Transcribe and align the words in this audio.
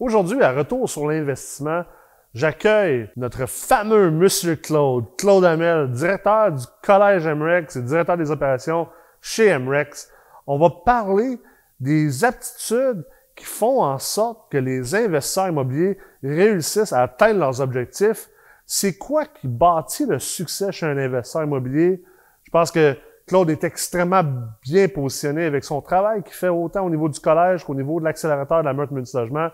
Aujourd'hui, 0.00 0.42
à 0.42 0.52
Retour 0.52 0.88
sur 0.88 1.06
l'investissement, 1.06 1.84
j'accueille 2.32 3.10
notre 3.16 3.44
fameux 3.44 4.10
Monsieur 4.10 4.56
Claude, 4.56 5.04
Claude 5.18 5.44
Hamel, 5.44 5.90
directeur 5.90 6.52
du 6.52 6.64
Collège 6.82 7.28
MREX 7.28 7.76
et 7.76 7.82
directeur 7.82 8.16
des 8.16 8.30
opérations 8.30 8.88
chez 9.20 9.58
MREX. 9.58 10.10
On 10.46 10.58
va 10.58 10.70
parler 10.70 11.38
des 11.80 12.24
aptitudes 12.24 13.04
qui 13.36 13.44
font 13.44 13.82
en 13.82 13.98
sorte 13.98 14.50
que 14.50 14.56
les 14.56 14.94
investisseurs 14.94 15.48
immobiliers 15.48 15.98
réussissent 16.22 16.94
à 16.94 17.02
atteindre 17.02 17.40
leurs 17.40 17.60
objectifs. 17.60 18.30
C'est 18.64 18.96
quoi 18.96 19.26
qui 19.26 19.48
bâtit 19.48 20.06
le 20.06 20.18
succès 20.18 20.72
chez 20.72 20.86
un 20.86 20.96
investisseur 20.96 21.42
immobilier? 21.42 22.02
Je 22.44 22.50
pense 22.50 22.70
que 22.70 22.96
Claude 23.26 23.50
est 23.50 23.64
extrêmement 23.64 24.24
bien 24.62 24.88
positionné 24.88 25.44
avec 25.44 25.62
son 25.62 25.82
travail 25.82 26.22
qu'il 26.22 26.32
fait 26.32 26.48
autant 26.48 26.86
au 26.86 26.90
niveau 26.90 27.10
du 27.10 27.20
collège 27.20 27.64
qu'au 27.64 27.74
niveau 27.74 28.00
de 28.00 28.06
l'accélérateur 28.06 28.60
de 28.60 28.64
la 28.64 28.72
meurtre 28.72 28.94
Logement. 28.94 29.50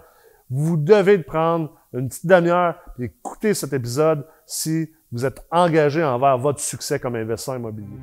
Vous 0.49 0.77
devez 0.77 1.19
prendre 1.19 1.73
une 1.93 2.09
petite 2.09 2.27
demi-heure 2.27 2.77
et 3.01 3.05
écouter 3.05 3.52
cet 3.52 3.73
épisode 3.73 4.25
si 4.47 4.89
vous 5.11 5.27
êtes 5.27 5.45
engagé 5.51 6.05
envers 6.05 6.39
votre 6.39 6.61
succès 6.61 7.01
comme 7.01 7.16
investisseur 7.16 7.57
immobilier. 7.57 7.98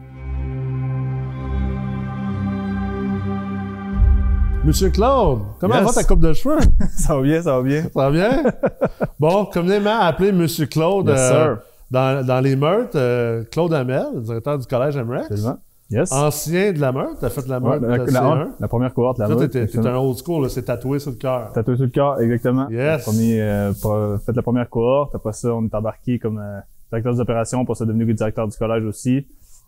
Monsieur 4.65 4.89
Claude, 4.89 5.39
comment 5.59 5.81
va 5.81 5.93
ta 5.93 6.03
coupe 6.03 6.19
de 6.19 6.33
cheveux? 6.33 6.59
ça 6.97 7.15
va 7.15 7.21
bien, 7.21 7.41
ça 7.41 7.55
va 7.57 7.63
bien. 7.63 7.83
Ça 7.83 8.09
va 8.09 8.11
bien? 8.11 8.43
bon, 9.19 9.45
communément 9.45 9.99
appelé 9.99 10.33
Monsieur 10.33 10.65
Claude 10.65 11.09
euh, 11.09 11.55
dans, 11.91 12.25
dans, 12.25 12.41
les 12.41 12.57
meurtres, 12.57 12.97
euh, 12.97 13.45
Claude 13.51 13.73
Hamel, 13.73 14.21
directeur 14.21 14.57
du 14.59 14.67
collège 14.67 14.97
MREX. 14.97 15.45
Yes. 15.93 16.11
Ancien 16.11 16.73
de 16.73 16.79
la 16.79 16.91
meurte, 16.91 17.17
t'as 17.19 17.29
fait 17.29 17.43
de 17.43 17.49
la 17.49 17.59
meurtre. 17.59 17.85
la, 17.85 17.97
la, 17.97 18.47
la, 18.59 18.67
première 18.67 18.93
cohorte, 18.93 19.19
la 19.19 19.27
meurtre. 19.27 19.45
T'es 19.45 19.77
un 19.77 19.95
old 19.95 20.17
school, 20.17 20.49
c'est 20.49 20.63
tatoué 20.63 20.97
sur 20.97 21.11
le 21.11 21.17
cœur. 21.17 21.51
Tatoué 21.53 21.75
sur 21.75 21.85
le 21.85 21.91
cœur, 21.91 22.19
exactement. 22.19 22.67
Yes. 22.69 23.03
Premier, 23.03 23.41
euh, 23.41 24.17
fait 24.17 24.35
la 24.35 24.41
première 24.41 24.69
cohorte, 24.69 25.13
après 25.13 25.33
ça, 25.33 25.53
on 25.53 25.63
est 25.65 25.75
embarqué 25.75 26.17
comme 26.17 26.39
euh, 26.39 26.59
directeur 26.91 27.13
des 27.13 27.19
opérations, 27.19 27.63
pour 27.63 27.77
ça 27.77 27.85
devenu 27.85 28.11
directeur 28.11 28.47
du 28.47 28.57
collège 28.57 28.85
aussi. 28.85 29.27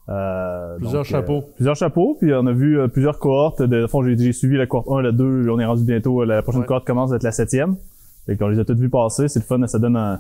Euh, 0.09 0.77
plusieurs 0.77 1.05
chapeaux. 1.05 1.43
plusieurs 1.55 1.75
chapeaux, 1.75 2.17
puis 2.19 2.33
on 2.33 2.47
a 2.47 2.51
vu 2.53 2.79
plusieurs 2.89 3.19
cohortes. 3.19 3.61
De, 3.61 3.85
fond, 3.85 4.03
j'ai 4.03 4.33
suivi 4.33 4.57
la 4.57 4.65
cohorte 4.65 4.89
1, 4.89 5.01
la 5.03 5.11
2, 5.11 5.49
on 5.49 5.59
est 5.59 5.65
rendu 5.65 5.83
bientôt, 5.83 6.23
la 6.23 6.41
prochaine 6.41 6.65
cohorte 6.65 6.87
commence 6.87 7.11
à 7.11 7.17
être 7.17 7.23
la 7.23 7.31
septième. 7.31 7.75
Fait 8.25 8.35
qu'on 8.35 8.47
les 8.47 8.57
a 8.57 8.65
toutes 8.65 8.79
vues 8.79 8.89
passer, 8.89 9.27
c'est 9.27 9.39
le 9.39 9.45
fun, 9.45 9.65
ça 9.67 9.77
donne 9.77 9.95
un, 9.95 10.19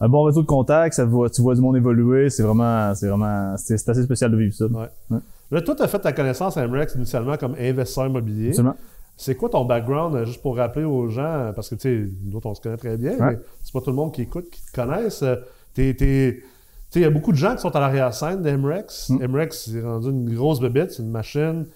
un 0.00 0.08
bon 0.08 0.22
réseau 0.22 0.42
de 0.42 0.46
contacts, 0.46 0.94
ça 0.94 1.04
voit, 1.04 1.28
tu 1.28 1.42
vois 1.42 1.54
du 1.54 1.60
monde 1.60 1.76
évoluer, 1.76 2.30
c'est 2.30 2.42
vraiment, 2.42 2.94
c'est 2.94 3.08
vraiment, 3.08 3.54
c'est 3.56 3.74
assez 3.74 4.02
spécial 4.02 4.30
de 4.30 4.36
vivre 4.36 4.54
ça. 4.54 4.66
Ouais. 4.66 4.88
ouais. 5.10 5.18
Là, 5.50 5.60
toi, 5.62 5.74
tu 5.74 5.82
as 5.82 5.88
fait 5.88 5.98
ta 5.98 6.12
connaissance 6.12 6.56
à 6.56 6.66
MREX 6.66 6.94
initialement 6.94 7.36
comme 7.36 7.54
investisseur 7.58 8.06
immobilier. 8.06 8.50
Absolument. 8.50 8.76
C'est 9.16 9.34
quoi 9.34 9.50
ton 9.50 9.64
background, 9.66 10.14
euh, 10.14 10.24
juste 10.24 10.40
pour 10.40 10.56
rappeler 10.56 10.84
aux 10.84 11.08
gens, 11.08 11.52
parce 11.54 11.68
que, 11.68 11.74
tu 11.74 11.82
sais, 11.82 12.10
nous 12.24 12.36
autres, 12.36 12.46
on 12.46 12.54
se 12.54 12.60
connaît 12.60 12.78
très 12.78 12.96
bien, 12.96 13.16
mais 13.20 13.38
c'est 13.62 13.72
pas 13.72 13.80
tout 13.80 13.90
le 13.90 13.96
monde 13.96 14.14
qui 14.14 14.22
écoute, 14.22 14.48
qui 14.48 14.64
te 14.64 14.72
connaisse. 14.72 15.22
Euh, 15.22 15.36
il 15.76 17.02
y 17.02 17.04
a 17.04 17.10
beaucoup 17.10 17.32
de 17.32 17.36
gens 17.36 17.54
qui 17.54 17.60
sont 17.60 17.74
à 17.76 17.80
l'arrière-scène 17.80 18.42
d'MREX. 18.42 19.10
Mm. 19.10 19.26
MREX, 19.26 19.70
c'est 19.70 19.82
rendu 19.82 20.08
une 20.08 20.34
grosse 20.34 20.60
bébête, 20.60 20.92
c'est 20.92 21.02
une 21.02 21.10
machine. 21.10 21.66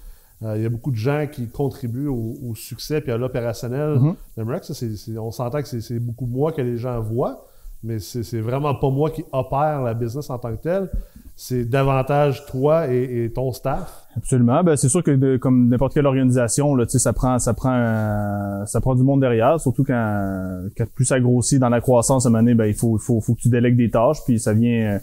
Euh, 0.42 0.56
il 0.56 0.62
y 0.62 0.66
a 0.66 0.68
beaucoup 0.68 0.90
de 0.90 0.96
gens 0.96 1.26
qui 1.30 1.48
contribuent 1.48 2.08
au, 2.08 2.54
succès 2.54 3.02
et 3.06 3.10
à 3.10 3.16
l'opérationnel 3.18 3.98
d'MREX. 4.36 4.72
on 5.18 5.30
s'entend 5.30 5.62
que 5.62 5.68
c'est 5.68 6.00
beaucoup 6.00 6.26
moi 6.26 6.50
que 6.52 6.62
les 6.62 6.78
gens 6.78 6.98
voient, 7.00 7.46
mais 7.82 7.98
c'est 7.98 8.40
vraiment 8.40 8.74
pas 8.74 8.90
moi 8.90 9.10
qui 9.10 9.22
opère 9.32 9.82
la 9.82 9.94
business 9.94 10.30
en 10.30 10.38
tant 10.38 10.56
que 10.56 10.62
tel 10.62 10.90
c'est 11.36 11.64
davantage 11.64 12.46
toi 12.46 12.86
et, 12.92 13.30
ton 13.34 13.52
staff? 13.52 14.06
Absolument. 14.16 14.62
Ben, 14.62 14.76
c'est 14.76 14.88
sûr 14.88 15.02
que 15.02 15.36
comme 15.36 15.68
n'importe 15.68 15.94
quelle 15.94 16.06
organisation, 16.06 16.74
là, 16.74 16.84
ça 16.86 17.12
prend, 17.12 17.38
ça 17.38 17.54
prend, 17.54 18.64
ça 18.66 18.80
prend 18.80 18.94
du 18.94 19.02
monde 19.02 19.20
derrière. 19.20 19.60
Surtout 19.60 19.84
quand, 19.84 20.68
quand 20.76 20.86
plus 20.94 21.04
ça 21.04 21.18
grossit 21.18 21.58
dans 21.58 21.68
la 21.68 21.80
croissance 21.80 22.24
à 22.24 22.28
un 22.28 22.32
moment 22.32 22.42
donné, 22.42 22.54
ben, 22.54 22.66
il 22.66 22.74
faut, 22.74 22.96
il 22.96 23.02
faut, 23.02 23.20
faut 23.20 23.34
que 23.34 23.40
tu 23.40 23.48
délègues 23.48 23.76
des 23.76 23.90
tâches, 23.90 24.18
puis 24.24 24.38
ça 24.38 24.52
vient, 24.52 25.00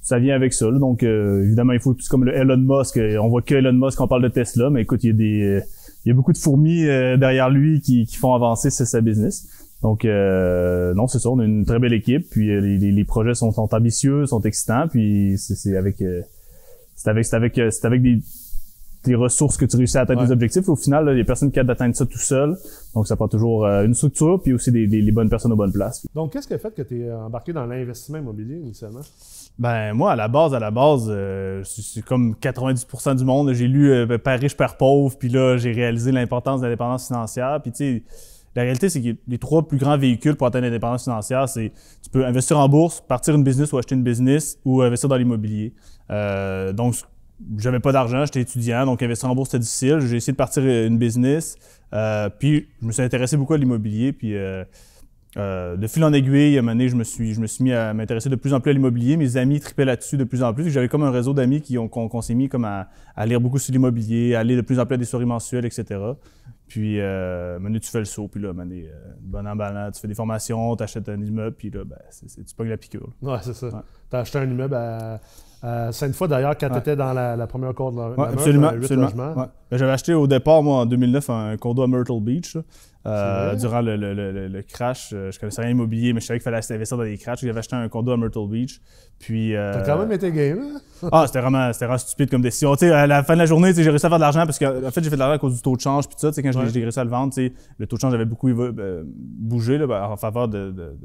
ça 0.00 0.18
vient 0.20 0.36
avec 0.36 0.52
ça. 0.52 0.70
Donc, 0.70 1.02
euh, 1.02 1.42
évidemment, 1.44 1.72
il 1.72 1.80
faut 1.80 1.94
tout 1.94 2.04
comme 2.08 2.24
le 2.24 2.34
Elon 2.34 2.58
Musk. 2.58 3.00
On 3.20 3.28
voit 3.28 3.42
que 3.42 3.56
Elon 3.56 3.72
Musk, 3.72 4.00
on 4.00 4.08
parle 4.08 4.22
de 4.22 4.28
Tesla, 4.28 4.70
mais 4.70 4.82
écoute, 4.82 5.02
il 5.02 5.08
y 5.08 5.10
a 5.10 5.14
des, 5.14 5.62
il 6.04 6.08
y 6.08 6.12
a 6.12 6.14
beaucoup 6.14 6.32
de 6.32 6.38
fourmis 6.38 6.84
euh, 6.84 7.16
derrière 7.16 7.50
lui 7.50 7.80
qui, 7.80 8.06
qui 8.06 8.16
font 8.16 8.34
avancer 8.34 8.70
sa 8.70 9.00
business. 9.00 9.48
Donc 9.82 10.04
euh, 10.04 10.94
non, 10.94 11.08
c'est 11.08 11.18
ça, 11.18 11.28
on 11.28 11.40
a 11.40 11.44
une 11.44 11.64
très 11.64 11.80
belle 11.80 11.92
équipe, 11.92 12.30
puis 12.30 12.50
euh, 12.50 12.60
les, 12.60 12.78
les, 12.78 13.04
projets 13.04 13.34
sont, 13.34 13.50
sont, 13.50 13.74
ambitieux, 13.74 14.26
sont 14.26 14.40
excitants, 14.42 14.86
puis 14.88 15.36
c'est 15.38 15.76
avec 15.76 16.00
euh, 16.00 16.22
c'est 16.94 17.10
avec 17.10 17.24
c'est 17.24 17.34
avec 17.34 17.60
c'est 17.70 17.84
avec 17.84 18.00
des, 18.00 18.20
des 19.04 19.14
ressources 19.16 19.56
que 19.56 19.64
tu 19.64 19.76
réussis 19.76 19.98
à 19.98 20.02
atteindre 20.02 20.24
des 20.24 20.30
objectifs. 20.30 20.68
Au 20.68 20.76
final, 20.76 21.08
il 21.10 21.18
y 21.18 21.20
a 21.20 21.24
personne 21.24 21.50
qui 21.50 21.58
a 21.58 21.64
d'atteindre 21.64 21.96
ça 21.96 22.06
tout 22.06 22.18
seul. 22.18 22.56
Donc 22.94 23.08
ça 23.08 23.16
prend 23.16 23.26
toujours 23.26 23.66
une 23.66 23.94
structure, 23.94 24.40
puis 24.40 24.52
aussi 24.52 24.70
des, 24.70 24.86
les 24.86 25.12
bonnes 25.12 25.28
personnes 25.28 25.52
aux 25.52 25.56
bonnes 25.56 25.72
places. 25.72 26.06
Donc 26.14 26.32
qu'est-ce 26.32 26.46
qui 26.46 26.54
a 26.54 26.58
fait 26.58 26.72
que 26.72 26.82
tu 26.82 27.02
es 27.02 27.12
embarqué 27.12 27.52
dans 27.52 27.66
l'investissement 27.66 28.18
immobilier 28.18 28.58
initialement? 28.58 29.00
Ben 29.58 29.92
moi 29.92 30.12
à 30.12 30.16
la 30.16 30.28
base 30.28 30.54
à 30.54 30.60
la 30.60 30.70
base 30.70 31.12
c'est 31.64 32.02
comme 32.02 32.34
90% 32.40 33.16
du 33.16 33.24
monde 33.24 33.52
j'ai 33.52 33.68
lu 33.68 34.06
Père 34.24 34.40
riche 34.40 34.56
père 34.56 34.78
pauvre 34.78 35.14
puis 35.18 35.28
là 35.28 35.58
j'ai 35.58 35.72
réalisé 35.72 36.10
l'importance 36.10 36.62
de 36.62 36.66
l'indépendance 36.66 37.08
financière 37.08 37.60
puis 37.60 37.70
tu 37.70 37.76
sais 37.76 38.02
la 38.54 38.62
réalité, 38.62 38.88
c'est 38.88 39.00
que 39.00 39.16
les 39.26 39.38
trois 39.38 39.66
plus 39.66 39.78
grands 39.78 39.96
véhicules 39.96 40.36
pour 40.36 40.46
atteindre 40.46 40.66
l'indépendance 40.66 41.04
financière, 41.04 41.48
c'est 41.48 41.72
tu 42.02 42.10
peux 42.10 42.26
investir 42.26 42.58
en 42.58 42.68
bourse, 42.68 43.00
partir 43.00 43.34
une 43.34 43.44
business 43.44 43.72
ou 43.72 43.78
acheter 43.78 43.94
une 43.94 44.02
business 44.02 44.58
ou 44.64 44.82
investir 44.82 45.08
dans 45.08 45.16
l'immobilier. 45.16 45.72
Euh, 46.10 46.72
donc, 46.72 46.96
j'avais 47.58 47.80
pas 47.80 47.92
d'argent, 47.92 48.24
j'étais 48.24 48.42
étudiant, 48.42 48.84
donc 48.86 49.02
investir 49.02 49.30
en 49.30 49.34
bourse 49.34 49.50
c'était 49.50 49.60
difficile. 49.60 50.00
J'ai 50.00 50.16
essayé 50.16 50.32
de 50.32 50.36
partir 50.36 50.64
une 50.64 50.98
business, 50.98 51.56
euh, 51.94 52.28
puis 52.28 52.68
je 52.80 52.86
me 52.86 52.92
suis 52.92 53.02
intéressé 53.02 53.36
beaucoup 53.36 53.54
à 53.54 53.58
l'immobilier, 53.58 54.12
puis 54.12 54.36
euh, 54.36 54.64
euh, 55.38 55.76
de 55.76 55.86
fil 55.86 56.04
en 56.04 56.12
aiguille, 56.12 56.56
à 56.56 56.58
un 56.58 56.62
moment 56.62 56.72
donné, 56.72 56.88
je 56.88 56.96
me 56.96 57.04
suis, 57.04 57.32
je 57.32 57.40
me 57.40 57.46
suis 57.46 57.64
mis 57.64 57.72
à 57.72 57.94
m'intéresser 57.94 58.28
de 58.28 58.36
plus 58.36 58.52
en 58.52 58.60
plus 58.60 58.70
à 58.70 58.74
l'immobilier. 58.74 59.16
Mes 59.16 59.36
amis 59.36 59.60
tripaient 59.60 59.86
là-dessus 59.86 60.18
de 60.18 60.24
plus 60.24 60.42
en 60.42 60.52
plus. 60.52 60.70
J'avais 60.70 60.88
comme 60.88 61.02
un 61.02 61.10
réseau 61.10 61.32
d'amis 61.32 61.62
qui 61.62 61.78
ont, 61.78 61.88
qu'on, 61.88 62.20
s'est 62.20 62.34
mis 62.34 62.48
comme 62.48 62.66
à, 62.66 62.88
lire 63.24 63.40
beaucoup 63.40 63.58
sur 63.58 63.72
l'immobilier, 63.72 64.34
à 64.34 64.40
aller 64.40 64.56
de 64.56 64.60
plus 64.60 64.78
en 64.78 64.84
plus 64.84 64.94
à 64.94 64.98
des 64.98 65.04
soirées 65.06 65.24
mensuelles, 65.24 65.64
etc. 65.64 66.00
Puis, 66.72 67.00
euh, 67.00 67.58
maintenant, 67.58 67.78
tu 67.78 67.90
fais 67.90 67.98
le 67.98 68.06
saut, 68.06 68.28
puis 68.28 68.40
là, 68.40 68.54
maintenant, 68.54 68.74
euh, 68.74 69.12
bon 69.20 69.46
emballant, 69.46 69.90
tu 69.90 70.00
fais 70.00 70.08
des 70.08 70.14
formations, 70.14 70.74
tu 70.74 70.82
achètes 70.82 71.06
un 71.10 71.20
immeuble, 71.20 71.54
puis 71.54 71.68
là, 71.68 71.84
ben, 71.84 71.98
c'est, 72.08 72.42
tu 72.42 72.54
pognes 72.54 72.70
la 72.70 72.78
piqûre. 72.78 73.10
Ouais, 73.20 73.36
c'est 73.42 73.52
ça. 73.52 73.84
Tu 74.08 74.16
as 74.16 74.20
acheté 74.20 74.38
un 74.38 74.50
immeuble 74.50 74.74
à, 74.74 75.20
à 75.60 75.92
Sainte-Foy, 75.92 76.28
d'ailleurs, 76.28 76.56
quand 76.56 76.70
tu 76.70 76.78
étais 76.78 76.96
dans 76.96 77.12
la, 77.12 77.46
première 77.46 77.74
cour 77.74 77.92
de 77.92 77.98
la, 77.98 78.08
ouais, 78.12 78.32
absolument, 78.32 78.68
absolument. 78.68 79.34
Ben, 79.36 79.50
j'avais 79.72 79.92
acheté 79.92 80.14
au 80.14 80.26
départ, 80.26 80.62
moi, 80.62 80.78
en 80.78 80.86
2009, 80.86 81.28
un 81.28 81.56
condo 81.58 81.82
à 81.82 81.86
Myrtle 81.86 82.22
Beach. 82.22 82.56
Euh, 83.04 83.56
durant 83.56 83.80
le, 83.80 83.96
le, 83.96 84.48
le, 84.48 84.62
crash, 84.62 85.10
euh, 85.12 85.32
je 85.32 85.40
connaissais 85.40 85.62
rien 85.62 85.72
immobilier, 85.72 86.12
mais 86.12 86.20
je 86.20 86.26
savais 86.26 86.38
qu'il 86.38 86.44
fallait 86.44 86.58
investir 86.58 86.96
dans 86.96 87.02
des 87.02 87.18
crashs. 87.18 87.40
J'avais 87.40 87.58
acheté 87.58 87.74
un 87.74 87.88
condo 87.88 88.12
à 88.12 88.16
Myrtle 88.16 88.48
Beach. 88.48 88.80
Puis. 89.18 89.56
Euh... 89.56 89.72
T'as 89.72 89.84
quand 89.84 89.98
même 89.98 90.12
été 90.12 90.30
game, 90.30 90.60
hein? 90.60 91.08
ah, 91.10 91.24
c'était 91.26 91.40
vraiment, 91.40 91.70
vraiment 91.72 91.98
stupide 91.98 92.30
comme 92.30 92.42
décision. 92.42 92.72
Tu 92.76 92.86
sais, 92.86 92.92
à 92.92 93.08
la 93.08 93.24
fin 93.24 93.34
de 93.34 93.40
la 93.40 93.46
journée, 93.46 93.72
j'ai 93.74 93.90
réussi 93.90 94.06
à 94.06 94.08
faire 94.08 94.18
de 94.18 94.22
l'argent 94.22 94.46
parce 94.46 94.58
qu'en 94.58 94.90
fait, 94.92 95.02
j'ai 95.02 95.10
fait 95.10 95.16
de 95.16 95.20
l'argent 95.20 95.34
à 95.34 95.38
cause 95.38 95.56
du 95.56 95.62
taux 95.62 95.74
de 95.74 95.80
change. 95.80 96.06
Puis 96.06 96.16
tout 96.16 96.32
ça, 96.32 96.42
quand 96.42 96.52
j'ai 96.52 96.80
réussi 96.80 97.00
à 97.00 97.04
le 97.04 97.10
vendre, 97.10 97.34
le 97.78 97.86
taux 97.86 97.96
de 97.96 98.00
change 98.00 98.14
avait 98.14 98.24
beaucoup 98.24 98.48
euh, 98.48 99.02
bougé 99.04 99.78
là, 99.78 99.86
ben, 99.88 100.04
en 100.04 100.16
faveur 100.16 100.46
de, 100.46 100.70
de, 100.70 100.96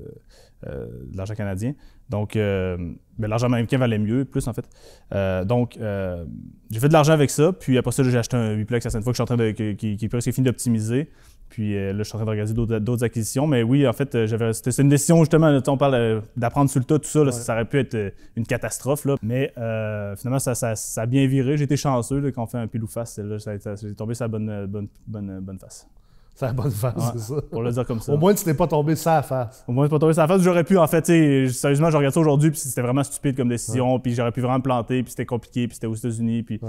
de 0.66 1.18
l'argent 1.18 1.34
canadien. 1.34 1.74
Donc, 2.10 2.36
euh, 2.36 2.78
ben, 3.18 3.28
l'argent 3.28 3.48
américain 3.48 3.78
valait 3.78 3.98
mieux, 3.98 4.26
plus 4.26 4.48
en 4.48 4.54
fait. 4.54 4.68
Euh, 5.14 5.44
donc, 5.44 5.78
euh, 5.78 6.26
j'ai 6.72 6.80
fait 6.80 6.88
de 6.88 6.94
l'argent 6.94 7.14
avec 7.14 7.30
ça. 7.30 7.52
Puis 7.54 7.78
après 7.78 7.92
ça, 7.92 8.04
j'ai 8.04 8.18
acheté 8.18 8.38
un 8.38 8.54
8 8.54 8.74
à 8.86 8.90
cette 8.90 9.04
fois 9.04 9.12
que 9.12 9.18
je 9.18 9.24
suis 9.24 9.24
en 9.24 9.26
train 9.26 9.38
de. 9.38 9.52
qui, 9.52 9.98
qui, 9.98 10.06
est 10.06 10.10
presque 10.10 10.32
fini 10.32 10.46
d'optimiser. 10.46 11.10
Puis 11.50 11.74
là, 11.76 11.98
je 11.98 12.04
suis 12.04 12.16
en 12.16 12.20
train 12.20 12.26
d'organiser 12.26 12.54
d'autres 12.54 13.04
acquisitions. 13.04 13.48
Mais 13.48 13.64
oui, 13.64 13.88
en 13.88 13.94
fait, 13.94 14.26
j'avais, 14.26 14.54
c'était 14.54 14.82
une 14.82 14.90
décision 14.90 15.20
justement. 15.20 15.58
on 15.68 15.78
parle 15.78 16.22
d'apprendre 16.36 16.70
sur 16.70 16.80
le 16.80 16.86
tas, 16.86 17.00
tout 17.00 17.08
ça. 17.08 17.32
Ça 17.32 17.54
aurait 17.54 17.66
pu 17.66 17.80
être 17.80 18.14
une 18.36 18.46
catastrophe. 18.46 19.06
Là. 19.06 19.16
Mais 19.22 19.52
finalement, 20.18 20.40
ça, 20.40 20.56
ça, 20.56 20.76
ça, 20.76 21.02
a 21.02 21.06
bien 21.06 21.26
viré. 21.28 21.58
J'ai 21.58 21.64
été 21.64 21.78
chanceux 21.78 22.32
quand 22.32 22.44
on 22.44 22.48
fait 22.48 22.58
un 22.58 22.68
pile 22.68 22.84
ou 22.84 22.88
face. 22.88 23.18
Là, 23.18 23.40
ça, 23.40 23.58
tombé 23.98 24.14
sur 24.14 24.26
la 24.26 24.30
bonne, 24.30 24.66
bonne, 24.68 24.88
bonne, 25.08 25.40
bonne 25.40 25.60
face. 25.60 25.88
C'est 26.38 26.46
la 26.46 26.54
bonne 26.54 26.70
face, 26.70 26.94
c'est 27.14 27.34
ça. 27.34 27.42
Pour 27.50 27.64
le 27.64 27.72
dire 27.72 27.84
comme 27.84 28.00
ça. 28.00 28.14
Au 28.14 28.18
moins, 28.18 28.32
tu 28.36 28.46
n'es 28.46 28.54
pas 28.54 28.68
tombé 28.68 28.94
la 28.94 29.24
face. 29.24 29.66
Au 29.68 29.72
moins, 29.72 29.88
tu 29.88 29.92
n'es 29.92 29.98
pas 29.98 30.00
tombé 30.00 30.14
la 30.14 30.28
face. 30.28 30.42
J'aurais 30.44 30.64
pu, 30.64 30.78
en 30.78 30.86
fait, 30.86 31.04
sérieusement, 31.50 31.90
je 31.90 31.98
regarde 31.98 32.14
ça 32.14 32.20
aujourd'hui, 32.20 32.52
puis 32.52 32.60
c'était 32.60 32.84
vraiment 32.84 33.04
stupide 33.04 33.36
comme 33.36 33.50
décision, 33.50 34.00
puis 34.00 34.14
j'aurais 34.14 34.32
pu 34.32 34.42
vraiment 34.42 34.60
me 34.60 34.64
planter, 34.64 35.02
puis 35.02 35.10
c'était 35.10 35.26
compliqué, 35.26 35.68
puis 35.68 35.74
c'était 35.74 35.88
aux 35.88 35.96
États-Unis, 35.96 36.44
puis. 36.44 36.62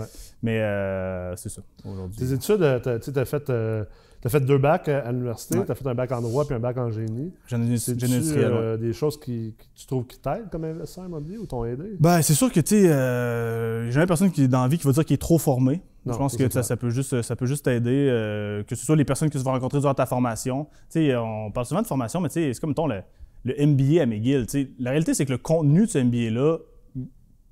Mais 0.43 0.63
euh, 0.63 1.37
c'est 1.37 1.51
ça, 1.51 1.61
aujourd'hui. 1.85 2.19
Tes 2.19 2.33
études, 2.33 2.81
tu 2.83 3.19
as 3.19 3.25
fait. 3.27 3.51
Euh, 3.51 3.85
as 4.25 4.29
fait 4.31 4.41
deux 4.41 4.59
bacs 4.59 4.89
à 4.89 5.13
l'université, 5.13 5.65
tu 5.65 5.71
as 5.71 5.75
fait 5.75 5.87
un 5.87 5.95
bac 5.95 6.11
en 6.13 6.21
droit 6.21 6.45
puis 6.45 6.55
un 6.55 6.59
bac 6.59 6.77
en 6.77 6.91
génie. 6.91 7.33
Génie 7.47 7.75
industriel. 7.75 8.53
Euh, 8.53 8.77
des 8.77 8.93
choses 8.93 9.19
qui, 9.19 9.55
tu 9.75 9.87
trouves 9.87 10.07
qui 10.07 10.19
t'aident 10.19 10.51
comme 10.51 10.65
investisseur 10.65 11.07
immobilier 11.07 11.39
ou 11.39 11.47
t'ont 11.47 11.65
aidé? 11.65 11.97
Ben, 12.01 12.21
c'est 12.23 12.35
sûr 12.35 12.51
que, 12.51 12.61
tu 12.61 12.81
sais, 12.81 12.91
euh, 12.91 13.85
j'ai 13.85 13.93
jamais 13.93 14.07
personne 14.07 14.31
qui 14.31 14.45
est 14.45 14.49
dans 14.49 14.63
la 14.63 14.69
vie 14.69 14.79
qui 14.79 14.87
va 14.87 14.93
dire 14.93 15.05
qu'il 15.05 15.15
est 15.15 15.19
trop 15.19 15.39
formé. 15.39 15.83
Je 16.13 16.19
pense 16.19 16.37
que 16.37 16.49
ça, 16.63 16.77
peut 16.77 16.91
juste, 16.91 17.23
ça 17.23 17.37
peut 17.37 17.47
juste 17.47 17.65
t'aider, 17.65 18.09
euh, 18.11 18.63
que 18.65 18.75
ce 18.75 18.85
soit 18.85 18.97
les 18.97 19.05
personnes 19.05 19.31
que 19.31 19.39
tu 19.39 19.45
vas 19.45 19.53
rencontrer 19.53 19.81
durant 19.81 19.95
ta 19.95 20.07
formation. 20.07 20.65
Tu 20.91 21.01
sais, 21.09 21.17
on 21.17 21.51
parle 21.51 21.67
souvent 21.67 21.83
de 21.83 21.87
formation, 21.87 22.21
mais 22.21 22.29
c'est 22.29 22.53
comme, 22.61 22.75
le, 22.87 23.03
le 23.45 23.67
MBA 23.67 24.03
à 24.03 24.07
McGill. 24.07 24.47
Tu 24.47 24.51
sais, 24.63 24.71
la 24.79 24.91
réalité, 24.91 25.15
c'est 25.15 25.25
que 25.27 25.33
le 25.33 25.39
contenu 25.39 25.83
de 25.87 25.91
ce 25.91 25.99
MBA-là, 25.99 26.59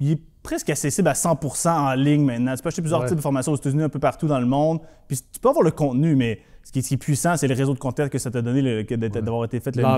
il 0.00 0.12
est 0.12 0.20
presque 0.42 0.70
accessible 0.70 1.08
à 1.08 1.14
100% 1.14 1.68
en 1.70 1.94
ligne 1.94 2.24
maintenant. 2.24 2.54
Tu 2.54 2.62
peux 2.62 2.68
acheter 2.68 2.82
plusieurs 2.82 3.00
Ouais. 3.00 3.06
types 3.08 3.16
de 3.16 3.22
formations 3.22 3.52
aux 3.52 3.56
États-Unis, 3.56 3.82
un 3.82 3.88
peu 3.88 3.98
partout 3.98 4.26
dans 4.28 4.38
le 4.40 4.46
monde. 4.46 4.80
Puis 5.08 5.16
tu 5.32 5.40
peux 5.40 5.48
avoir 5.48 5.64
le 5.64 5.70
contenu, 5.72 6.14
mais 6.14 6.40
ce 6.62 6.70
qui 6.72 6.78
est, 6.80 6.82
ce 6.82 6.88
qui 6.88 6.94
est 6.94 6.98
puissant, 6.98 7.36
c'est 7.36 7.48
le 7.48 7.54
réseau 7.54 7.74
de 7.74 7.78
contacts 7.78 8.12
que 8.12 8.18
ça 8.18 8.30
t'a 8.30 8.42
donné, 8.42 8.60
le- 8.62 8.82
d'avoir 9.08 9.44
été 9.44 9.58
fait 9.60 9.74
le 9.74 9.82
MBA, 9.82 9.92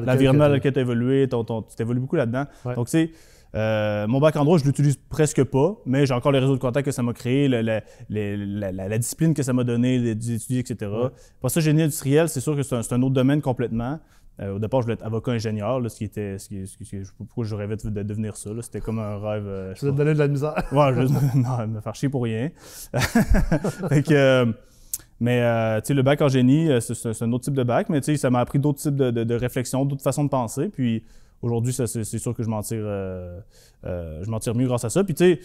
L'environnement 0.00 0.44
que 0.44 0.48
dans 0.48 0.54
lequel 0.54 0.72
tu 0.72 0.78
as 0.78 0.82
évolué, 0.82 1.28
tu 1.28 1.36
t'as 1.46 1.84
évolué 1.84 2.00
beaucoup 2.00 2.16
là-dedans. 2.16 2.44
Ouais. 2.64 2.74
Donc, 2.74 2.88
sais, 2.88 3.10
euh, 3.54 4.06
mon 4.06 4.20
bac 4.20 4.36
en 4.36 4.44
droit, 4.44 4.58
je 4.58 4.64
l'utilise 4.64 4.96
presque 5.08 5.42
pas, 5.44 5.76
mais 5.86 6.04
j'ai 6.06 6.14
encore 6.14 6.32
le 6.32 6.38
réseau 6.38 6.54
de 6.54 6.60
contacts 6.60 6.84
que 6.84 6.92
ça 6.92 7.02
m'a 7.02 7.12
créé, 7.14 7.48
la, 7.48 7.62
la- 7.62 7.82
la 8.72 8.98
discipline 8.98 9.32
que 9.34 9.42
ça 9.42 9.52
m'a 9.52 9.64
donné, 9.64 9.98
les 9.98 10.10
étudier, 10.10 10.58
etc. 10.60 10.90
Pour 11.40 11.50
ça, 11.50 11.60
génie 11.60 11.82
industriel, 11.82 12.28
c'est 12.28 12.40
sûr 12.40 12.54
que 12.56 12.62
c'est 12.62 12.74
un, 12.92 13.02
autre 13.02 13.14
domaine 13.14 13.40
complètement. 13.40 13.98
Euh, 14.40 14.54
au 14.54 14.58
départ, 14.60 14.82
je 14.82 14.86
voulais 14.86 14.94
être 14.94 15.04
avocat-ingénieur, 15.04 15.80
là, 15.80 15.88
ce 15.88 15.96
qui 15.96 16.04
était. 16.04 16.38
Ce 16.38 16.48
qui, 16.48 16.64
ce 16.66 16.76
qui- 16.76 16.84
ce 16.84 16.90
qui- 16.90 16.98
je 17.00 17.04
sais 17.04 17.10
pas 17.18 17.24
pourquoi 17.24 17.44
je 17.44 17.54
rêvais 17.56 17.76
de, 17.76 17.88
de 17.90 18.02
devenir 18.04 18.36
ça. 18.36 18.50
C'était 18.60 18.80
comme 18.80 19.00
un 19.00 19.18
rêve. 19.18 19.46
euh, 19.48 19.74
je 19.74 19.80
Ça 19.80 19.86
te 19.86 19.92
donner 19.96 20.14
de 20.14 20.18
la 20.18 20.28
misère. 20.28 20.54
Ouais, 20.72 20.92
je 20.94 21.36
non, 21.38 21.66
me 21.66 21.80
faire 21.80 21.94
chier 21.96 22.08
pour 22.08 22.22
rien. 22.22 22.50
fait 23.88 24.02
que, 24.02 24.54
mais 25.20 25.40
euh, 25.42 25.80
le 25.88 26.02
bac 26.02 26.22
en 26.22 26.28
génie, 26.28 26.68
c'est 26.80 27.22
un 27.22 27.32
autre 27.32 27.44
type 27.44 27.54
de 27.54 27.64
bac, 27.64 27.88
mais 27.88 28.00
ça 28.02 28.30
m'a 28.30 28.38
appris 28.40 28.58
d'autres 28.60 28.78
types 28.78 28.94
de, 28.94 29.10
de, 29.10 29.24
de 29.24 29.34
réflexions, 29.34 29.84
d'autres 29.84 30.02
façons 30.04 30.22
de 30.24 30.28
penser. 30.30 30.68
Puis 30.68 31.02
aujourd'hui, 31.42 31.72
c'est 31.72 32.04
sûr 32.04 32.34
que 32.34 32.42
je 32.42 32.48
m'en 32.48 32.62
tire, 32.62 32.82
euh, 32.82 33.40
euh, 33.84 34.22
je 34.24 34.30
m'en 34.30 34.38
tire 34.40 34.54
mieux 34.54 34.66
grâce 34.66 34.84
à 34.84 34.90
ça. 34.90 35.04
Puis 35.04 35.14
tu 35.14 35.24
sais, 35.24 35.40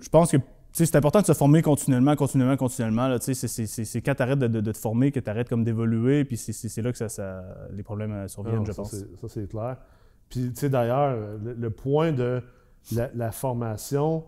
je 0.00 0.08
pense 0.08 0.30
que 0.32 0.36
c'est 0.72 0.96
important 0.96 1.20
de 1.20 1.26
se 1.26 1.34
former 1.34 1.60
continuellement, 1.62 2.16
continuellement, 2.16 2.56
continuellement. 2.56 3.16
c'est- 3.20 4.00
quand 4.02 4.14
tu 4.14 4.22
arrêtes 4.22 4.38
de, 4.38 4.46
de- 4.48 4.60
de 4.60 4.72
te 4.72 4.78
former 4.78 5.12
que 5.12 5.20
tu 5.20 5.28
arrêtes 5.30 5.48
comme 5.48 5.64
d'évoluer, 5.64 6.24
puis 6.24 6.36
c'est- 6.36 6.82
là 6.82 6.92
que 6.92 6.98
ça, 6.98 7.08
ça- 7.08 7.44
les 7.72 7.82
problèmes 7.82 8.12
euh, 8.12 8.28
surviennent, 8.28 8.56
Non, 8.56 8.64
je 8.64 8.72
ça, 8.72 8.82
pense. 8.82 8.90
c'est- 8.90 9.16
Ça, 9.20 9.28
c'est 9.28 9.48
clair. 9.48 9.76
Puis, 10.30 10.50
tu 10.52 10.60
sais, 10.60 10.68
d'ailleurs, 10.70 11.14
le, 11.44 11.52
le 11.52 11.70
point 11.70 12.12
de 12.12 12.40
la, 12.92 13.10
la 13.14 13.30
formation, 13.32 14.24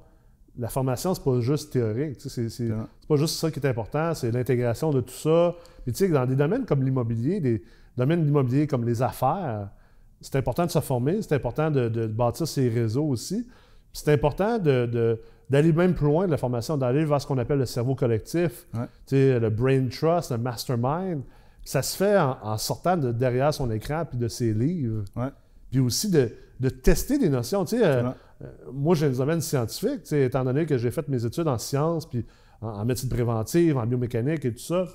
la 0.59 0.69
formation, 0.69 1.15
c'est 1.15 1.25
pas 1.25 1.41
juste 1.41 1.73
théorique. 1.73 2.17
C'est 2.21 2.69
pas 3.09 3.17
juste 3.17 3.37
ça 3.37 3.51
qui 3.51 3.59
est 3.59 3.67
important, 3.67 4.13
c'est 4.15 4.31
l'intégration 4.31 4.91
de 4.93 5.01
tout 5.01 5.15
ça. 5.15 5.55
Puis, 5.85 5.93
tu 5.93 6.07
sais, 6.07 6.09
dans 6.13 6.27
des 6.27 6.37
domaines 6.37 6.67
comme 6.67 6.83
l'immobilier, 6.83 7.41
des 7.41 7.63
domaines 7.97 8.21
de 8.21 8.27
l'immobilier 8.27 8.67
comme 8.67 8.85
les 8.85 9.01
affaires, 9.01 9.71
c'est 10.25 10.37
important 10.39 10.65
de 10.67 10.71
se 10.71 10.81
former, 10.81 11.21
c'est 11.23 11.35
important 11.35 11.71
de, 11.71 11.89
de 11.89 12.07
bâtir 12.07 12.47
ses 12.49 12.69
réseaux 12.69 13.05
aussi. 13.05 13.47
C'est 13.93 14.13
important 14.13 14.59
de- 14.59 15.21
d'aller 15.51 15.73
même 15.73 15.95
plus 15.95 16.07
loin 16.07 16.27
de 16.27 16.31
la 16.31 16.37
formation, 16.39 16.77
d'aller 16.79 17.05
vers 17.05 17.21
ce 17.21 17.27
qu'on 17.27 17.37
appelle 17.39 17.59
le 17.59 17.67
cerveau 17.67 17.95
collectif, 17.95 18.67
Ouais. 18.75 18.87
le 19.13 19.49
brain 19.51 19.87
trust, 19.89 20.31
le 20.31 20.39
mastermind. 20.39 21.23
Ça 21.65 21.83
se 21.83 21.97
fait 21.97 22.19
en, 22.19 22.37
en 22.43 22.57
sortant 22.59 22.97
de 22.97 23.13
derrière 23.13 23.53
son 23.53 23.71
écran 23.71 24.05
puis 24.09 24.19
de 24.19 24.29
ses 24.29 24.53
livres. 24.55 25.05
Ouais. 25.17 25.29
Puis 25.71 25.81
aussi 25.81 26.11
de, 26.11 26.31
de 26.61 26.69
tester 26.71 27.19
des 27.19 27.29
notions. 27.29 27.65
Euh, 27.75 28.11
euh, 28.43 28.47
moi, 28.73 28.95
j'ai 28.95 29.07
un 29.07 29.11
domaine 29.11 29.41
scientifique, 29.41 30.11
étant 30.13 30.45
donné 30.45 30.67
que 30.67 30.77
j'ai 30.79 30.91
fait 30.91 31.07
mes 31.09 31.25
études 31.25 31.49
en 31.49 31.59
sciences, 31.59 32.07
puis 32.09 32.25
en, 32.63 32.69
en 32.69 32.85
médecine 32.85 33.09
préventive, 33.11 33.77
en 33.77 33.87
biomécanique 33.87 34.45
et 34.47 34.53
tout 34.53 34.59
ça. 34.63 34.87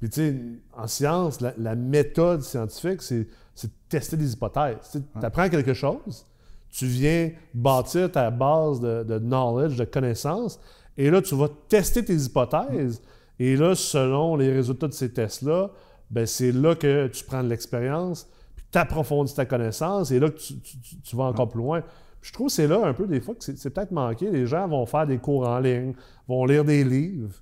Puis, 0.00 0.10
tu 0.10 0.20
sais, 0.20 0.36
en 0.76 0.86
sciences, 0.86 1.40
la, 1.40 1.54
la 1.58 1.74
méthode 1.74 2.42
scientifique, 2.42 3.02
c'est 3.02 3.24
de 3.24 3.70
tester 3.88 4.16
des 4.16 4.32
hypothèses. 4.32 4.76
Tu 4.92 4.98
apprends 5.24 5.48
quelque 5.48 5.72
chose, 5.74 6.26
tu 6.68 6.86
viens 6.86 7.30
bâtir 7.54 8.12
ta 8.12 8.30
base 8.30 8.80
de, 8.80 9.02
de 9.04 9.18
knowledge, 9.18 9.76
de 9.76 9.84
connaissances, 9.84 10.60
et 10.98 11.10
là, 11.10 11.22
tu 11.22 11.34
vas 11.34 11.48
tester 11.68 12.04
tes 12.04 12.14
hypothèses. 12.16 13.00
Et 13.38 13.56
là, 13.56 13.74
selon 13.74 14.36
les 14.36 14.52
résultats 14.52 14.88
de 14.88 14.92
ces 14.92 15.12
tests-là, 15.12 15.70
ben, 16.10 16.26
c'est 16.26 16.52
là 16.52 16.74
que 16.74 17.06
tu 17.08 17.24
prends 17.24 17.42
de 17.42 17.48
l'expérience, 17.48 18.28
puis 18.54 18.64
tu 18.70 18.78
approfondis 18.78 19.34
ta 19.34 19.44
connaissance, 19.46 20.10
et 20.10 20.18
là 20.18 20.30
que 20.30 20.38
tu, 20.38 20.58
tu- 20.60 20.78
tu- 20.80 21.00
tu 21.00 21.16
vas 21.16 21.24
encore 21.24 21.48
plus 21.48 21.58
loin. 21.60 21.82
Je 22.22 22.32
trouve 22.32 22.48
que 22.48 22.52
c'est 22.52 22.66
là 22.66 22.84
un 22.84 22.92
peu 22.92 23.06
des 23.06 23.20
fois 23.20 23.34
que 23.34 23.42
c'est 23.44 23.70
peut-être 23.70 23.92
manqué. 23.92 24.30
Les 24.30 24.46
gens 24.46 24.66
vont 24.68 24.84
faire 24.86 25.06
des 25.06 25.18
cours 25.18 25.46
en 25.48 25.58
ligne, 25.60 25.94
vont 26.28 26.44
lire 26.44 26.64
des 26.64 26.82
livres, 26.84 27.34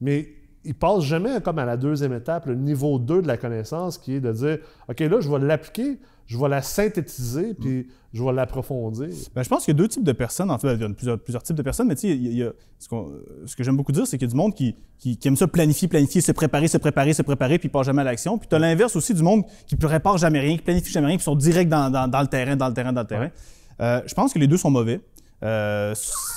mais 0.00 0.28
ils 0.68 0.74
passent 0.74 1.02
jamais 1.04 1.40
comme 1.40 1.58
à 1.58 1.64
la 1.64 1.76
deuxième 1.76 2.12
étape, 2.12 2.46
le 2.46 2.54
niveau 2.54 2.98
2 3.00 3.22
de 3.22 3.26
la 3.26 3.36
connaissance, 3.36 3.98
qui 3.98 4.14
est 4.14 4.20
de 4.20 4.30
dire 4.32 4.58
OK, 4.88 5.00
là, 5.00 5.20
je 5.20 5.28
vais 5.28 5.38
l'appliquer, 5.40 5.98
je 6.26 6.38
vais 6.38 6.48
la 6.48 6.62
synthétiser, 6.62 7.54
puis 7.54 7.88
je 8.12 8.22
vais 8.22 8.32
l'approfondir. 8.32 9.08
Ben, 9.34 9.42
je 9.42 9.48
pense 9.48 9.64
qu'il 9.64 9.74
y 9.74 9.76
a 9.76 9.78
deux 9.78 9.88
types 9.88 10.04
de 10.04 10.12
personnes. 10.12 10.50
En 10.50 10.58
fait, 10.58 10.74
il 10.74 10.80
y 10.80 10.84
a 10.84 10.88
plusieurs, 10.90 11.18
plusieurs 11.18 11.42
types 11.42 11.56
de 11.56 11.62
personnes, 11.62 11.88
mais 11.88 11.94
tu 11.94 12.02
sais, 12.02 12.08
il 12.16 12.32
y 12.36 12.42
a- 12.42 12.46
il 12.46 12.52
ce, 12.78 13.56
que 13.56 13.64
j'aime 13.64 13.76
beaucoup 13.76 13.92
dire, 13.92 14.06
c'est 14.06 14.18
qu'il 14.18 14.26
y 14.28 14.30
a 14.30 14.32
du 14.32 14.36
monde 14.36 14.54
qui, 14.54 14.74
qui, 14.98 15.16
qui 15.16 15.28
aime 15.28 15.36
ça 15.36 15.46
planifier, 15.48 15.88
planifier, 15.88 16.20
se 16.20 16.32
préparer, 16.32 16.68
se 16.68 16.78
préparer, 16.78 17.12
se 17.14 17.22
préparer, 17.22 17.58
puis 17.58 17.68
pas 17.68 17.82
jamais 17.82 18.02
à 18.02 18.04
l'action. 18.04 18.38
Puis 18.38 18.48
tu 18.48 18.54
as 18.54 18.58
l'inverse 18.58 18.94
aussi 18.96 19.14
du 19.14 19.22
monde 19.22 19.44
qui 19.66 19.74
ne 19.74 19.80
prépare 19.80 20.18
jamais 20.18 20.40
rien, 20.40 20.56
qui 20.56 20.62
planifie 20.62 20.92
jamais 20.92 21.06
rien, 21.08 21.16
puis 21.16 21.24
sont 21.24 21.34
direct 21.36 21.70
dans, 21.70 21.90
dans- 21.90 22.08
dans 22.08 22.20
le 22.20 22.26
terrain, 22.28 22.56
dans 22.56 22.68
le 22.68 22.74
terrain, 22.74 22.92
dans 22.92 23.02
le 23.02 23.06
terrain. 23.06 23.30
Euh, 23.80 24.00
je 24.06 24.14
pense 24.14 24.32
que 24.32 24.38
les 24.38 24.46
deux 24.46 24.56
sont 24.56 24.70
mauvais. 24.70 25.00
Euh, 25.44 25.94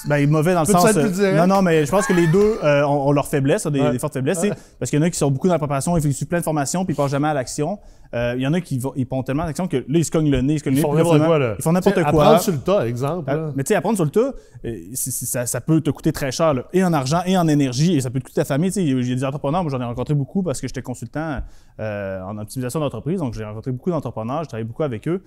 ben, 0.07 0.29
mauvais 0.29 0.53
dans 0.53 0.59
le 0.61 0.65
sens. 0.67 0.95
euh, 0.95 1.35
non, 1.37 1.47
non, 1.55 1.61
mais 1.63 1.85
je 1.87 1.91
pense 1.91 2.05
que 2.05 2.13
les 2.13 2.27
deux 2.27 2.59
euh, 2.63 2.83
ont, 2.83 3.07
ont 3.07 3.11
leurs 3.11 3.27
faiblesses, 3.27 3.65
ont 3.65 3.71
des, 3.71 3.81
Ouais. 3.81 3.91
des 3.91 3.97
fortes 3.99 4.13
faiblesses. 4.13 4.45
Parce 4.77 4.91
qu'il 4.91 4.99
y 4.99 5.01
en 5.01 5.05
a 5.05 5.09
qui 5.09 5.17
sont 5.17 5.31
beaucoup 5.31 5.47
dans 5.47 5.53
la 5.55 5.59
préparation, 5.59 5.97
ils 5.97 6.13
font 6.13 6.25
plein 6.25 6.37
de 6.39 6.43
formations, 6.43 6.85
puis 6.85 6.93
ils 6.93 6.97
passent 6.97 7.09
jamais 7.09 7.27
à 7.29 7.33
l'action. 7.33 7.79
Euh, 8.13 8.33
il 8.35 8.43
y 8.43 8.47
en 8.47 8.53
a 8.53 8.61
qui 8.61 8.77
vont, 8.77 8.91
ils 8.95 9.07
font 9.07 9.23
tellement 9.23 9.45
d'action 9.45 9.67
que 9.67 9.77
là, 9.77 9.83
ils 9.87 10.05
se 10.05 10.11
cognent 10.11 10.29
le 10.29 10.41
nez, 10.41 10.53
ils 10.55 10.59
se 10.59 10.63
cognent 10.65 10.75
Ils 10.75 10.81
le 10.83 10.87
nez. 10.97 11.03
font 11.03 11.17
quoi, 11.25 11.39
là. 11.39 11.55
Ils 11.57 11.63
font 11.63 11.71
n'importe 11.71 11.95
quoi. 12.03 12.09
Apprendre 12.25 12.41
sur 12.41 12.51
le 12.51 12.59
tas, 12.59 12.85
exemple. 12.87 13.31
Là. 13.31 13.51
mais 13.55 13.63
tu 13.63 13.69
sais, 13.69 13.75
apprendre 13.75 13.95
sur 13.95 14.05
le 14.05 14.11
tas, 14.11 14.33
euh, 14.65 14.77
ça, 14.93 15.45
ça 15.47 15.61
peut 15.61 15.81
te 15.81 15.89
coûter 15.89 16.11
très 16.11 16.31
cher, 16.31 16.53
là, 16.53 16.65
et 16.73 16.83
en 16.83 16.93
argent, 16.93 17.21
et 17.25 17.35
en 17.37 17.47
énergie, 17.47 17.95
et 17.95 18.01
ça 18.01 18.09
peut 18.11 18.19
te 18.19 18.25
coûter 18.25 18.35
ta 18.41 18.45
famille. 18.45 18.69
Il 18.75 19.07
y 19.07 19.11
a 19.11 19.15
des 19.15 19.23
entrepreneurs, 19.25 19.63
moi 19.63 19.71
j'en 19.71 19.81
ai 19.81 19.85
rencontré 19.85 20.13
beaucoup 20.13 20.43
parce 20.43 20.59
que 20.61 20.67
j'étais 20.67 20.81
consultant 20.83 21.39
en 21.79 22.37
optimisation 22.37 22.79
d'entreprise, 22.81 23.19
donc 23.19 23.33
j'ai 23.33 23.45
rencontré 23.45 23.71
beaucoup 23.71 23.89
d'entrepreneurs, 23.89 24.43
je 24.43 24.49
travaille 24.49 24.65
beaucoup 24.65 24.83
avec 24.83 25.07
eux. 25.07 25.23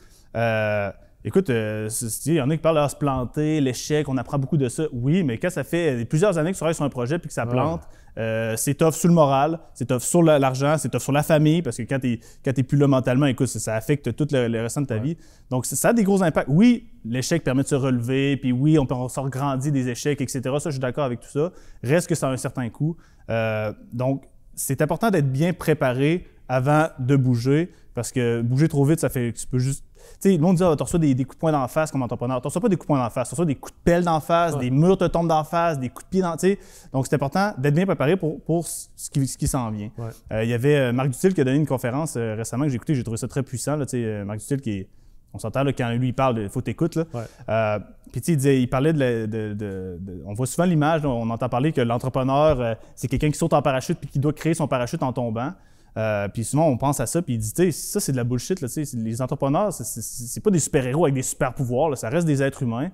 Écoute, 1.27 1.49
euh, 1.49 1.89
il 2.27 2.35
y 2.35 2.41
en 2.43 2.51
a 2.51 2.55
qui 2.57 2.61
parlent 2.61 2.83
de 2.85 2.89
se 2.91 2.97
planter, 2.97 3.61
l'échec, 3.63 4.07
on 4.11 4.17
apprend 4.19 4.39
beaucoup 4.39 4.59
de 4.59 4.69
ça. 4.69 4.85
Oui, 4.93 5.23
mais 5.23 5.39
quand 5.39 5.49
ça 5.49 5.65
fait 5.65 6.05
plusieurs 6.05 6.37
années 6.37 6.51
que 6.51 6.55
tu 6.57 6.59
travailles 6.59 6.75
sur 6.75 6.85
un 6.85 6.91
projet 6.91 7.19
puis 7.19 7.29
que 7.29 7.35
ça 7.35 7.47
plante, 7.47 7.81
euh, 8.19 8.55
c'est 8.59 8.75
tough 8.75 8.93
sur 8.93 9.09
le 9.09 9.15
moral, 9.15 9.59
c'est 9.73 9.87
tough 9.87 10.01
sur 10.03 10.23
la- 10.23 10.39
l'argent, 10.39 10.77
c'est 10.77 10.91
tough 10.91 11.01
sur 11.01 11.13
la 11.13 11.23
famille, 11.23 11.63
parce 11.63 11.79
que 11.79 11.83
quand 11.85 11.99
tu 11.99 12.21
n'es 12.47 12.63
plus 12.63 12.77
là 12.77 12.87
mentalement, 12.87 13.25
écoute, 13.25 13.47
ça, 13.47 13.59
ça 13.59 13.75
affecte 13.75 14.15
tout 14.15 14.27
le, 14.33 14.49
le 14.49 14.61
restant 14.61 14.83
de 14.83 14.87
ta 14.87 14.99
vie. 14.99 15.17
Donc, 15.51 15.65
ça 15.65 15.77
ça 15.77 15.89
a 15.89 15.93
des 15.95 16.05
gros 16.05 16.23
impacts. 16.23 16.49
Oui, 16.51 16.89
l'échec 17.07 17.43
permet 17.43 17.63
de 17.63 17.69
se 17.69 17.75
relever, 17.75 18.37
puis 18.37 18.53
oui, 18.53 18.79
on 18.79 18.85
peut 18.85 18.95
on 18.95 19.09
sort 19.09 19.31
grandi 19.31 19.73
des 19.73 19.89
échecs, 19.89 20.21
etc. 20.21 20.43
Ça, 20.59 20.69
je 20.69 20.73
suis 20.73 20.79
d'accord 20.81 21.05
avec 21.05 21.21
tout 21.21 21.31
ça. 21.31 21.53
Reste 21.83 22.07
que 22.07 22.15
ça 22.15 22.29
a 22.29 22.33
un 22.33 22.37
certain 22.37 22.69
coût. 22.69 22.97
Euh, 23.31 23.73
donc, 23.95 24.25
c'est 24.55 24.83
important 24.83 25.11
d'être 25.11 25.33
bien 25.33 25.55
préparé 25.55 26.27
avant 26.49 26.89
de 26.99 27.17
bouger, 27.17 27.73
parce 27.95 28.11
que 28.13 28.43
bouger 28.43 28.69
trop 28.69 28.85
vite, 28.85 29.01
ça 29.01 29.09
fait 29.09 29.33
que 29.33 29.39
tu 29.39 29.47
peux 29.47 29.59
juste. 29.59 29.85
Tu 30.21 30.29
sais, 30.31 30.33
le 30.37 30.39
monde 30.43 30.57
dit, 30.57 30.63
ah, 30.63 30.75
tu 30.77 30.83
reçois 30.83 30.99
des, 30.99 31.15
des 31.15 31.25
coups 31.25 31.37
de 31.37 31.41
poing 31.41 31.53
d'en 31.53 31.67
face 31.67 31.91
comme 31.91 32.03
entrepreneur. 32.03 32.41
Tu 32.41 32.47
reçois 32.49 32.61
pas 32.61 32.69
des 32.69 32.77
coups 32.77 32.87
de 32.87 32.95
poing 32.95 33.03
d'en 33.03 33.09
face, 33.09 33.29
tu 33.29 33.33
reçois 33.35 33.47
des 33.47 33.55
coups 33.55 33.73
de 33.73 33.79
pelle 33.85 34.05
d'en 34.05 34.21
face, 34.21 34.53
des 34.59 34.71
murs 34.71 34.99
te 34.99 35.05
tombent 35.07 35.29
d'en 35.29 35.45
face, 35.45 35.79
des 35.79 35.89
coups 35.89 36.05
de 36.05 36.11
pied 36.11 36.21
dans. 36.21 36.33
tu 36.37 36.41
sais. 36.49 36.59
Donc, 36.93 37.07
c'est 37.07 37.15
important 37.15 37.53
d'être 37.57 37.75
bien 37.75 37.87
préparé 37.87 38.17
pour, 38.17 38.41
pour 38.43 38.67
ce 38.67 38.89
qui, 39.11 39.27
ce 39.27 39.39
qui 39.39 39.49
s'en 39.49 39.71
vient. 39.71 39.91
Ouais. 39.97 40.11
Euh, 40.33 40.45
il 40.45 40.51
y 40.51 40.53
avait 40.55 40.77
euh, 40.77 40.93
Marc 40.93 41.09
Dutil 41.09 41.33
qui 41.33 41.41
a 41.41 41.45
donné 41.45 41.57
une 41.57 41.67
conférence 41.67 42.15
euh, 42.17 42.35
récemment 42.37 42.65
que 42.65 42.71
j'ai 42.71 42.77
écouté, 42.77 42.95
j'ai 42.95 43.03
trouvé 43.03 43.17
ça 43.17 43.29
très 43.29 43.43
puissant. 43.43 43.77
Là, 43.77 43.87
tu 43.87 43.93
sais, 44.03 44.25
Marc 44.25 44.41
Dutil 44.41 44.57
qui 44.61 44.71
est. 44.73 44.89
On 45.33 45.39
s'entend 45.39 45.65
là, 45.65 45.73
quand 45.73 45.91
lui 45.91 46.09
il 46.09 46.13
parle, 46.15 46.39
il 46.39 46.49
faut 46.49 46.61
t'écouter. 46.61 47.01
là. 47.01 47.07
Ouais. 47.15 47.25
Euh, 47.49 47.79
puis 48.13 48.21
tu 48.21 48.27
sais, 48.27 48.33
il, 48.33 48.37
disait- 48.37 48.61
il 48.63 48.69
parlait 48.69 48.93
de, 48.93 48.99
la- 49.01 49.27
de- 49.27 49.53
de- 49.55 49.99
de- 50.01 50.23
On 50.27 50.33
voit 50.35 50.47
souvent 50.47 50.65
l'image, 50.65 51.05
on 51.05 51.29
entend 51.31 51.49
parler 51.49 51.73
que 51.73 51.81
l'entrepreneur, 51.81 52.77
c'est 52.95 53.09
quelqu'un 53.09 53.31
qui 53.31 53.39
saute 53.39 53.53
en 53.53 53.63
parachute 53.63 53.99
puis 53.99 54.09
qui 54.09 54.19
doit 54.21 54.33
créer 54.33 54.55
son 54.55 54.69
parachute 54.69 55.03
en 55.03 55.13
tombant. 55.13 55.53
Euh, 55.97 56.27
puis 56.29 56.43
souvent, 56.45 56.67
on 56.67 56.77
pense 56.77 56.99
à 57.01 57.07
ça, 57.07 57.23
puis 57.23 57.35
il 57.35 57.39
dit, 57.39 57.53
tu 57.53 57.71
sais, 57.71 57.73
ça, 57.73 58.01
c'est 58.01 58.11
de 58.13 58.17
la 58.17 58.25
bullshit. 58.25 58.61
Là, 58.61 58.69
les 58.95 59.23
entrepreneurs, 59.23 59.73
c'est- 59.73 60.41
pas 60.41 60.51
des 60.51 60.59
super-héros 60.59 61.05
avec 61.05 61.15
des 61.15 61.23
super-pouvoirs, 61.23 61.91
là, 61.91 61.97
ça 61.97 62.09
reste 62.09 62.27
des 62.27 62.43
êtres 62.43 62.63
humains. 62.65 62.91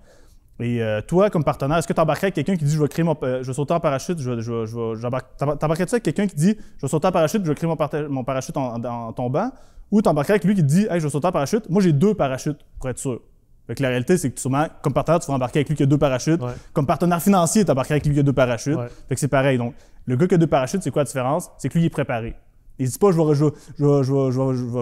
Et 0.62 0.82
euh, 0.82 1.00
toi, 1.00 1.30
comme 1.30 1.42
partenaire, 1.42 1.78
est-ce 1.78 1.88
que 1.88 1.94
tu 1.94 2.00
embarquerais 2.00 2.26
avec 2.26 2.34
quelqu'un 2.34 2.54
qui 2.56 2.64
dit, 2.66 2.72
je 2.74 2.82
vais 2.82 2.88
créer 2.88 3.02
mon, 3.02 3.16
euh, 3.22 3.42
je 3.42 3.46
vais 3.46 3.54
sauter 3.54 3.72
en 3.72 3.80
parachute, 3.80 4.18
je 4.18 4.30
vais, 4.30 4.42
je 4.42 5.54
t'embarquerais-tu 5.56 5.94
avec 5.94 6.02
quelqu'un 6.02 6.26
qui 6.26 6.36
dit, 6.36 6.54
je 6.76 6.82
vais 6.82 6.88
sauter 6.88 7.06
en 7.06 7.12
parachute, 7.12 7.42
je 7.42 7.48
vais 7.48 7.54
créer 7.54 7.66
mon, 8.10 8.24
parachute 8.24 8.56
en, 8.58 8.74
en- 8.74 8.84
en 8.84 9.12
tombant, 9.14 9.50
ou 9.90 10.02
t'embarquerais 10.02 10.34
avec 10.34 10.44
lui 10.44 10.54
qui 10.54 10.62
dit, 10.62 10.86
hey, 10.90 11.00
je 11.00 11.04
vais 11.06 11.10
sauter 11.10 11.28
en 11.28 11.32
parachute, 11.32 11.70
moi 11.70 11.80
j'ai 11.80 11.94
deux 11.94 12.12
parachutes 12.12 12.58
pour 12.78 12.90
être 12.90 12.98
sûr. 12.98 13.22
Fait 13.66 13.74
que 13.76 13.82
la 13.82 13.88
réalité, 13.88 14.18
c'est 14.18 14.30
que 14.30 14.38
sûrement, 14.38 14.66
comme 14.82 14.92
partenaire, 14.92 15.20
tu 15.20 15.28
vas 15.28 15.34
embarquer 15.34 15.60
avec 15.60 15.68
lui 15.70 15.76
qui 15.76 15.82
a 15.84 15.86
deux 15.86 15.96
parachutes. 15.98 16.42
Ouais. 16.42 16.52
Comme 16.74 16.86
partenaire 16.86 17.22
financier, 17.22 17.64
tu 17.64 17.70
embarquerais 17.70 17.94
avec 17.94 18.06
lui 18.06 18.12
qui 18.14 18.20
a 18.20 18.22
deux 18.24 18.32
parachutes. 18.32 18.76
Ouais. 18.76 18.88
Fait 19.08 19.14
que 19.14 19.20
c'est 19.20 19.28
pareil. 19.28 19.56
Donc, 19.58 19.74
le 20.06 20.16
gars 20.16 20.26
qui 20.26 20.34
a 20.34 20.38
deux 20.38 20.46
parachutes, 20.48 20.82
c'est 20.82 20.90
quoi 20.90 21.02
la 21.02 21.06
différence? 21.06 21.48
C'est 21.56 21.68
que 21.68 21.74
lui, 21.74 21.84
il 21.84 21.86
est 21.86 21.90
préparé. 21.90 22.34
Il 22.80 22.86
se 22.86 22.92
dit 22.92 22.98
pas, 22.98 23.10
je 23.12 23.44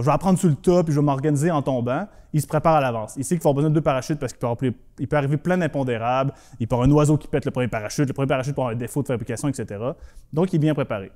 vais, 0.03 0.11
apprendre 0.11 0.39
sur 0.39 0.49
le 0.49 0.55
tas, 0.55 0.85
puis 0.85 0.95
je 0.95 1.01
vais 1.01 1.05
m'organiser 1.05 1.51
en 1.51 1.63
tombant. 1.63 2.07
Il 2.33 2.41
se 2.41 2.47
prépare 2.47 2.77
à 2.77 2.81
l'avance. 2.81 3.15
Il 3.17 3.25
sait 3.25 3.35
qu'il 3.35 3.43
va 3.43 3.51
avoir 3.51 3.55
besoin 3.57 3.71
de 3.71 3.75
deux 3.75 3.81
parachutes 3.81 4.21
parce 4.21 4.33
qu'il 4.33 4.49
peut, 5.09 5.17
arriver 5.17 5.37
plein 5.37 5.59
d'impondérables. 5.59 6.33
Il 6.61 6.69
peut 6.69 6.77
avoir 6.77 6.89
un 6.89 6.93
oiseau 6.93 7.17
qui 7.17 7.27
pète 7.27 7.45
le 7.45 7.51
premier 7.51 7.67
parachute, 7.67 8.07
le 8.07 8.15
premier 8.15 8.29
parachute 8.29 8.55
peut 8.55 8.61
avoir 8.61 8.75
un 8.75 8.79
défaut 8.79 9.03
de 9.03 9.09
fabrication, 9.09 9.49
etc. 9.49 9.81
Donc, 10.33 10.53
il 10.53 10.57
est 10.57 10.61
bien 10.61 10.75
préparé. 10.75 11.11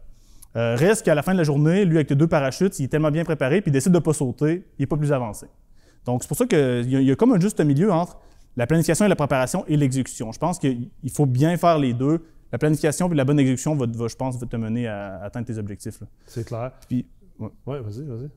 Euh, 0.57 0.75
reste 0.75 1.05
qu'à 1.05 1.15
la 1.15 1.23
fin 1.23 1.35
de 1.35 1.39
la 1.39 1.45
journée, 1.45 1.85
lui, 1.85 1.99
avec 1.99 2.11
les 2.11 2.17
deux 2.17 2.27
parachutes, 2.27 2.77
il 2.81 2.87
est 2.87 2.89
tellement 2.89 3.13
bien 3.13 3.25
préparé, 3.25 3.61
puis 3.61 3.71
il 3.71 3.73
décide 3.73 3.93
de 3.93 3.99
ne 3.99 4.03
pas 4.03 4.13
sauter, 4.13 4.67
il 4.77 4.83
n'est 4.83 4.87
pas 4.87 4.97
plus 4.97 5.13
avancé. 5.13 5.47
Donc, 6.05 6.25
c'est 6.25 6.29
pour 6.29 6.37
ça 6.37 6.47
qu'il 6.47 6.91
y 6.91 7.11
a 7.13 7.15
comme 7.15 7.33
un 7.33 7.39
juste 7.39 7.61
milieu 7.61 7.93
entre 7.93 8.19
la 8.57 8.67
planification 8.67 9.07
et 9.07 9.09
la 9.09 9.17
préparation 9.17 9.65
et 9.69 9.77
l'exécution. 9.77 10.33
Je 10.33 10.39
pense 10.41 10.59
qu'il 10.59 10.91
faut 11.15 11.27
bien 11.27 11.57
faire 11.57 11.79
les 11.79 11.93
deux. 11.93 12.25
La 12.53 12.59
planification 12.59 13.11
et 13.11 13.15
la 13.15 13.25
bonne 13.25 13.41
exécution 13.41 13.75
va, 13.75 13.87
va, 13.87 14.09
je 14.09 14.15
pense, 14.17 14.39
va 14.39 14.47
te 14.47 14.57
mener 14.57 14.87
à, 14.87 15.21
atteindre 15.23 15.47
tes 15.47 15.59
objectifs. 15.59 16.03
C'est 16.27 16.45
clair. 16.47 16.73
Puis, 16.89 17.07
ouais. 17.39 17.49
Ouais, 17.67 17.81
vas-y, 17.81 18.03
vas-y. 18.05 18.29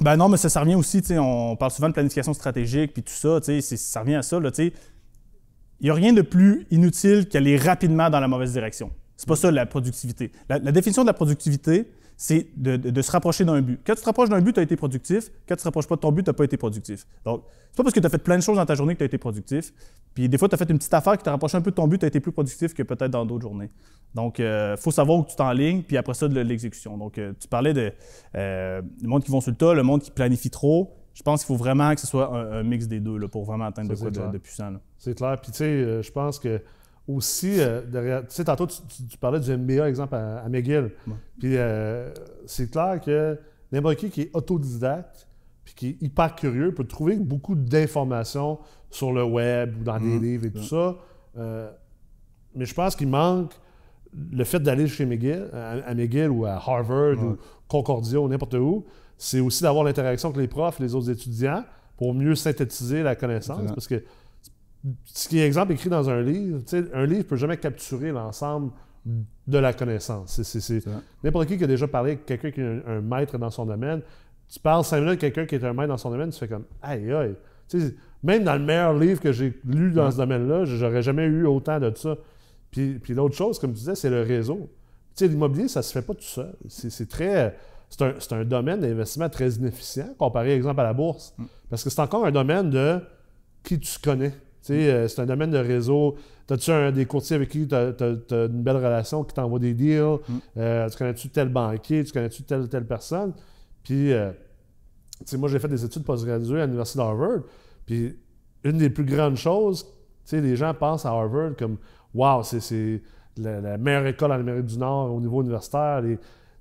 Ben 0.00 0.16
non, 0.16 0.28
mais 0.28 0.36
ça, 0.36 0.48
ça 0.48 0.60
revient 0.60 0.74
aussi, 0.74 1.02
tu 1.02 1.08
sais, 1.08 1.18
on 1.18 1.56
parle 1.56 1.70
souvent 1.70 1.88
de 1.88 1.92
planification 1.94 2.34
stratégique 2.34 2.92
puis 2.94 3.02
tout 3.02 3.12
ça, 3.12 3.40
tu 3.40 3.46
sais, 3.46 3.60
c'est- 3.60 3.76
ça 3.76 4.00
revient 4.00 4.16
à 4.16 4.22
ça, 4.22 4.40
là, 4.40 4.50
tu 4.50 4.66
sais. 4.68 4.72
il 5.80 5.84
n'y 5.84 5.90
a 5.90 5.94
rien 5.94 6.12
de 6.12 6.22
plus 6.22 6.66
inutile 6.70 7.28
qu'aller 7.28 7.56
rapidement 7.56 8.08
dans 8.10 8.20
la 8.20 8.28
mauvaise 8.28 8.52
direction. 8.52 8.90
C'est 9.16 9.28
pas 9.28 9.36
ça 9.36 9.50
la 9.50 9.66
productivité. 9.66 10.32
La, 10.48 10.58
la 10.58 10.72
définition 10.72 11.02
de 11.02 11.08
la 11.08 11.12
productivité, 11.14 11.88
c'est 12.16 12.46
de, 12.56 12.76
de, 12.76 12.90
de, 12.90 13.02
se 13.02 13.10
rapprocher 13.10 13.44
d'un 13.44 13.60
but. 13.60 13.80
Quand 13.84 13.94
tu 13.94 14.00
te 14.00 14.06
rapproches 14.06 14.28
d'un 14.28 14.40
but, 14.40 14.52
tu 14.52 14.60
as 14.60 14.62
été 14.62 14.76
productif. 14.76 15.30
Quand 15.48 15.56
tu 15.56 15.60
te 15.60 15.64
rapproches 15.64 15.88
pas 15.88 15.96
de 15.96 16.00
ton 16.00 16.12
but, 16.12 16.22
tu 16.22 16.30
n'as 16.30 16.34
pas 16.34 16.44
été 16.44 16.56
productif. 16.56 17.06
Donc, 17.24 17.42
c'est 17.70 17.76
pas 17.76 17.82
parce 17.82 17.94
que 17.94 18.00
tu 18.00 18.06
as 18.06 18.10
fait 18.10 18.22
plein 18.22 18.36
de 18.36 18.42
choses 18.42 18.56
dans 18.56 18.66
ta 18.66 18.74
journée 18.74 18.94
que 18.94 18.98
tu 18.98 19.04
as 19.04 19.06
été 19.06 19.18
productif. 19.18 19.72
Puis 20.14 20.28
des 20.28 20.38
fois, 20.38 20.48
tu 20.48 20.54
as 20.54 20.58
fait 20.58 20.70
une 20.70 20.78
petite 20.78 20.94
affaire 20.94 21.18
qui 21.18 21.24
t'a 21.24 21.32
rapproché 21.32 21.56
un 21.56 21.60
peu 21.60 21.70
de 21.70 21.76
ton 21.76 21.88
but, 21.88 21.98
tu 21.98 22.04
as 22.04 22.08
été 22.08 22.20
plus 22.20 22.30
productif 22.30 22.72
que 22.72 22.82
peut-être 22.84 23.10
dans 23.10 23.26
d'autres 23.26 23.42
journées. 23.42 23.70
Donc, 24.14 24.38
il 24.38 24.44
euh, 24.44 24.76
faut 24.76 24.92
savoir 24.92 25.18
où 25.18 25.24
tu 25.24 25.34
t'enlignes, 25.34 25.82
puis 25.82 25.96
après 25.96 26.14
ça, 26.14 26.28
de 26.28 26.40
l'exécution. 26.40 26.96
Donc, 26.96 27.18
euh, 27.18 27.32
tu 27.40 27.48
parlais 27.48 27.74
de 27.74 27.92
euh, 28.36 28.80
le 29.02 29.08
monde 29.08 29.24
qui 29.24 29.32
vont 29.32 29.40
sur 29.40 29.50
le 29.50 29.56
tas, 29.56 29.74
le 29.74 29.82
monde 29.82 30.02
qui 30.02 30.12
planifie 30.12 30.50
trop. 30.50 30.94
Je 31.14 31.22
pense 31.22 31.44
qu'il 31.44 31.48
faut 31.48 31.60
vraiment 31.60 31.92
que 31.94 32.00
ce 32.00 32.06
soit 32.06 32.32
un, 32.32 32.60
un 32.60 32.62
mix 32.62 32.86
des 32.86 33.00
deux 33.00 33.18
là, 33.18 33.28
pour 33.28 33.44
vraiment 33.44 33.64
atteindre 33.64 33.88
Ça, 33.88 33.94
de 33.94 34.16
quoi 34.16 34.24
c'est 34.26 34.32
de, 34.32 34.38
puissant. 34.38 34.72
C'est 34.98 35.16
clair. 35.16 35.40
Puis, 35.40 35.50
tu 35.50 35.58
sais, 35.58 36.02
je 36.02 36.12
pense 36.12 36.38
que 36.38 36.60
aussi, 37.06 37.60
euh, 37.60 37.82
derrière- 37.82 38.20
tu 38.26 38.34
sais, 38.34 38.44
tantôt, 38.44 38.66
tu, 38.66 38.80
tu- 38.88 39.06
tu 39.06 39.18
parlais 39.18 39.40
du 39.40 39.50
MBA, 39.50 39.88
exemple, 39.88 40.14
à, 40.14 40.38
à 40.38 40.48
McGill. 40.48 40.90
Ouais. 41.06 41.14
Puis, 41.38 41.56
euh, 41.56 42.10
c'est 42.46 42.70
clair 42.70 43.00
que 43.00 43.38
n'importe 43.72 43.96
qui 43.96 44.10
qui 44.10 44.20
est 44.22 44.30
autodidacte 44.34 45.28
puis 45.64 45.74
qui 45.74 45.88
est 45.88 46.02
hyper 46.02 46.34
curieux 46.34 46.72
peut 46.74 46.84
trouver 46.84 47.16
beaucoup 47.16 47.54
d'informations 47.54 48.58
sur 48.90 49.12
le 49.12 49.24
web 49.24 49.74
ou 49.80 49.84
dans 49.84 49.98
des 49.98 50.06
Mhm. 50.06 50.22
livres 50.22 50.46
et 50.46 50.50
tout 50.50 50.58
Ouais. 50.58 50.64
ça. 50.64 50.96
Euh, 51.38 51.70
mais 52.54 52.64
je 52.64 52.74
pense 52.74 52.94
qu'il 52.96 53.08
manque 53.08 53.52
le 54.32 54.44
fait 54.44 54.60
d'aller 54.60 54.86
chez 54.86 55.04
McGill, 55.06 55.48
à, 55.52 55.70
à 55.88 55.94
McGill 55.94 56.28
ou 56.30 56.44
à 56.46 56.52
Harvard 56.52 57.16
Ouais. 57.18 57.22
ou 57.24 57.36
Concordia 57.66 58.20
ou 58.20 58.28
n'importe 58.28 58.54
où, 58.54 58.84
c'est 59.18 59.40
aussi 59.40 59.62
d'avoir 59.62 59.84
l'interaction 59.84 60.28
avec 60.28 60.40
les 60.40 60.48
profs 60.48 60.80
et 60.80 60.84
les 60.84 60.94
autres 60.94 61.10
étudiants 61.10 61.64
pour 61.96 62.14
mieux 62.14 62.34
synthétiser 62.34 63.02
la 63.02 63.16
connaissance. 63.16 63.72
Parce 63.72 63.88
que 63.88 64.02
ce 65.04 65.28
qui 65.28 65.38
est 65.38 65.46
exemple 65.46 65.72
écrit 65.72 65.88
dans 65.90 66.10
un 66.10 66.20
livre, 66.20 66.60
un 66.92 67.06
livre 67.06 67.18
ne 67.18 67.22
peut 67.22 67.36
jamais 67.36 67.56
capturer 67.56 68.12
l'ensemble 68.12 68.70
de 69.46 69.58
la 69.58 69.72
connaissance. 69.72 70.42
C'est-. 70.42 70.84
N'importe 71.22 71.48
qui 71.48 71.58
qui 71.58 71.64
a 71.64 71.66
déjà 71.66 71.86
parlé 71.88 72.12
avec 72.12 72.26
quelqu'un 72.26 72.50
qui 72.50 72.60
est 72.60 72.64
un, 72.64 72.82
un 72.86 73.00
maître 73.00 73.38
dans 73.38 73.50
son 73.50 73.66
domaine, 73.66 74.00
tu 74.48 74.58
parles 74.60 74.84
cinq 74.84 74.96
minutes 75.00 75.22
avec 75.22 75.34
quelqu'un 75.34 75.46
qui 75.46 75.54
est 75.62 75.66
un 75.66 75.72
maître 75.72 75.88
dans 75.88 75.96
son 75.98 76.10
domaine, 76.10 76.30
tu 76.30 76.38
fais 76.38 76.48
comme 76.48 76.64
aïe 76.82 77.12
aïe. 77.12 77.34
Tu 77.68 77.80
sais, 77.80 77.94
même 78.22 78.44
dans 78.44 78.54
le 78.54 78.62
meilleur 78.64 78.94
livre 78.94 79.20
que 79.20 79.32
j'ai 79.32 79.58
lu 79.66 79.90
dans 79.90 80.04
Ouais. 80.06 80.10
ce 80.12 80.16
domaine-là, 80.18 80.64
j'aurais 80.66 81.02
jamais 81.02 81.24
eu 81.24 81.46
autant 81.46 81.80
de 81.80 81.92
ça. 81.96 82.16
Puis, 82.70 82.98
puis 82.98 83.14
l'autre 83.14 83.34
chose, 83.36 83.58
comme 83.58 83.70
tu 83.72 83.78
disais, 83.78 83.94
c'est 83.94 84.10
le 84.10 84.22
réseau. 84.22 84.70
Tu 85.16 85.24
sais, 85.24 85.28
l'immobilier, 85.28 85.68
ça 85.68 85.80
se 85.82 85.92
fait 85.92 86.02
pas 86.02 86.12
tout 86.14 86.22
seul. 86.22 86.54
C'est 86.68 86.90
c'est 86.90 87.06
très. 87.06 87.56
C'est 87.88 88.02
un, 88.02 88.14
c'est 88.18 88.32
un 88.32 88.44
domaine 88.44 88.80
d'investissement 88.80 89.28
très 89.28 89.50
inefficient 89.52 90.08
comparé, 90.18 90.52
exemple, 90.54 90.80
à 90.80 90.84
la 90.84 90.92
bourse. 90.92 91.34
Parce 91.70 91.84
que 91.84 91.90
c'est 91.90 92.00
encore 92.00 92.26
un 92.26 92.32
domaine 92.32 92.68
de 92.70 92.98
qui 93.62 93.78
tu 93.78 93.98
connais. 94.00 94.32
Euh, 94.70 95.08
c'est 95.08 95.20
un 95.20 95.26
domaine 95.26 95.50
de 95.50 95.58
réseau. 95.58 96.14
As-tu 96.50 96.70
un 96.70 96.90
des 96.92 97.06
courtiers 97.06 97.36
avec 97.36 97.48
qui 97.50 97.66
tu 97.66 97.74
as, 97.74 97.92
une 98.30 98.62
belle 98.62 98.76
relation, 98.76 99.24
qui 99.24 99.34
t'envoie 99.34 99.58
des 99.58 99.74
deals? 99.74 100.18
Euh, 100.56 100.88
tu 100.88 100.96
connais-tu 100.98 101.28
tel 101.28 101.48
banquier? 101.48 102.04
Tu 102.04 102.12
connais-tu 102.12 102.42
telle 102.44 102.68
telle 102.68 102.86
personne? 102.86 103.32
Puis, 103.82 104.12
euh, 104.12 104.30
moi, 105.38 105.48
j'ai 105.48 105.58
fait 105.58 105.68
des 105.68 105.84
études 105.84 106.04
postgraduées 106.04 106.60
à 106.62 106.66
l'Université 106.66 106.98
d'Harvard. 106.98 107.40
Puis, 107.86 108.16
une 108.64 108.78
des 108.78 108.90
plus 108.90 109.04
grandes 109.04 109.36
choses, 109.36 109.84
tu 109.84 109.90
sais, 110.24 110.40
les 110.40 110.56
gens 110.56 110.72
pensent 110.74 111.04
à 111.06 111.10
Harvard 111.10 111.52
comme 111.58 111.76
Wow, 112.14 112.42
c'est- 112.42 113.02
la, 113.36 113.60
la 113.60 113.78
meilleure 113.78 114.06
école 114.06 114.30
en 114.30 114.36
Amérique 114.36 114.66
du 114.66 114.78
Nord 114.78 115.12
au 115.12 115.20
niveau 115.20 115.42
universitaire. 115.42 116.02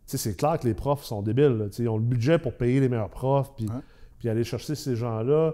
C'est 0.05 0.35
clair 0.35 0.59
que 0.59 0.67
les 0.67 0.73
profs 0.73 1.03
sont 1.03 1.21
débiles. 1.21 1.57
là. 1.57 1.65
Ils 1.77 1.87
ont 1.87 1.97
le 1.97 2.03
budget 2.03 2.39
pour 2.39 2.53
payer 2.53 2.79
les 2.79 2.89
meilleurs 2.89 3.09
profs, 3.09 3.53
puis 3.55 4.29
aller 4.29 4.43
chercher 4.43 4.73
ces 4.75 4.95
gens-là. 4.95 5.53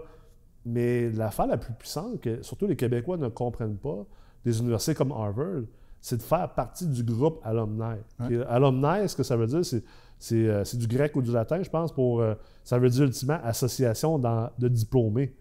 Mais 0.71 1.09
l'affaire 1.11 1.47
la 1.47 1.57
plus 1.57 1.73
puissante, 1.73 2.21
que 2.21 2.41
surtout 2.43 2.67
les 2.67 2.75
Québécois 2.75 3.17
ne 3.17 3.27
comprennent 3.29 3.77
pas, 3.77 4.05
des 4.45 4.59
universités 4.59 4.93
comme 4.95 5.11
Harvard, 5.11 5.63
c'est 6.01 6.17
de 6.17 6.21
faire 6.21 6.49
partie 6.53 6.87
du 6.87 7.03
groupe 7.03 7.39
alumni. 7.43 7.97
Puis, 8.25 8.41
alumni, 8.43 9.07
ce 9.09 9.15
que 9.15 9.23
ça 9.23 9.35
veut 9.35 9.47
dire, 9.47 9.65
c'est, 9.65 9.83
c'est, 10.17 10.35
euh, 10.47 10.63
c'est 10.63 10.77
du 10.77 10.87
grec 10.87 11.15
ou 11.15 11.21
du 11.21 11.31
latin, 11.31 11.61
je 11.61 11.69
pense, 11.69 11.91
pour. 11.91 12.21
euh, 12.21 12.35
ça 12.63 12.77
veut 12.77 12.89
dire 12.89 13.03
ultimement 13.03 13.39
association 13.43 14.17
dans- 14.19 14.49
de 14.59 14.67
diplômés. 14.67 15.35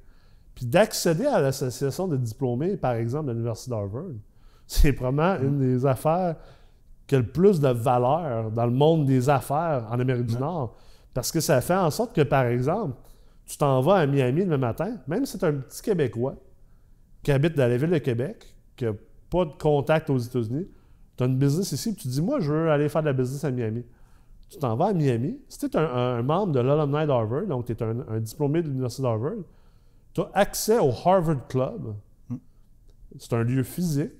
Puis 0.55 0.67
d'accéder 0.67 1.27
à 1.27 1.41
l'association 1.41 2.09
de 2.09 2.17
diplômés, 2.17 2.77
par 2.77 2.95
exemple, 2.95 3.27
de 3.27 3.33
l'Université 3.33 3.71
d'Harvard, 3.71 4.11
c'est 4.67 4.93
probablement 4.93 5.37
une 5.41 5.59
des 5.61 5.87
affaires 5.87 6.37
qui 7.07 7.15
a 7.15 7.19
le 7.19 7.27
plus 7.27 7.61
de 7.61 7.69
valeur 7.69 8.51
dans 8.51 8.67
le 8.67 8.73
monde 8.73 9.07
des 9.07 9.29
affaires 9.31 9.87
en 9.91 9.99
Amérique 10.01 10.27
du 10.27 10.37
Nord. 10.37 10.75
Parce 11.15 11.31
que 11.33 11.41
ça 11.41 11.61
fait 11.61 11.75
en 11.77 11.91
sorte 11.91 12.15
que, 12.15 12.21
par 12.23 12.45
exemple, 12.47 12.97
tu 13.49 13.57
t'en 13.57 13.81
vas 13.81 13.97
à 13.97 14.07
Miami 14.07 14.45
le 14.45 14.59
matin, 14.59 14.99
même 15.09 15.25
si 15.25 15.33
c'est 15.33 15.45
un 15.45 15.55
petit 15.55 15.83
Québécois 15.83 16.37
qui 17.23 17.33
habite 17.33 17.57
dans 17.57 17.69
la 17.69 17.77
ville 17.79 17.91
de 17.91 17.99
Québec, 17.99 18.55
qui 18.77 18.85
n'a 18.85 18.93
pas 19.31 19.47
de 19.47 19.53
contact 19.53 20.11
aux 20.11 20.19
États-Unis, 20.19 20.69
tu 21.17 21.25
as 21.25 21.27
une 21.27 21.39
business 21.39 21.73
ici, 21.73 21.93
puis 21.93 22.03
tu 22.03 22.09
dis, 22.09 22.23
moi, 22.23 22.41
je 22.41 22.53
veux 22.53 22.71
aller 22.71 22.89
faire 22.89 23.03
de 23.03 23.09
la 23.09 23.15
business 23.15 23.43
à 23.45 23.51
Miami. 23.51 23.85
Tu 24.51 24.59
t'en 24.59 24.77
vas 24.77 24.89
à 24.89 24.93
Miami. 24.93 25.41
Si 25.49 25.59
tu 25.59 25.67
es 25.67 25.77
un, 25.77 26.23
membre 26.23 26.53
de 26.53 26.61
l'alumni 26.61 27.07
d'Harvard, 27.07 27.47
donc 27.47 27.65
tu 27.65 27.73
es 27.73 27.83
un, 27.83 28.21
diplômé 28.21 28.63
de 28.63 28.69
l'Université 28.69 29.03
d'Harvard, 29.03 29.45
tu 30.13 30.21
as 30.21 30.31
accès 30.35 30.79
au 30.79 30.91
Harvard 30.91 31.47
Club. 31.49 31.95
C'est 33.19 33.33
un 33.33 33.43
lieu 33.43 33.63
physique. 33.63 34.13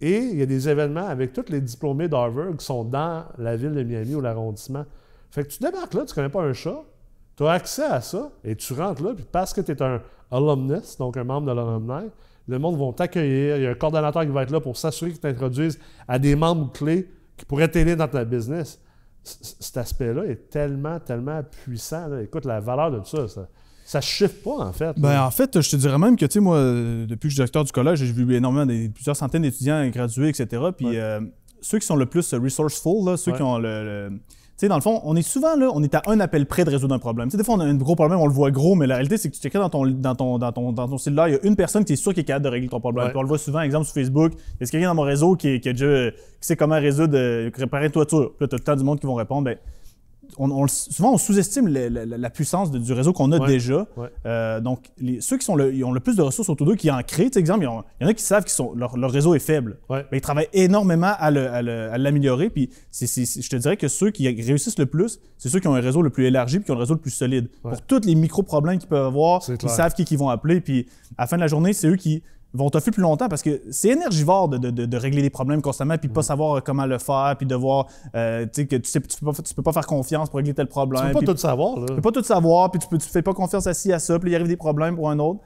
Et 0.00 0.18
il 0.18 0.38
y 0.38 0.42
a 0.42 0.46
des 0.46 0.68
événements 0.68 1.06
avec 1.06 1.32
tous 1.32 1.50
les 1.50 1.60
diplômés 1.60 2.08
d'Harvard 2.08 2.56
qui 2.56 2.64
sont 2.64 2.84
dans 2.84 3.24
la 3.38 3.56
ville 3.56 3.72
de 3.72 3.82
Miami 3.82 4.14
ou 4.14 4.20
l'arrondissement. 4.20 4.84
Fait 5.30 5.42
que 5.42 5.48
tu 5.48 5.58
débarques 5.60 5.94
là, 5.94 6.04
tu 6.04 6.14
connais 6.14 6.28
pas 6.28 6.42
un 6.42 6.52
chat, 6.52 6.82
tu 7.36 7.44
as 7.44 7.50
accès 7.50 7.84
à 7.84 8.00
ça 8.00 8.30
et 8.44 8.56
tu 8.56 8.72
rentres 8.72 9.02
là, 9.02 9.12
puis 9.14 9.24
parce 9.30 9.52
que 9.52 9.60
tu 9.60 9.72
es 9.72 9.82
un 9.82 10.00
alumnus, 10.30 10.96
donc 10.98 11.16
un 11.16 11.24
membre 11.24 11.48
de 11.48 11.52
l'alumni, 11.52 12.10
le 12.48 12.58
monde 12.58 12.78
va 12.78 12.92
t'accueillir. 12.92 13.56
Il 13.56 13.62
y 13.64 13.66
a 13.66 13.70
un 13.70 13.74
coordonnateur 13.74 14.22
qui 14.22 14.28
va 14.30 14.42
être 14.42 14.50
là 14.50 14.60
pour 14.60 14.76
s'assurer 14.76 15.10
qu'il 15.10 15.20
t'introduise 15.20 15.78
à 16.08 16.18
des 16.18 16.34
membres 16.36 16.72
clés 16.72 17.08
qui 17.36 17.44
pourraient 17.44 17.68
t'aider 17.70 17.96
dans 17.96 18.08
ta 18.08 18.24
business. 18.24 18.80
C- 19.24 19.56
Cet 19.60 19.76
aspect-là 19.78 20.24
est 20.26 20.48
tellement, 20.50 20.98
tellement 21.00 21.42
puissant. 21.64 22.06
là. 22.08 22.22
Écoute, 22.22 22.44
la 22.44 22.60
valeur 22.60 22.92
de 22.92 23.04
ça, 23.04 23.26
ça, 23.28 23.48
ça 23.84 24.00
chiffre 24.00 24.42
pas, 24.44 24.64
en 24.64 24.72
fait. 24.72 24.98
Ben, 24.98 25.20
en 25.22 25.30
fait, 25.32 25.60
je 25.60 25.68
te 25.70 25.76
dirais 25.76 25.98
même 25.98 26.16
que, 26.16 26.24
tu 26.24 26.34
sais, 26.34 26.40
moi, 26.40 26.58
depuis 26.60 27.22
que 27.22 27.28
je 27.28 27.28
suis 27.30 27.34
directeur 27.36 27.64
du 27.64 27.72
collège, 27.72 27.98
j'ai 27.98 28.12
vu 28.12 28.32
énormément, 28.34 28.64
des, 28.64 28.88
plusieurs 28.88 29.16
centaines 29.16 29.42
d'étudiants 29.42 29.86
gradués, 29.88 30.28
etc. 30.28 30.62
Puis 30.76 30.86
Ouais. 30.86 31.00
euh, 31.00 31.20
ceux 31.60 31.78
qui 31.80 31.86
sont 31.86 31.96
le 31.96 32.06
plus 32.06 32.32
resourceful, 32.34 33.04
là, 33.04 33.16
ceux 33.16 33.32
Ouais. 33.32 33.36
qui 33.36 33.42
ont 33.42 33.58
le. 33.58 34.10
Sais, 34.56 34.68
dans 34.68 34.76
le 34.76 34.80
fond, 34.80 35.00
on 35.04 35.14
est 35.16 35.22
souvent 35.22 35.54
là, 35.56 35.70
on 35.74 35.82
est 35.82 35.94
à 35.94 36.02
un 36.06 36.18
appel 36.20 36.46
près 36.46 36.64
de 36.64 36.70
résoudre 36.70 36.94
un 36.94 36.98
problème. 36.98 37.28
Tu 37.28 37.32
sais, 37.32 37.36
des 37.36 37.44
fois, 37.44 37.56
on 37.56 37.60
a 37.60 37.64
un 37.64 37.74
gros 37.74 37.94
problème, 37.94 38.18
on 38.18 38.26
le 38.26 38.32
voit 38.32 38.50
gros, 38.50 38.74
mais 38.74 38.86
la 38.86 38.94
réalité, 38.94 39.18
c'est 39.18 39.28
que 39.28 39.34
tu 39.34 39.40
t'écris 39.40 39.58
dans 39.58 39.68
ton, 39.68 39.86
dans, 39.86 40.14
ton, 40.14 40.38
dans, 40.38 40.52
ton, 40.52 40.72
dans 40.72 40.88
ton 40.88 40.98
cellulaire, 40.98 41.28
il 41.28 41.34
y 41.34 41.36
a 41.36 41.40
une 41.44 41.56
personne 41.56 41.84
qui 41.84 41.92
est 41.92 41.96
sûre 41.96 42.14
qui 42.14 42.20
est 42.20 42.24
capable 42.24 42.44
de 42.46 42.50
régler 42.50 42.68
ton 42.68 42.80
problème. 42.80 43.04
Ouais. 43.04 43.10
Puis 43.10 43.18
on 43.18 43.22
le 43.22 43.28
voit 43.28 43.38
souvent, 43.38 43.60
exemple, 43.60 43.84
sur 43.84 43.94
Facebook, 43.94 44.32
il 44.34 44.66
y 44.66 44.68
a 44.68 44.70
quelqu'un 44.70 44.88
dans 44.88 44.94
mon 44.94 45.02
réseau 45.02 45.36
qui, 45.36 45.60
qui 45.60 45.68
a 45.68 45.72
déjà, 45.72 46.10
qui 46.10 46.16
sait 46.40 46.56
comment 46.56 46.76
résoudre, 46.76 47.16
euh, 47.16 47.50
réparer 47.54 47.86
une 47.86 47.92
toiture. 47.92 48.32
Puis 48.36 48.44
là, 48.44 48.48
t'as 48.48 48.56
tout 48.56 48.62
le 48.62 48.64
temps 48.64 48.76
du 48.76 48.84
monde 48.84 49.00
qui 49.00 49.06
vont 49.06 49.14
répondre. 49.14 49.44
Ben, 49.44 49.58
on, 50.38 50.50
on 50.50 50.62
le- 50.62 50.68
souvent, 50.68 51.12
on 51.14 51.18
sous-estime 51.18 51.68
la, 51.68 51.88
la- 51.88 52.04
la 52.04 52.30
puissance 52.30 52.70
de- 52.70 52.78
du 52.78 52.92
réseau 52.92 53.12
qu'on 53.12 53.32
a 53.32 53.38
Ouais. 53.38 53.46
déjà. 53.46 53.86
Ouais. 53.96 54.08
Euh, 54.26 54.60
donc, 54.60 54.86
les- 54.98 55.20
ceux 55.20 55.36
qui 55.38 55.44
sont 55.44 55.56
le, 55.56 55.74
ils 55.74 55.84
ont 55.84 55.92
le 55.92 56.00
plus 56.00 56.16
de 56.16 56.22
ressources 56.22 56.48
autour 56.48 56.66
d'eux, 56.66 56.74
qui 56.76 56.90
en 56.90 57.00
créent, 57.02 57.26
tu 57.26 57.34
sais, 57.34 57.40
exemple, 57.40 57.64
ils 57.64 57.68
ont- 57.68 57.82
il 58.00 58.04
y 58.04 58.06
en 58.06 58.10
a 58.10 58.14
qui 58.14 58.22
savent 58.22 58.44
que 58.44 58.78
leur, 58.78 58.96
leur 58.96 59.10
réseau 59.10 59.34
est 59.34 59.38
faible. 59.40 59.78
Ouais. 59.88 60.04
Mais 60.12 60.18
ils 60.18 60.20
travaillent 60.20 60.48
énormément 60.52 61.12
à 61.18 61.30
l'améliorer. 61.98 62.50
Puis, 62.50 62.70
c'est- 62.90 63.06
c'est- 63.06 63.24
c'est- 63.24 63.42
je 63.42 63.50
te 63.50 63.56
dirais 63.56 63.76
que 63.76 63.88
ceux 63.88 64.10
qui 64.10 64.28
réussissent 64.28 64.78
le 64.78 64.86
plus, 64.86 65.18
c'est 65.38 65.48
ceux 65.48 65.60
qui 65.60 65.68
ont 65.68 65.74
un 65.74 65.80
réseau 65.80 66.02
le 66.02 66.10
plus 66.10 66.26
élargi 66.26 66.58
puis 66.58 66.64
qui 66.66 66.70
ont 66.70 66.74
le 66.74 66.80
réseau 66.80 66.94
le 66.94 67.00
plus 67.00 67.10
solide. 67.10 67.48
Pour 67.62 67.80
tous 67.82 68.00
les 68.04 68.14
micro-problèmes 68.14 68.78
qu'ils 68.78 68.88
peuvent 68.88 69.06
avoir, 69.06 69.42
ils 69.48 69.68
savent 69.68 69.94
qui 69.94 70.04
qu'ils 70.04 70.18
vont 70.18 70.28
appeler. 70.28 70.60
Puis, 70.60 70.86
à 71.18 71.22
la 71.22 71.26
fin 71.26 71.36
de 71.36 71.42
la 71.42 71.46
journée, 71.48 71.72
c'est 71.72 71.88
eux 71.88 71.96
qui 71.96 72.22
vont 72.56 72.70
t'offrir 72.70 72.92
plus 72.92 73.02
longtemps 73.02 73.28
parce 73.28 73.42
que 73.42 73.60
c'est 73.70 73.90
énergivore 73.90 74.48
de, 74.48 74.58
de- 74.58 74.70
de- 74.70 74.86
de 74.86 74.96
régler 74.96 75.22
des 75.22 75.30
problèmes 75.30 75.62
constamment 75.62 75.96
puis 75.98 76.08
pas 76.08 76.22
savoir 76.22 76.62
comment 76.62 76.86
le 76.86 76.98
faire 76.98 77.34
puis 77.38 77.46
devoir, 77.46 77.86
euh, 78.14 78.44
tu 78.46 78.62
sais, 78.62 78.66
que 78.66 78.76
tu, 78.76 78.90
sais, 78.90 79.00
tu, 79.00 79.18
peux 79.20 79.32
pas, 79.32 79.42
tu 79.42 79.54
peux 79.54 79.62
pas 79.62 79.72
faire 79.72 79.86
confiance 79.86 80.28
pour 80.30 80.38
régler 80.38 80.54
tel 80.54 80.66
problème. 80.66 81.02
Tu 81.02 81.08
peux 81.08 81.12
pas 81.14 81.18
puis- 81.20 81.26
tout 81.28 81.36
savoir. 81.36 81.78
Là. 81.78 81.86
tu 81.88 81.94
peux 81.94 82.00
pas 82.02 82.12
tout 82.12 82.22
savoir, 82.22 82.70
puis 82.70 82.80
tu, 82.80 82.88
peux, 82.88 82.98
tu 82.98 83.08
fais 83.08 83.22
pas 83.22 83.34
confiance 83.34 83.66
à 83.66 83.74
ci, 83.74 83.92
à 83.92 83.98
ça, 83.98 84.18
puis 84.18 84.30
il 84.30 84.34
arrive 84.34 84.48
des 84.48 84.56
problèmes 84.56 84.96
pour 84.96 85.10
un 85.10 85.18
autre. 85.18 85.40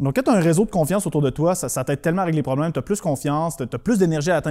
Donc, 0.00 0.16
quand 0.16 0.22
tu 0.22 0.30
as 0.30 0.34
un 0.34 0.40
réseau 0.40 0.64
de 0.64 0.70
confiance 0.70 1.06
autour 1.06 1.22
de 1.22 1.30
toi, 1.30 1.54
ça, 1.54 1.68
ça 1.68 1.84
t'aide 1.84 2.00
tellement 2.00 2.22
à 2.22 2.24
régler 2.24 2.38
les 2.38 2.42
problèmes, 2.42 2.72
tu 2.72 2.78
as 2.78 2.82
plus 2.82 3.00
confiance, 3.00 3.56
tu 3.56 3.62
as, 3.62 3.78
plus 3.78 3.98
d'énergie 3.98 4.30
à- 4.32 4.42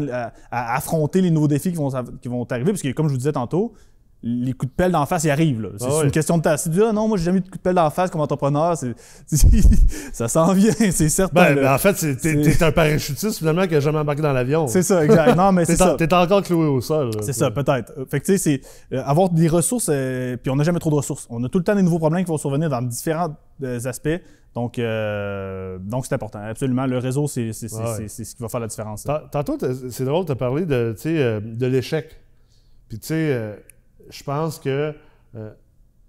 à 0.52 0.76
affronter 0.78 1.20
les 1.22 1.30
nouveaux 1.32 1.48
défis 1.50 1.72
qui 1.72 1.78
vont, 1.78 1.90
qui 2.22 2.28
vont 2.30 2.46
t'arriver, 2.46 2.72
parce 2.72 2.82
que 2.82 2.92
comme 2.94 3.08
je 3.08 3.12
vous 3.14 3.18
disais 3.18 3.34
tantôt, 3.34 3.74
les 4.24 4.54
coups 4.54 4.72
de 4.72 4.76
pelle 4.76 4.92
d'en 4.92 5.06
face, 5.08 5.24
ils 5.24 5.32
arrivent. 5.32 5.72
C'est 5.80 5.86
Ah 5.90 6.04
une 6.04 6.12
question 6.12 6.38
de 6.38 6.44
temps. 6.44 6.56
Si 6.56 6.70
tu 6.70 6.76
dis, 6.76 6.82
ah 6.88 6.92
non, 6.94 7.08
moi, 7.08 7.18
j'ai 7.18 7.24
jamais 7.24 7.40
eu 7.40 7.42
de 7.42 7.50
coup 7.50 7.58
de 7.58 7.62
pelle 7.62 7.74
d'en 7.76 7.90
face 7.90 8.12
comme 8.12 8.22
entrepreneur, 8.22 8.78
ça 10.14 10.28
s'en 10.28 10.54
vient, 10.54 10.72
c'est 10.92 11.10
certain. 11.10 11.34
Ben, 11.34 11.56
ben, 11.56 11.74
en 11.74 11.78
fait, 11.78 12.18
t'es 12.18 12.64
un 12.64 12.72
parachutiste 12.72 13.38
finalement 13.40 13.66
qui 13.68 13.76
a 13.76 13.80
jamais 13.80 14.00
embarqué 14.00 14.22
dans 14.22 14.34
l'avion. 14.34 14.68
c'est 14.68 14.84
ça, 14.84 15.04
exact. 15.04 15.36
Non, 15.36 15.52
mais 15.52 15.66
T'es 15.66 15.76
c'est 15.76 15.82
en- 15.84 15.88
ça. 15.88 15.96
T'es 15.96 16.14
encore 16.14 16.44
cloué 16.44 16.66
au 16.68 16.82
sol. 16.82 17.12
C'est 17.22 17.34
ça, 17.34 17.52
peut-être. 17.52 17.94
Euh, 17.98 18.06
Fait 18.10 18.20
que 18.20 18.26
tu 18.26 18.38
sais, 18.38 18.60
c'est 18.92 18.96
euh, 18.96 19.04
avoir 19.06 19.30
des 19.30 19.48
ressources, 19.48 19.90
euh, 19.92 20.38
puis 20.38 20.52
on 20.52 20.56
n'a 20.56 20.64
jamais 20.64 20.80
trop 20.80 20.90
de 20.92 20.96
ressources. 20.96 21.28
On 21.30 21.44
a 21.44 21.50
tout 21.50 21.58
le 21.58 21.64
temps 21.64 21.76
des 21.76 21.82
nouveaux 21.84 22.00
problèmes 22.00 22.24
qui 22.24 22.30
vont 22.30 22.38
survenir 22.38 22.70
dans 22.70 22.82
différents 22.82 23.36
euh, 23.64 23.80
aspects. 23.86 24.10
Donc, 24.54 24.78
euh, 24.80 25.78
donc 25.80 26.06
c'est 26.06 26.14
important. 26.14 26.40
Absolument. 26.44 26.86
Le 26.86 26.98
réseau, 26.98 27.28
c'est 27.28 27.48
Ouais, 27.48 28.08
ce 28.08 28.22
qui 28.24 28.36
va 28.42 28.50
faire 28.50 28.60
la 28.60 28.68
différence. 28.68 29.04
Tant- 29.04 29.22
Tantôt, 29.32 29.58
c'est 29.90 30.04
drôle, 30.06 30.26
tu 30.26 30.32
as 30.34 30.36
parlé 30.36 30.66
de, 30.66 30.94
de 31.42 31.66
l'échec. 31.68 32.20
Puis, 32.90 33.00
tu 33.00 33.08
sais, 33.08 33.64
je 34.12 34.24
pense 34.24 34.60
que 34.60 34.94
euh, 35.36 35.52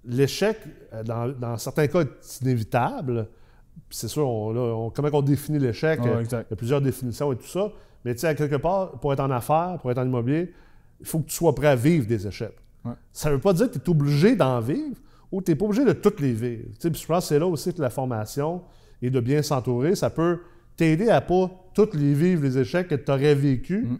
l'échec, 0.04 0.58
euh, 0.92 1.02
dans, 1.02 1.28
dans 1.28 1.56
certains 1.56 1.86
cas, 1.86 2.00
est 2.02 2.40
inévitable, 2.42 3.28
c'est 3.90 4.08
sûr, 4.08 4.28
on, 4.28 4.52
là, 4.52 4.60
on- 4.60 4.90
comment 4.90 5.08
on 5.12 5.22
définit 5.22 5.58
l'échec? 5.58 6.00
Ah, 6.02 6.08
euh, 6.08 6.24
il 6.24 6.32
y 6.32 6.34
a 6.34 6.56
plusieurs 6.56 6.80
définitions 6.80 7.32
et 7.32 7.36
tout 7.36 7.46
ça. 7.46 7.70
Mais 8.04 8.14
tu 8.14 8.20
sais, 8.20 8.26
à 8.28 8.34
quelque 8.34 8.56
part, 8.56 8.92
pour 9.00 9.12
être 9.12 9.20
en 9.20 9.30
affaires, 9.30 9.78
pour 9.80 9.90
être 9.90 9.98
en 9.98 10.04
immobilier, 10.06 10.52
il 11.00 11.06
faut 11.06 11.20
que 11.20 11.26
tu 11.28 11.34
sois 11.36 11.54
prêt 11.54 11.68
à 11.68 11.76
vivre 11.76 12.06
des 12.06 12.26
échecs. 12.26 12.56
Ouais. 12.84 12.92
Ça 13.12 13.28
ne 13.30 13.34
veut 13.36 13.40
pas 13.40 13.52
dire 13.52 13.70
que 13.70 13.78
tu 13.78 13.84
es 13.84 13.88
obligé 13.90 14.34
d'en 14.36 14.60
vivre 14.60 14.96
ou 15.30 15.40
tu 15.40 15.50
n'es 15.52 15.56
pas 15.56 15.64
obligé 15.66 15.84
de 15.84 15.92
toutes 15.92 16.20
les 16.20 16.32
vivre. 16.32 16.64
Tu 16.74 16.80
sais, 16.80 16.90
puis 16.90 17.00
je 17.00 17.06
pense 17.06 17.24
que 17.24 17.28
c'est 17.28 17.38
là 17.38 17.46
aussi 17.46 17.72
que 17.72 17.80
la 17.80 17.90
formation 17.90 18.62
et 19.00 19.08
de 19.10 19.20
bien 19.20 19.40
s'entourer, 19.42 19.94
ça 19.94 20.10
peut 20.10 20.40
t'aider 20.76 21.08
à 21.08 21.20
pas 21.20 21.50
toutes 21.74 21.94
les 21.94 22.12
vivre, 22.14 22.42
les 22.42 22.58
échecs 22.58 22.88
que 22.88 22.94
tu 22.96 23.10
aurais 23.10 23.34
vécu 23.34 23.82
Mm. 23.84 23.98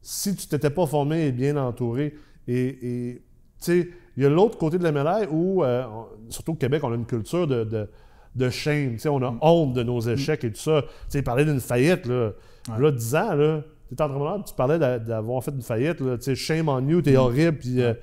si 0.00 0.34
tu 0.36 0.46
t'étais 0.46 0.70
pas 0.70 0.86
formé 0.86 1.26
et 1.26 1.32
bien 1.32 1.56
entouré. 1.56 2.14
Et, 2.48 3.20
sais, 3.60 3.88
il 4.16 4.22
y 4.22 4.26
a 4.26 4.28
l'autre 4.28 4.58
côté 4.58 4.78
de 4.78 4.82
la 4.82 4.92
médaille 4.92 5.26
où, 5.30 5.62
euh, 5.64 5.84
surtout 6.28 6.52
au 6.52 6.56
Québec, 6.56 6.82
on 6.84 6.92
a 6.92 6.94
une 6.96 7.06
culture 7.06 7.46
de, 7.46 7.64
de, 7.64 7.88
de 8.36 8.50
shame. 8.50 8.92
Tu 8.92 9.00
sais, 9.00 9.08
on 9.08 9.22
a 9.22 9.34
honte 9.40 9.72
de 9.74 9.82
nos 9.82 10.00
échecs 10.00 10.44
et 10.44 10.52
tout 10.52 10.60
ça. 10.60 10.82
Tu 10.82 10.88
sais, 11.08 11.22
parler 11.22 11.44
d'une 11.44 11.60
faillite, 11.60 12.06
là, 12.06 12.32
Ouais. 12.68 12.78
là 12.78 12.90
10 12.90 13.14
ans, 13.16 13.34
là, 13.34 13.62
tu 13.88 13.94
es 13.94 14.02
entrepreneur, 14.02 14.44
tu 14.44 14.54
parlais 14.54 14.78
d'a- 14.78 14.98
d'avoir 14.98 15.42
fait 15.42 15.50
une 15.52 15.62
faillite, 15.62 16.00
là, 16.00 16.16
tu 16.18 16.24
sais, 16.24 16.34
shame 16.34 16.68
on 16.68 16.86
you, 16.86 17.00
t'es 17.02 17.16
horrible. 17.16 17.56
Puis 17.58 17.80
euh, 17.82 17.94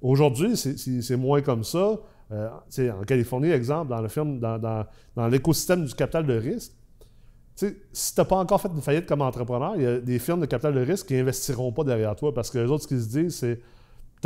aujourd'hui, 0.00 0.56
c'est- 0.56 1.16
moins 1.16 1.42
comme 1.42 1.64
ça. 1.64 1.96
Euh, 2.32 2.48
tu 2.48 2.76
sais, 2.76 2.90
en 2.90 3.02
Californie, 3.02 3.50
exemple, 3.50 3.90
dans 3.90 4.00
le 4.00 4.08
film, 4.08 4.40
dans, 4.40 4.58
dans, 4.58 4.84
dans 5.14 5.28
l'écosystème 5.28 5.84
du 5.84 5.94
capital 5.94 6.26
de 6.26 6.34
risque, 6.34 6.72
si 7.54 7.66
tu 8.14 8.20
n'as 8.20 8.24
pas 8.24 8.36
encore 8.36 8.60
fait 8.60 8.68
une 8.74 8.82
faillite 8.82 9.06
comme 9.06 9.22
entrepreneur, 9.22 9.74
il 9.76 9.82
y 9.82 9.86
a 9.86 9.98
des 10.00 10.18
firmes 10.18 10.40
de 10.40 10.46
capital 10.46 10.74
de 10.74 10.80
risque 10.80 11.06
qui 11.06 11.16
investiront 11.16 11.72
pas 11.72 11.84
derrière 11.84 12.14
toi 12.16 12.34
parce 12.34 12.50
que 12.50 12.58
les 12.58 12.70
autres, 12.70 12.82
ce 12.82 12.88
qu'ils 12.88 13.00
se 13.00 13.08
disent, 13.08 13.36
c'est 13.36 13.60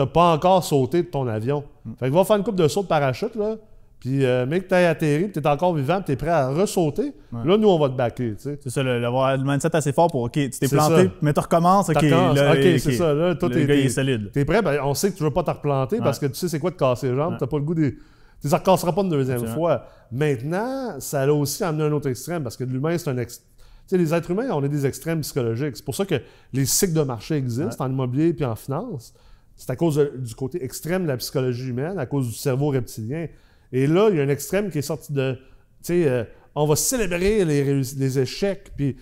tu 0.00 0.06
n'as 0.06 0.12
pas 0.12 0.32
encore 0.32 0.64
sauté 0.64 1.02
de 1.02 1.08
ton 1.08 1.26
avion. 1.26 1.64
Fait 1.98 2.08
que 2.08 2.14
va 2.14 2.24
faire 2.24 2.36
une 2.36 2.42
coupe 2.44 2.56
de 2.56 2.68
saut 2.68 2.82
de 2.82 2.86
parachute, 2.88 3.34
là, 3.34 3.56
puis 3.98 4.24
euh, 4.24 4.46
mais 4.48 4.60
que 4.60 4.68
tu 4.68 4.74
atterri, 4.74 5.30
tu 5.30 5.40
es 5.40 5.46
encore 5.46 5.74
vivant, 5.74 6.00
tu 6.00 6.12
es 6.12 6.16
prêt 6.16 6.30
à 6.30 6.48
ressauter. 6.50 7.12
Ouais. 7.32 7.40
Là, 7.44 7.56
nous, 7.58 7.68
on 7.68 7.78
va 7.78 7.88
te 7.90 7.94
backer. 7.94 8.34
tu 8.36 8.42
sais. 8.42 8.58
C'est 8.62 8.70
ça, 8.70 8.82
le- 8.82 9.00
d'avoir 9.00 9.36
le 9.36 9.44
mindset 9.44 9.76
assez 9.76 9.92
fort 9.92 10.08
pour, 10.10 10.22
OK, 10.22 10.32
tu 10.32 10.50
t'es 10.50 10.68
planté, 10.68 11.04
ça. 11.04 11.10
mais 11.20 11.32
tu 11.34 11.40
recommences, 11.40 11.90
OK, 11.90 11.96
T'as 12.00 12.52
OK, 12.54 12.78
c'est 12.78 12.92
ça. 12.92 13.12
Là, 13.12 13.34
toi, 13.34 13.48
le 13.50 13.54
t'es- 13.54 13.66
gars, 13.66 13.74
il 13.74 13.80
t'es- 13.80 13.86
est 13.86 13.90
solide. 13.90 14.30
T'es 14.32 14.44
prêt? 14.46 14.62
Ben, 14.62 14.80
on 14.82 14.94
sait 14.94 15.10
que 15.10 15.16
tu 15.18 15.22
veux 15.22 15.30
pas 15.32 15.42
te 15.42 15.50
replanter 15.50 15.98
parce 15.98 16.18
que 16.18 16.26
tu 16.26 16.34
sais 16.34 16.48
c'est 16.48 16.58
quoi 16.58 16.70
de 16.70 16.76
casser 16.76 17.10
les 17.10 17.16
jambes. 17.16 17.32
Ouais. 17.32 17.38
T'as 17.38 17.46
pas 17.46 17.58
le 17.58 17.64
goût 17.64 17.74
des. 17.74 17.92
Tu 17.94 18.48
les 18.48 18.54
recasseras 18.56 18.92
pas 18.92 19.02
une 19.02 19.10
deuxième 19.10 19.46
fois. 19.48 19.84
Maintenant, 20.10 20.94
ça 20.98 21.22
a 21.22 21.28
aussi 21.32 21.62
amené 21.64 21.84
un 21.84 21.92
autre 21.92 22.08
extrême 22.08 22.42
parce 22.42 22.56
que 22.56 22.64
l'humain, 22.64 22.96
c'est 22.96 23.10
un 23.10 23.18
ex... 23.18 23.38
Tu 23.40 23.44
sais, 23.86 23.98
les 23.98 24.14
êtres 24.14 24.30
humains, 24.30 24.48
on 24.52 24.62
est 24.64 24.68
des 24.68 24.86
extrêmes 24.86 25.20
psychologiques. 25.20 25.76
C'est 25.76 25.84
pour 25.84 25.94
ça 25.94 26.04
que 26.06 26.14
les 26.52 26.64
cycles 26.64 26.92
de 26.94 27.02
marché 27.02 27.34
existent 27.34 27.84
en 27.84 27.90
immobilier 27.90 28.32
puis 28.32 28.44
en 28.44 28.54
finance. 28.54 29.12
C'est 29.60 29.70
à 29.70 29.76
cause 29.76 29.96
de- 29.96 30.12
du 30.16 30.34
côté 30.34 30.64
extrême 30.64 31.02
de 31.02 31.08
la 31.08 31.16
psychologie 31.18 31.68
humaine, 31.68 31.98
à 31.98 32.06
cause 32.06 32.28
du 32.28 32.34
cerveau 32.34 32.68
reptilien. 32.68 33.26
Et 33.72 33.86
là, 33.86 34.08
il 34.10 34.16
y 34.16 34.20
a 34.20 34.24
un 34.24 34.28
extrême 34.28 34.70
qui 34.70 34.78
est 34.78 34.82
sorti 34.82 35.12
de. 35.12 35.34
Tu 35.34 35.40
sais, 35.82 36.08
euh, 36.08 36.24
on 36.54 36.66
va 36.66 36.76
célébrer 36.76 37.44
les, 37.44 38.18
échecs, 38.18 38.72
puis 38.76 38.96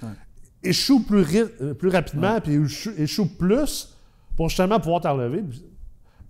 échoue 0.63 1.05
plus, 1.07 1.25
euh, 1.61 1.75
plus 1.75 1.89
rapidement, 1.89 2.41
puis 2.41 2.55
échoue, 2.55 2.91
échoue 2.99 3.29
plus 3.39 3.97
pour 4.37 4.49
justement 4.49 4.81
pouvoir 4.81 5.01
t'en 5.01 5.15
relever. 5.15 5.43
Puis, 5.43 5.65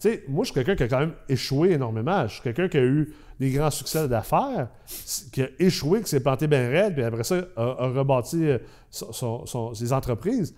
Tu 0.01 0.09
sais, 0.11 0.25
moi, 0.29 0.45
je 0.45 0.53
suis 0.53 0.55
quelqu'un 0.55 0.77
qui 0.77 0.83
a 0.85 0.89
quand 0.89 1.01
même 1.01 1.15
échoué 1.29 1.73
énormément. 1.73 2.25
Je 2.29 2.35
suis 2.35 2.43
quelqu'un 2.43 2.69
qui 2.69 2.77
a 2.79 2.85
eu 2.85 3.13
des 3.41 3.51
grands 3.51 3.71
succès 3.73 4.07
d'affaires, 4.07 4.69
qui 5.33 5.43
a 5.43 5.49
échoué, 5.59 6.03
qui 6.03 6.09
s'est 6.11 6.21
planté 6.21 6.47
bien 6.47 6.69
raide, 6.69 6.95
puis 6.95 7.03
après 7.03 7.25
ça, 7.25 7.37
a, 7.57 7.63
a 7.63 7.89
rebâti 7.89 8.45
euh, 8.47 8.59
son- 8.91 9.11
son- 9.13 9.47
son- 9.47 9.75
ses 9.75 9.93
entreprises. 9.93 10.55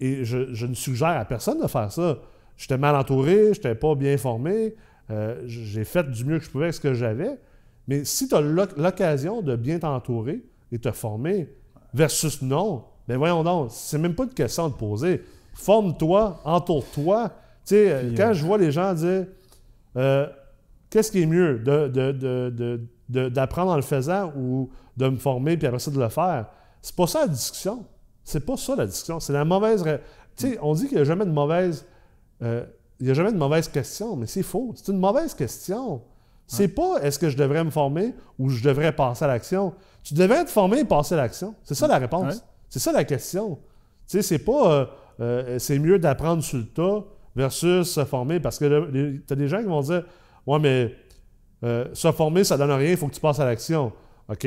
Et 0.00 0.24
je, 0.24 0.52
je 0.52 0.66
ne 0.66 0.74
suggère 0.74 1.16
à 1.18 1.24
personne 1.24 1.62
de 1.62 1.66
faire 1.66 1.90
ça. 1.90 2.18
J'étais 2.58 2.76
mal 2.76 2.94
entouré, 2.96 3.54
j'étais 3.54 3.74
pas 3.74 3.94
bien 3.94 4.18
formé, 4.18 4.74
euh, 5.10 5.40
j'ai 5.46 5.84
fait 5.84 6.10
du 6.10 6.24
mieux 6.26 6.38
que 6.38 6.44
je 6.44 6.50
pouvais 6.50 6.64
avec 6.64 6.74
ce 6.74 6.80
que 6.80 6.92
j'avais. 6.92 7.38
Mais 7.86 8.04
si 8.04 8.28
tu 8.28 8.34
as 8.34 8.40
l'occasion 8.42 9.40
de 9.40 9.56
bien 9.56 9.78
t'entourer 9.78 10.44
et 10.70 10.78
te 10.78 10.90
former 10.92 11.48
versus 11.94 12.42
non, 12.42 12.84
ben 13.06 13.16
voyons 13.16 13.42
donc, 13.42 13.68
c'est 13.70 13.96
même 13.96 14.14
pas 14.14 14.24
une 14.24 14.34
question 14.34 14.68
de 14.68 14.74
poser. 14.74 15.22
Forme-toi, 15.54 16.40
entoure-toi. 16.44 17.30
Tu 17.64 17.74
sais, 17.74 18.00
Puis, 18.06 18.14
quand 18.14 18.30
euh, 18.30 18.32
je 18.34 18.44
vois 18.44 18.58
les 18.58 18.70
gens 18.70 18.92
dire 18.92 19.26
euh, 19.96 20.26
qu'est-ce 20.90 21.10
qui 21.10 21.22
est 21.22 21.26
mieux, 21.26 21.58
de- 21.60 21.88
de- 21.88 22.12
de- 23.08 23.28
d'apprendre 23.30 23.70
en 23.72 23.76
le 23.76 23.82
faisant 23.82 24.32
ou 24.36 24.68
de 24.96 25.08
me 25.08 25.16
former 25.16 25.56
puis 25.56 25.66
après 25.66 25.78
ça 25.78 25.90
de 25.90 25.98
le 25.98 26.08
faire, 26.10 26.46
c'est 26.82 26.94
pas 26.94 27.06
ça 27.06 27.20
la 27.20 27.28
discussion. 27.28 27.86
C'est 28.24 28.44
pas 28.44 28.56
ça 28.58 28.76
la 28.76 28.84
discussion. 28.86 29.18
C'est 29.20 29.32
la 29.32 29.44
mauvaise. 29.46 29.82
Tu 30.36 30.50
sais, 30.50 30.58
on 30.60 30.74
dit 30.74 30.86
qu'il 30.88 30.96
n'y 30.96 31.00
a 31.00 31.04
jamais 31.04 31.24
de 31.24 31.30
mauvaise. 31.30 31.86
Euh, 32.42 32.64
il 33.00 33.06
n'y 33.06 33.10
a 33.10 33.14
jamais 33.14 33.32
de 33.32 33.38
mauvaise 33.38 33.68
question, 33.68 34.16
mais 34.16 34.26
c'est 34.26 34.42
faux. 34.42 34.72
C'est 34.74 34.90
une 34.92 34.98
mauvaise 34.98 35.34
question. 35.34 36.02
C'est 36.46 36.68
pas 36.68 36.96
est-ce 37.02 37.18
que 37.18 37.28
je 37.28 37.36
devrais 37.36 37.62
me 37.62 37.70
former 37.70 38.14
ou 38.38 38.48
je 38.48 38.62
devrais 38.62 38.92
passer 38.92 39.24
à 39.24 39.28
l'action? 39.28 39.74
Tu 40.02 40.14
devrais 40.14 40.44
te 40.46 40.50
former 40.50 40.80
et 40.80 40.84
passer 40.84 41.14
à 41.14 41.18
l'action. 41.18 41.54
C'est 41.62 41.74
ça 41.74 41.86
la 41.86 41.98
réponse. 41.98 42.42
C'est 42.70 42.78
ça 42.78 42.90
la 42.90 43.04
question. 43.04 43.58
Tu 44.06 44.16
sais, 44.16 44.22
c'est 44.22 44.38
pas 44.38 44.72
euh, 44.72 44.86
euh, 45.20 45.58
c'est 45.58 45.78
mieux 45.78 45.98
d'apprendre 45.98 46.42
sur 46.42 46.58
le 46.58 46.64
tas 46.64 47.04
versus 47.36 47.86
se 47.86 48.04
former 48.04 48.40
parce 48.40 48.58
que 48.58 49.20
tu 49.26 49.32
as 49.32 49.36
des 49.36 49.48
gens 49.48 49.58
qui 49.58 49.66
vont 49.66 49.82
dire 49.82 50.04
Ouais, 50.46 50.58
mais 50.58 50.94
euh, 51.64 51.86
se 51.92 52.10
former, 52.12 52.44
ça 52.44 52.56
donne 52.56 52.70
rien, 52.70 52.92
il 52.92 52.96
faut 52.96 53.08
que 53.08 53.14
tu 53.14 53.20
passes 53.20 53.40
à 53.40 53.44
l'action. 53.44 53.92
OK? 54.28 54.46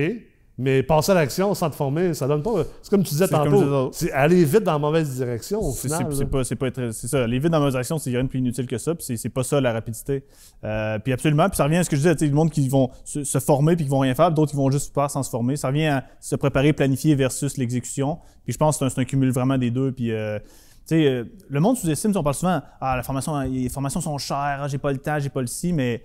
Mais 0.62 0.84
passer 0.84 1.12
à 1.12 1.16
l'action 1.16 1.54
sans 1.56 1.70
te 1.70 1.76
former, 1.76 2.14
ça 2.14 2.28
donne 2.28 2.44
pas. 2.44 2.64
C'est 2.84 2.90
comme 2.92 3.02
tu 3.04 3.10
disais 3.10 3.28
tantôt, 3.28 3.90
c'est 3.94 4.12
aller 4.12 4.46
vite 4.46 4.64
dans 4.64 4.74
la 4.74 4.78
mauvaise 4.80 5.10
direction 5.16 5.60
au 5.60 5.72
C'est 5.72 5.88
final. 5.88 6.08
c'est- 6.14 6.26
pas, 6.26 6.44
c'est 6.44 6.56
pas 6.56 6.68
être- 6.68 6.92
c'est 6.92 7.08
ça. 7.08 7.26
Les 7.26 7.40
vides 7.40 7.52
dans 7.52 7.66
mes 7.66 7.76
actions, 7.76 7.98
c'est 7.98 8.12
rien 8.12 8.24
de 8.24 8.30
plus 8.30 8.40
inutile 8.40 8.68
que 8.68 8.78
ça. 8.78 8.94
Puis 8.94 9.18
c'est- 9.18 9.30
pas 9.30 9.44
ça 9.44 9.60
la 9.60 9.74
rapidité. 9.74 10.24
Euh, 10.64 11.00
puis 11.00 11.14
absolument. 11.14 11.48
Puis 11.50 11.58
ça 11.58 11.64
revient 11.64 11.78
à 11.78 11.84
ce 11.84 11.90
que 11.90 11.96
je 11.96 12.02
disais. 12.02 12.16
Tu 12.16 12.26
sais, 12.26 12.30
le 12.30 12.36
monde 12.36 12.52
qui 12.52 12.70
vont 12.70 12.90
se, 13.04 13.24
se 13.24 13.40
former 13.40 13.76
puis 13.76 13.86
qui 13.86 13.90
vont 13.92 14.00
rien 14.00 14.14
faire, 14.14 14.32
d'autres 14.32 14.52
qui 14.52 14.58
vont 14.58 14.70
juste 14.70 14.94
faire 14.94 15.10
sans 15.10 15.24
se 15.24 15.30
former. 15.30 15.56
Ça 15.56 15.70
revient 15.70 15.88
à 15.88 16.06
se 16.20 16.36
préparer, 16.36 16.74
planifier 16.74 17.16
versus 17.16 17.58
l'exécution. 17.58 18.20
Puis 18.44 18.54
je 18.54 18.58
pense 18.58 18.78
que 18.78 18.88
c'est 18.88 19.00
un, 19.00 19.02
un 19.02 19.06
cumul 19.06 19.32
vraiment 19.32 19.58
des 19.58 19.72
deux. 19.72 19.92
Puis 19.92 20.12
euh, 20.12 20.38
tu 20.40 20.46
sais, 20.86 21.06
euh, 21.08 21.24
le 21.50 21.60
monde 21.60 21.76
sous-estime. 21.78 22.12
On 22.16 22.22
parle 22.24 22.36
souvent 22.36 22.62
ah 22.80 22.96
la 22.98 23.04
formation, 23.04 23.40
les 23.42 23.70
formations 23.70 24.02
sont 24.02 24.18
chères. 24.18 24.60
ah, 24.62 24.68
j'ai 24.68 24.78
pas 24.78 24.92
le 24.92 24.98
temps, 25.00 25.18
j'ai 25.20 25.30
pas 25.30 25.42
le 25.42 25.48
si. 25.48 25.74
Mais 25.74 26.04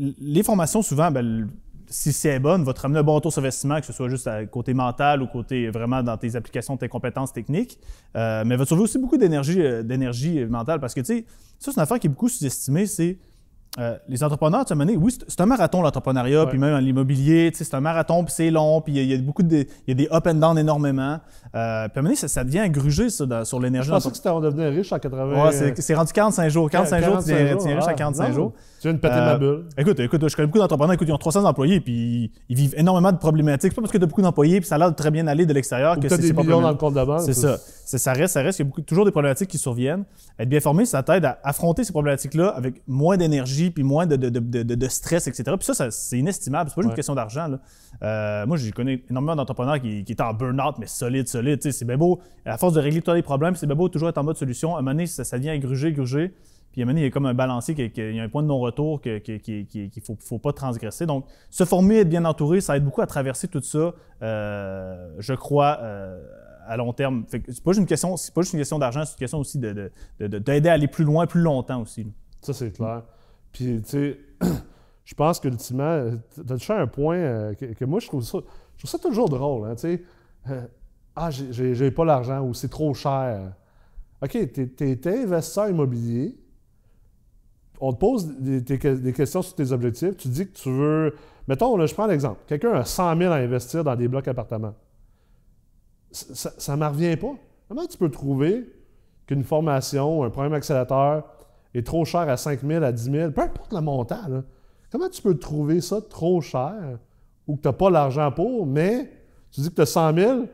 euh, 0.00 0.10
les 0.20 0.42
formations 0.42 0.82
souvent, 0.82 1.10
ben, 1.10 1.48
si 1.94 2.12
c'est 2.12 2.38
bonne, 2.40 2.64
va 2.64 2.72
te 2.72 2.80
ramener 2.80 2.98
un 2.98 3.02
bon 3.04 3.14
retour 3.14 3.32
sur 3.32 3.40
investissement, 3.40 3.78
que 3.78 3.86
ce 3.86 3.92
soit 3.92 4.08
juste 4.08 4.26
à 4.26 4.44
côté 4.46 4.74
mental 4.74 5.22
ou 5.22 5.26
côté 5.28 5.68
vraiment 5.70 6.02
dans 6.02 6.16
tes 6.16 6.34
applications, 6.34 6.76
tes 6.76 6.88
compétences 6.88 7.32
techniques. 7.32 7.78
Euh, 8.16 8.42
mais 8.44 8.56
va 8.56 8.64
te 8.64 8.70
sauver 8.70 8.82
aussi 8.82 8.98
beaucoup 8.98 9.16
d'énergie, 9.16 9.60
euh, 9.62 9.82
d'énergie 9.84 10.44
mentale 10.46 10.80
parce 10.80 10.92
que, 10.94 11.00
tu 11.00 11.06
sais, 11.06 11.24
ça, 11.58 11.70
c'est 11.70 11.76
une 11.76 11.82
affaire 11.82 12.00
qui 12.00 12.08
est 12.08 12.10
beaucoup 12.10 12.28
sous-estimée. 12.28 12.86
C'est 12.86 13.16
euh, 13.80 13.96
les 14.08 14.22
entrepreneurs, 14.22 14.64
tu 14.64 14.72
moment 14.74 14.86
donné, 14.86 14.96
oui, 14.96 15.16
c'est- 15.28 15.40
un 15.40 15.46
marathon, 15.46 15.82
l'entrepreneuriat, 15.82 16.46
puis 16.46 16.58
même 16.58 16.78
l'immobilier, 16.78 17.50
tu 17.50 17.58
sais, 17.58 17.64
c'est 17.64 17.74
un 17.74 17.80
marathon, 17.80 18.22
puis 18.24 18.32
c'est 18.32 18.50
long, 18.50 18.80
puis 18.80 18.92
il 18.92 18.96
y 18.96 19.00
a- 19.00 19.02
il 19.02 19.10
y, 19.10 19.14
a 19.14 19.18
beaucoup 19.18 19.42
de, 19.42 19.56
il 19.56 19.88
y 19.88 19.90
a 19.90 19.94
des 19.94 20.08
up 20.12 20.26
and 20.28 20.34
down 20.34 20.56
énormément. 20.56 21.18
Euh, 21.54 21.88
puis 21.88 21.92
à 21.96 21.98
un 21.98 22.02
moment 22.02 22.08
donné, 22.08 22.16
ça, 22.16 22.26
ça 22.26 22.42
devient 22.42 22.68
grugé, 22.68 23.10
ça, 23.10 23.26
dans- 23.26 23.44
sur 23.44 23.60
l'énergie. 23.60 23.88
Je 23.88 23.94
pensais 23.94 24.10
que 24.10 24.16
c'était 24.16 24.28
on 24.30 24.40
devenait 24.40 24.70
riche 24.70 24.92
en 24.92 24.98
80. 24.98 25.44
Ouais, 25.50 25.74
c'est 25.76 25.94
rendu 25.94 26.12
45 26.12 26.48
jours. 26.48 26.68
45 26.68 27.04
jours, 27.04 27.18
tu 27.22 27.26
viens, 27.32 27.56
tu 27.56 27.66
viens 27.66 27.76
riche 27.76 27.86
à 27.86 27.90
ah, 27.90 27.94
45 27.94 28.28
non, 28.28 28.34
jours. 28.34 28.52
Tu 28.80 28.88
viens 28.88 28.94
de 28.94 28.98
péter 28.98 29.14
Euh, 29.14 29.24
ma 29.24 29.38
bulle. 29.38 29.64
Écoute, 29.78 30.00
écoute, 30.00 30.28
je 30.28 30.34
connais 30.36 30.46
beaucoup 30.46 30.58
d'entrepreneurs, 30.58 30.94
écoute, 30.94 31.06
ils 31.08 31.12
ont 31.12 31.16
300 31.18 31.44
employés, 31.44 31.80
puis 31.80 32.32
ils 32.48 32.56
vivent 32.56 32.74
énormément 32.76 33.12
de 33.12 33.18
problématiques. 33.18 33.70
C'est 33.70 33.76
pas 33.76 33.82
parce 33.82 33.92
que 33.92 33.98
tu 33.98 34.04
as 34.04 34.06
beaucoup 34.06 34.20
d'employés, 34.22 34.60
puis 34.60 34.68
ça 34.68 34.74
a 34.74 34.78
l'air 34.78 34.90
de 34.90 34.96
très 34.96 35.10
bien 35.12 35.26
aller 35.28 35.46
de 35.46 35.52
l'extérieur 35.52 35.98
que 36.00 36.08
c'est 36.08 36.18
des 36.18 36.32
millions 36.32 36.60
dans 36.60 36.70
le 36.70 36.74
compte 36.76 36.94
de 36.94 37.04
banque. 37.04 37.20
C'est 37.20 37.34
ça. 37.34 37.56
Ça 37.86 38.12
reste, 38.14 38.34
ça 38.34 38.42
reste. 38.42 38.58
Il 38.58 38.62
y 38.62 38.64
a 38.64 38.68
beaucoup, 38.68 38.80
toujours 38.80 39.04
des 39.04 39.10
problématiques 39.12 39.48
qui 39.50 39.58
surviennent. 39.58 40.04
Être 40.38 40.48
bien 40.48 40.60
formé, 40.60 40.84
ça 40.86 41.02
t'aide 41.02 41.24
à 41.24 41.38
affronter 41.44 41.84
ces 41.84 41.92
problématiques-là 41.92 42.48
avec 42.48 42.82
moins 42.88 43.16
d'énergie, 43.16 43.70
puis 43.70 43.84
moins 43.84 44.06
de, 44.06 44.16
de, 44.16 44.28
de, 44.28 44.40
de, 44.40 44.62
de- 44.64 44.74
de 44.74 44.88
stress, 44.88 45.28
etc. 45.28 45.44
Puis 45.56 45.66
ça, 45.66 45.74
ça, 45.74 45.90
c'est 45.90 46.18
inestimable. 46.18 46.70
C'est 46.70 46.74
pas 46.74 46.80
juste 46.82 46.90
une 46.90 46.96
question 46.96 47.14
d'argent. 47.14 47.48
Euh, 48.02 48.46
moi, 48.46 48.56
j'ai 48.56 48.72
connu 48.72 49.04
énormément 49.08 49.36
d'entrepreneurs 49.36 49.80
qui, 49.80 50.02
qui 50.04 50.12
étaient 50.12 50.22
en 50.22 50.34
burn-out, 50.34 50.76
mais 50.78 50.86
solide, 50.86 51.28
solide. 51.28 51.43
C'est 51.60 51.84
bien 51.84 51.96
beau. 51.98 52.20
À 52.44 52.58
force 52.58 52.74
de 52.74 52.80
régler 52.80 53.02
tous 53.02 53.12
les 53.12 53.22
problèmes, 53.22 53.54
c'est 53.56 53.66
bien 53.66 53.76
beau 53.76 53.88
toujours 53.88 54.08
être 54.08 54.18
en 54.18 54.24
mode 54.24 54.36
solution. 54.36 54.74
À 54.76 54.78
un 54.78 54.82
moment 54.82 54.92
donné, 54.92 55.06
ça, 55.06 55.24
ça 55.24 55.38
devient 55.38 55.58
gruger, 55.58 55.92
gruger. 55.92 56.34
Puis 56.72 56.82
à 56.82 56.84
un 56.84 56.86
moment 56.88 56.98
il 56.98 57.04
y 57.04 57.06
a 57.06 57.10
comme 57.10 57.26
un 57.26 57.34
balancier, 57.34 57.74
qui- 57.76 57.84
il 57.96 58.16
y 58.16 58.20
a 58.20 58.22
un 58.24 58.28
point 58.28 58.42
de 58.42 58.48
non-retour 58.48 59.00
qu'il 59.00 59.12
ne 59.24 60.16
faut, 60.18 60.38
pas 60.38 60.52
transgresser. 60.52 61.06
Donc, 61.06 61.24
se 61.48 61.64
former, 61.64 61.98
être 62.00 62.08
bien 62.08 62.24
entouré, 62.24 62.60
ça 62.60 62.76
aide 62.76 62.84
beaucoup 62.84 63.00
à 63.00 63.06
traverser 63.06 63.46
tout 63.46 63.60
ça, 63.62 63.94
euh, 64.22 65.14
je 65.18 65.34
crois, 65.34 65.78
euh, 65.82 66.20
à 66.66 66.76
long 66.76 66.92
terme. 66.92 67.24
Que 67.26 67.38
c'est 67.52 67.62
pas 67.62 67.70
juste 67.70 67.80
une 67.80 67.86
question, 67.86 68.16
pas 68.34 68.40
juste 68.42 68.54
une 68.54 68.58
question 68.58 68.78
d'argent, 68.80 69.04
c'est 69.04 69.12
une 69.12 69.18
question 69.18 69.38
aussi 69.38 69.58
de, 69.58 69.90
de- 70.18 70.38
d'aider 70.38 70.68
à 70.68 70.72
aller 70.72 70.88
plus 70.88 71.04
loin, 71.04 71.26
plus 71.28 71.42
longtemps 71.42 71.80
aussi. 71.82 72.06
Ça, 72.40 72.52
c'est 72.52 72.72
clair. 72.72 73.02
Puis, 73.52 73.80
tu 73.82 73.88
sais, 73.88 74.18
je 75.04 75.14
pense 75.14 75.38
qu'ultimement, 75.38 76.10
tu 76.34 76.40
as 76.40 76.44
touché 76.44 76.72
un 76.72 76.88
point 76.88 77.16
euh, 77.18 77.54
que, 77.54 77.66
que 77.66 77.84
moi, 77.84 78.00
je 78.00 78.08
trouve 78.08 78.22
ça, 78.24 78.38
je 78.74 78.78
trouve 78.84 78.90
ça 78.90 78.98
toujours 78.98 79.28
drôle. 79.28 79.68
hein, 79.68 79.74
tu 79.76 79.80
sais. 79.82 80.02
Ah, 81.16 81.30
j'ai- 81.30 81.90
pas 81.90 82.04
l'argent 82.04 82.42
ou 82.42 82.54
c'est 82.54 82.68
trop 82.68 82.92
cher. 82.94 83.52
OK, 84.22 84.30
tu 84.52 84.70
es, 84.80 85.08
investisseur 85.24 85.68
immobilier. 85.68 86.36
On 87.80 87.92
te 87.92 87.98
pose 87.98 88.26
des, 88.38 88.60
des 88.60 88.78
que- 88.78 88.94
des 88.96 89.12
questions 89.12 89.42
sur 89.42 89.54
tes 89.54 89.70
objectifs. 89.72 90.16
Tu 90.16 90.28
dis 90.28 90.46
que 90.46 90.52
tu 90.52 90.70
veux. 90.70 91.14
Mettons, 91.46 91.76
là, 91.76 91.86
je 91.86 91.94
prends 91.94 92.06
l'exemple. 92.06 92.40
Quelqu'un 92.46 92.72
a 92.72 92.84
100 92.84 93.16
000 93.18 93.32
à 93.32 93.36
investir 93.36 93.84
dans 93.84 93.94
des 93.96 94.08
blocs 94.08 94.26
appartements. 94.28 94.74
Ça 96.10 96.76
ne 96.76 96.80
me 96.80 96.86
revient 96.86 97.16
pas. 97.16 97.34
Comment 97.68 97.86
tu 97.86 97.98
peux 97.98 98.10
trouver 98.10 98.70
qu'une 99.26 99.42
formation, 99.42 100.22
un 100.22 100.30
programme 100.30 100.54
accélérateur, 100.54 101.24
est 101.74 101.84
trop 101.84 102.04
cher 102.04 102.20
à 102.20 102.36
5 102.36 102.60
000, 102.64 102.84
à 102.84 102.92
10 102.92 103.10
000, 103.10 103.30
peu 103.32 103.42
importe 103.42 103.72
le 103.72 103.80
montant, 103.80 104.42
comment 104.90 105.08
tu 105.08 105.20
peux 105.22 105.36
trouver 105.36 105.80
ça 105.80 106.00
trop 106.00 106.40
cher 106.40 106.98
ou 107.48 107.56
que 107.56 107.62
tu 107.62 107.68
n'as 107.68 107.72
pas 107.72 107.90
l'argent 107.90 108.30
pour, 108.30 108.64
mais 108.66 109.10
tu 109.50 109.60
dis 109.60 109.70
que 109.70 109.74
tu 109.74 109.80
as 109.80 109.86
100 109.86 110.14
000, 110.14 110.40
puis 110.42 110.48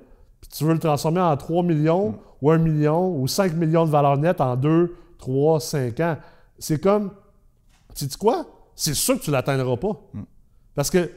tu 0.52 0.64
veux 0.64 0.72
le 0.72 0.78
transformer 0.78 1.20
en 1.20 1.36
3 1.36 1.62
millions, 1.62 2.18
ou 2.42 2.50
1 2.50 2.58
million, 2.58 3.14
ou 3.16 3.28
5 3.28 3.54
millions 3.54 3.84
de 3.84 3.90
valeur 3.90 4.16
nette 4.16 4.40
en 4.40 4.56
2, 4.56 4.96
3, 5.18 5.60
5 5.60 6.00
ans. 6.00 6.16
C'est 6.58 6.80
comme, 6.80 7.12
tu 7.94 8.06
dis 8.06 8.16
quoi? 8.16 8.46
C'est 8.74 8.94
sûr 8.94 9.18
que 9.18 9.24
tu 9.24 9.30
ne 9.30 9.36
l'atteindras 9.36 9.76
pas. 9.76 10.00
Parce 10.74 10.90
que 10.90 11.10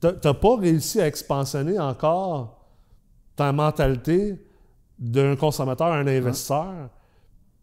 tu 0.00 0.06
n'as 0.06 0.34
pas 0.34 0.56
réussi 0.56 1.00
à 1.00 1.06
expansionner 1.06 1.78
encore 1.78 2.66
ta 3.34 3.52
mentalité 3.52 4.42
d'un 4.98 5.36
consommateur 5.36 5.88
à 5.88 5.96
un 5.96 6.06
investisseur, 6.06 6.90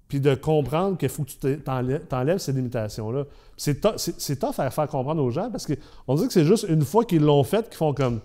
puis 0.08 0.20
de 0.20 0.36
comprendre 0.36 0.98
qu'il 0.98 1.10
faut 1.10 1.24
que 1.24 1.30
tu 1.30 1.62
t'enlèves 1.64 2.38
ces 2.38 2.52
limitations-là. 2.52 3.24
C'est 3.58 3.80
tough 3.82 4.60
à 4.60 4.70
faire 4.70 4.88
comprendre 4.88 5.24
aux 5.24 5.32
gens 5.32 5.50
parce 5.50 5.66
qu'on 5.66 6.16
dit 6.16 6.28
que 6.28 6.34
c'est 6.34 6.46
juste 6.46 6.66
une 6.68 6.84
fois 6.84 7.06
qu'ils 7.06 7.24
l'ont 7.24 7.44
fait 7.44 7.68
qu'ils 7.70 7.78
font 7.78 7.94
comme 7.94 8.20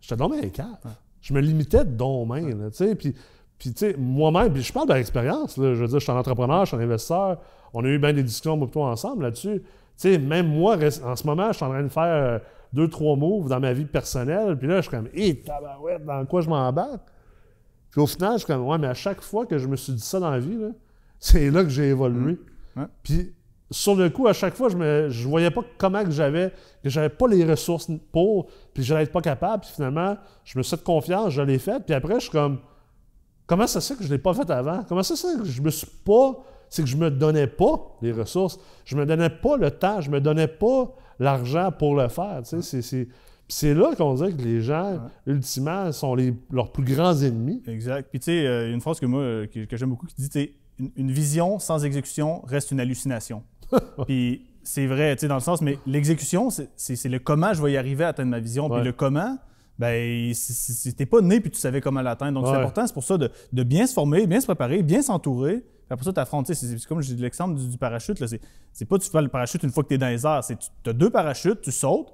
Je 0.00 0.08
te 0.08 0.14
donne 0.14 0.34
un 0.34 0.48
cap. 0.48 0.86
Je 1.20 1.34
me 1.34 1.40
limitais 1.40 1.84
de 1.84 1.90
don 1.90 2.26
main. 2.26 2.42
tu 2.44 2.56
sais, 2.72 2.94
puis, 2.94 3.14
puis 3.58 3.72
tu 3.72 3.78
sais, 3.78 3.96
moi-même, 3.98 4.52
puis 4.52 4.62
je 4.62 4.72
parle 4.72 4.88
de 4.88 4.94
l'expérience. 4.94 5.56
Je 5.56 5.62
veux 5.62 5.86
dire, 5.86 5.98
je 5.98 6.04
suis 6.04 6.12
un 6.12 6.16
entrepreneur, 6.16 6.64
je 6.64 6.74
suis 6.74 6.76
un 6.76 6.80
investisseur. 6.80 7.38
On 7.74 7.84
a 7.84 7.88
eu 7.88 7.98
bien 7.98 8.12
des 8.12 8.22
discussions 8.22 8.56
beaucoup 8.56 8.80
ensemble 8.80 9.24
là-dessus. 9.24 9.60
Tu 9.60 9.64
sais, 9.96 10.18
même 10.18 10.48
moi, 10.48 10.76
en 11.04 11.16
ce 11.16 11.26
moment, 11.26 11.48
je 11.48 11.56
suis 11.56 11.64
en 11.64 11.70
train 11.70 11.82
de 11.82 11.88
faire 11.88 12.04
euh, 12.04 12.38
deux, 12.72 12.88
trois 12.88 13.16
moves 13.16 13.48
dans 13.48 13.60
ma 13.60 13.72
vie 13.72 13.84
personnelle. 13.84 14.56
Puis 14.56 14.68
là, 14.68 14.76
je 14.76 14.82
suis 14.82 14.90
comme, 14.90 15.08
hé, 15.12 15.40
tabarouette, 15.40 16.04
dans 16.04 16.24
quoi 16.26 16.40
je 16.40 16.48
m'embarque? 16.48 17.02
Puis 17.90 18.00
au 18.00 18.06
final, 18.06 18.34
je 18.34 18.38
suis 18.38 18.46
comme, 18.46 18.66
ouais, 18.66 18.78
mais 18.78 18.86
à 18.86 18.94
chaque 18.94 19.20
fois 19.20 19.46
que 19.46 19.58
je 19.58 19.66
me 19.66 19.76
suis 19.76 19.92
dit 19.92 20.00
ça 20.00 20.20
dans 20.20 20.30
la 20.30 20.38
vie, 20.38 20.56
c'est 21.18 21.50
là 21.50 21.64
que 21.64 21.70
j'ai 21.70 21.88
évolué. 21.88 22.38
Mmh. 22.76 22.84
Puis 23.02 23.32
sur 23.70 23.94
le 23.94 24.08
coup, 24.08 24.26
à 24.26 24.32
chaque 24.32 24.54
fois, 24.54 24.68
je 24.70 24.76
ne 24.76 25.08
je 25.10 25.28
voyais 25.28 25.50
pas 25.50 25.62
comment 25.76 26.02
que 26.02 26.10
j'avais, 26.10 26.52
que 26.82 26.88
j'avais 26.88 27.10
pas 27.10 27.28
les 27.28 27.44
ressources 27.44 27.90
pour, 28.12 28.46
puis 28.72 28.82
je 28.82 28.92
n'allais 28.92 29.04
être 29.04 29.12
pas 29.12 29.20
capable. 29.20 29.62
Puis 29.62 29.72
finalement, 29.74 30.16
je 30.44 30.58
me 30.58 30.62
suis 30.62 30.76
de 30.76 30.82
confiance, 30.82 31.32
je 31.32 31.42
l'ai 31.42 31.58
fait. 31.58 31.84
Puis 31.84 31.94
après, 31.94 32.14
je 32.14 32.20
suis 32.20 32.30
comme, 32.30 32.60
comment 33.46 33.66
ça 33.66 33.80
se 33.80 33.92
fait 33.92 33.98
que 33.98 34.04
je 34.04 34.08
ne 34.08 34.14
l'ai 34.14 34.22
pas 34.22 34.32
fait 34.32 34.48
avant? 34.50 34.84
Comment 34.88 35.02
ça 35.02 35.16
se 35.16 35.26
fait 35.26 35.38
que 35.38 35.44
je 35.44 35.60
me 35.60 35.70
suis 35.70 35.86
pas, 35.86 36.42
c'est 36.70 36.82
que 36.82 36.88
je 36.88 36.96
me 36.96 37.10
donnais 37.10 37.46
pas 37.46 37.96
les 38.00 38.12
ressources, 38.12 38.58
je 38.86 38.96
me 38.96 39.04
donnais 39.04 39.30
pas 39.30 39.58
le 39.58 39.70
temps, 39.70 40.00
je 40.00 40.10
me 40.10 40.20
donnais 40.20 40.48
pas 40.48 40.94
l'argent 41.18 41.70
pour 41.70 41.94
le 41.94 42.08
faire. 42.08 42.40
Tu 42.44 42.62
sais, 42.62 42.80
c'est, 42.80 43.08
c'est 43.48 43.74
là 43.74 43.94
qu'on 43.94 44.14
dit 44.14 44.34
que 44.34 44.42
les 44.42 44.62
gens, 44.62 44.98
ultimement, 45.26 45.92
sont 45.92 46.14
les, 46.14 46.32
leurs 46.50 46.72
plus 46.72 46.84
grands 46.84 47.16
ennemis. 47.20 47.62
Exact. 47.66 48.08
Puis 48.08 48.20
tu 48.20 48.24
sais, 48.26 48.46
euh, 48.46 48.72
une 48.72 48.80
phrase 48.80 48.98
que 48.98 49.06
moi, 49.06 49.20
euh, 49.20 49.46
que, 49.46 49.76
j'aime 49.76 49.90
beaucoup, 49.90 50.06
qui 50.06 50.26
dit, 50.26 50.50
une, 50.78 50.90
une 50.96 51.10
vision 51.10 51.58
sans 51.58 51.84
exécution 51.84 52.40
reste 52.46 52.70
une 52.70 52.80
hallucination. 52.80 53.42
Puis 54.06 54.42
c'est 54.62 54.86
vrai, 54.86 55.16
tu 55.16 55.20
sais, 55.20 55.28
dans 55.28 55.34
le 55.34 55.40
sens, 55.40 55.62
mais 55.62 55.78
l'exécution, 55.86 56.50
c'est 56.50 57.04
le 57.08 57.18
comment 57.18 57.54
je 57.54 57.62
vais 57.62 57.72
y 57.72 57.76
arriver 57.76 58.04
à 58.04 58.08
atteindre 58.08 58.30
ma 58.30 58.40
vision. 58.40 58.68
Puis 58.68 58.82
le 58.82 58.92
comment, 58.92 59.38
ben, 59.78 60.32
t'es 60.96 61.06
pas 61.06 61.20
né 61.20 61.40
puis 61.40 61.50
tu 61.50 61.58
savais 61.58 61.80
comment 61.80 62.02
l'atteindre. 62.02 62.40
Donc 62.40 62.50
c'est 62.50 62.58
important, 62.58 62.86
c'est 62.86 62.94
pour 62.94 63.04
ça 63.04 63.16
de, 63.16 63.62
bien 63.62 63.86
se 63.86 63.94
former, 63.94 64.26
bien 64.26 64.40
se 64.40 64.46
préparer, 64.46 64.82
bien 64.82 65.02
s'entourer. 65.02 65.64
Après 65.90 66.04
ça, 66.04 66.12
tu 66.12 66.20
affrontes. 66.20 66.52
C'est 66.52 66.86
comme 66.86 67.00
j'ai 67.00 67.14
l'exemple 67.14 67.58
du, 67.58 67.66
du, 67.66 67.78
parachute. 67.78 68.22
C'est 68.72 68.84
pas 68.84 68.98
tu 68.98 69.08
fais 69.08 69.22
le 69.22 69.28
parachute 69.28 69.62
une 69.62 69.70
fois 69.70 69.82
que 69.82 69.88
tu 69.88 69.94
es 69.94 69.98
dans 69.98 70.08
les 70.08 70.26
airs. 70.26 70.44
C'est 70.44 70.58
tu 70.58 70.90
as 70.90 70.92
deux 70.92 71.10
parachutes, 71.10 71.62
tu 71.62 71.72
sautes. 71.72 72.12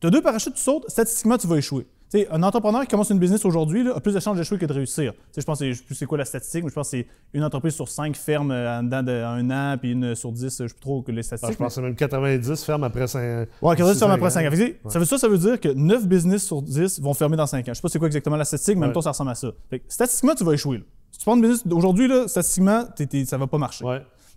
Tu 0.00 0.06
as 0.06 0.10
deux 0.10 0.20
parachutes, 0.20 0.54
tu 0.54 0.60
sautes, 0.60 0.90
statistiquement, 0.90 1.38
tu 1.38 1.46
vas 1.46 1.56
échouer 1.56 1.86
un 2.30 2.42
entrepreneur 2.42 2.82
qui 2.82 2.88
commence 2.88 3.10
une 3.10 3.18
business 3.18 3.44
aujourd'hui 3.44 3.88
a 3.88 4.00
plus 4.00 4.14
de 4.14 4.20
chances 4.20 4.36
d'échouer 4.36 4.58
que 4.58 4.66
de 4.66 4.72
réussir. 4.72 5.12
je 5.36 5.42
pense 5.42 5.58
que 5.58 5.72
c'est 5.94 6.06
quoi 6.06 6.18
la 6.18 6.24
statistique, 6.24 6.64
mais 6.64 6.70
je 6.70 6.74
pense 6.74 6.90
que 6.90 6.98
c'est 6.98 7.06
une 7.34 7.42
entreprise 7.42 7.74
sur 7.74 7.88
cinq 7.88 8.16
ferme 8.16 8.50
euh, 8.50 8.78
en 8.78 8.82
dedans 8.82 9.02
d'un 9.02 9.50
an, 9.50 9.76
puis 9.78 9.92
une 9.92 10.14
sur 10.14 10.32
dix, 10.32 10.56
je 10.56 10.62
ne 10.62 10.68
sais 10.68 10.74
plus 10.74 10.80
trop 10.80 11.02
que 11.02 11.10
les 11.10 11.22
statistiques. 11.22 11.50
Ah, 11.50 11.52
je 11.58 11.64
pense 11.64 11.76
que 11.76 11.80
même 11.80 11.96
90 11.96 12.64
ferment 12.64 12.86
après 12.86 13.06
5 13.06 13.18
ans. 13.20 13.46
Ouais, 13.62 13.76
90 13.76 13.98
ferment 13.98 14.14
après 14.14 14.30
5 14.30 14.46
ans. 14.46 14.56
Ça, 14.88 14.98
veut, 14.98 15.04
ça, 15.04 15.18
ça 15.18 15.28
veut 15.28 15.38
dire 15.38 15.60
que 15.60 15.68
9 15.68 16.06
business 16.06 16.44
sur 16.44 16.62
10 16.62 17.00
vont 17.00 17.14
fermer 17.14 17.36
dans 17.36 17.46
5 17.46 17.60
ans. 17.60 17.62
Je 17.66 17.70
ne 17.70 17.74
sais 17.74 17.82
pas 17.82 17.88
c'est 17.88 17.98
quoi 17.98 18.06
exactement 18.06 18.36
la 18.36 18.44
statistique, 18.44 18.76
mais 18.76 18.84
en 18.84 18.88
même 18.88 18.94
temps, 18.94 19.02
ça 19.02 19.10
ressemble 19.10 19.30
à 19.30 19.34
ça. 19.34 19.48
statistiquement, 19.88 20.34
tu 20.34 20.44
vas 20.44 20.52
échouer. 20.52 20.82
Si 21.10 21.18
tu 21.18 21.24
prends 21.24 21.36
une 21.36 21.42
business 21.42 21.64
aujourd'hui, 21.70 22.08
statistiquement, 22.28 22.84
ça 22.96 23.04
ça 23.26 23.38
va 23.38 23.46
pas 23.46 23.58
marcher. 23.58 23.84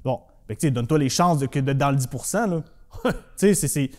Bon, 0.04 0.22
donne-toi 0.64 0.98
les 0.98 1.10
chances 1.10 1.40
de, 1.40 1.46
que 1.46 1.60
dans 1.60 1.92
le 1.92 1.98
10 1.98 2.08
Tu 3.38 3.54
sais, 3.54 3.68
c'est 3.68 3.90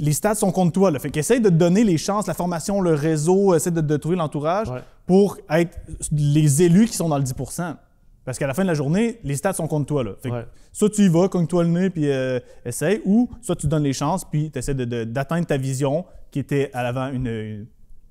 les 0.00 0.14
stats 0.14 0.34
sont 0.34 0.50
contre 0.50 0.72
toi. 0.72 0.90
Là. 0.90 0.98
Fait 0.98 1.10
qu'essaye 1.10 1.40
de 1.40 1.50
te 1.50 1.54
donner 1.54 1.84
les 1.84 1.98
chances, 1.98 2.26
la 2.26 2.34
formation, 2.34 2.80
le 2.80 2.94
réseau, 2.94 3.54
essaye 3.54 3.72
de, 3.72 3.96
trouver 3.98 4.16
l'entourage 4.16 4.68
pour 5.06 5.36
être 5.50 5.78
les 6.10 6.62
élus 6.62 6.86
qui 6.86 6.94
sont 6.94 7.08
dans 7.08 7.18
le 7.18 7.24
10% 7.24 7.76
Parce 8.24 8.38
qu'à 8.38 8.46
la 8.46 8.54
fin 8.54 8.62
de 8.62 8.68
la 8.68 8.74
journée, 8.74 9.20
les 9.22 9.36
stats 9.36 9.52
sont 9.52 9.68
contre 9.68 9.86
toi. 9.86 10.02
Là. 10.02 10.12
Fait 10.20 10.30
soit 10.72 10.88
tu 10.88 11.02
y 11.02 11.08
vas, 11.08 11.28
cogne-toi 11.28 11.64
le 11.64 11.68
nez, 11.68 11.90
puis 11.90 12.10
euh, 12.10 12.40
essaye, 12.64 13.02
ou 13.04 13.28
soit 13.42 13.56
tu 13.56 13.66
donnes 13.66 13.82
les 13.82 13.92
chances, 13.92 14.24
puis 14.24 14.50
tu 14.50 14.58
essaies 14.58 14.74
d'atteindre 14.74 15.46
ta 15.46 15.58
vision 15.58 16.06
qui 16.30 16.38
était 16.38 16.70
à 16.72 16.82
l'avant 16.82 17.10
une. 17.10 17.66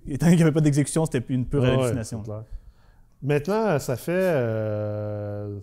étant 0.08 0.28
qu'il 0.28 0.36
n'y 0.36 0.41
avait 0.43 0.52
pas 0.52 0.62
d'exécution, 0.62 1.06
c'était 1.06 1.25
une 1.34 1.45
pure 1.45 1.63
hallucination. 1.63 2.23
Maintenant, 3.21 3.80
ça 3.80 3.97
fait. 3.97 4.12
Euh, 4.13 5.58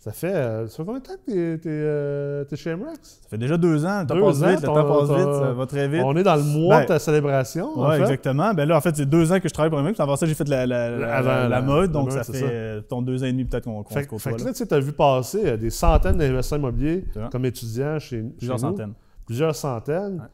ça 0.00 0.12
fait, 0.12 0.34
euh, 0.34 0.66
ça 0.66 0.78
fait 0.78 0.84
combien 0.86 0.98
de 0.98 1.04
temps 1.04 1.12
que 1.26 1.56
t'es, 1.56 1.68
euh, 1.68 2.44
chez 2.54 2.74
MREX? 2.74 3.20
Ça 3.20 3.28
fait 3.28 3.36
déjà 3.36 3.58
deux 3.58 3.84
ans. 3.84 4.00
Le 4.00 4.06
temps 4.06 4.18
passe 4.18 4.36
vite, 4.36 4.66
passe 4.66 5.10
vite, 5.10 5.34
ça 5.34 5.52
va 5.52 5.66
très 5.66 5.88
vite. 5.88 6.00
On 6.02 6.16
est 6.16 6.22
dans 6.22 6.36
le 6.36 6.42
mois 6.42 6.76
ben, 6.76 6.82
de 6.84 6.88
ta 6.88 6.98
célébration. 6.98 7.68
Oui, 7.76 7.96
exactement. 7.96 8.54
Ben 8.54 8.66
là, 8.66 8.78
en 8.78 8.80
fait, 8.80 8.96
c'est 8.96 9.04
deux 9.04 9.30
ans 9.30 9.38
que 9.40 9.48
je 9.50 9.52
travaille 9.52 9.68
pour 9.68 9.78
MREX. 9.82 10.00
Avant 10.00 10.16
ça, 10.16 10.24
j'ai 10.24 10.32
fait 10.32 10.48
la, 10.48 10.66
la, 10.66 11.60
mode, 11.60 11.92
donc 11.92 12.12
ça 12.12 12.24
fait 12.24 12.42
euh, 12.42 12.80
ton 12.80 13.02
deux 13.02 13.22
ans 13.22 13.26
et 13.26 13.32
demi 13.32 13.44
peut-être 13.44 13.64
qu'on 13.64 13.82
qu 13.82 13.92
fait, 13.92 14.04
se 14.04 14.08
côtoie. 14.08 14.32
Fait 14.32 14.38
que 14.38 14.44
là, 14.44 14.52
tu 14.54 14.74
as 14.74 14.80
vu 14.80 14.92
passer 14.92 15.58
des 15.58 15.68
centaines 15.70 16.16
d'investisseurs 16.16 16.58
immobiliers 16.58 17.04
comme 17.30 17.44
étudiants 17.44 17.98
chez, 17.98 18.22
Plusieurs 18.22 18.58
chez 18.58 18.64
nous. 18.64 18.70
centaines. 18.70 18.94
Plusieurs 19.26 19.54
centaines. 19.54 20.26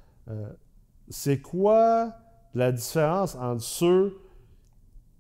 c'est 1.08 1.38
quoi 1.38 2.12
la 2.54 2.70
différence 2.70 3.34
entre 3.34 3.62
ceux 3.62 4.16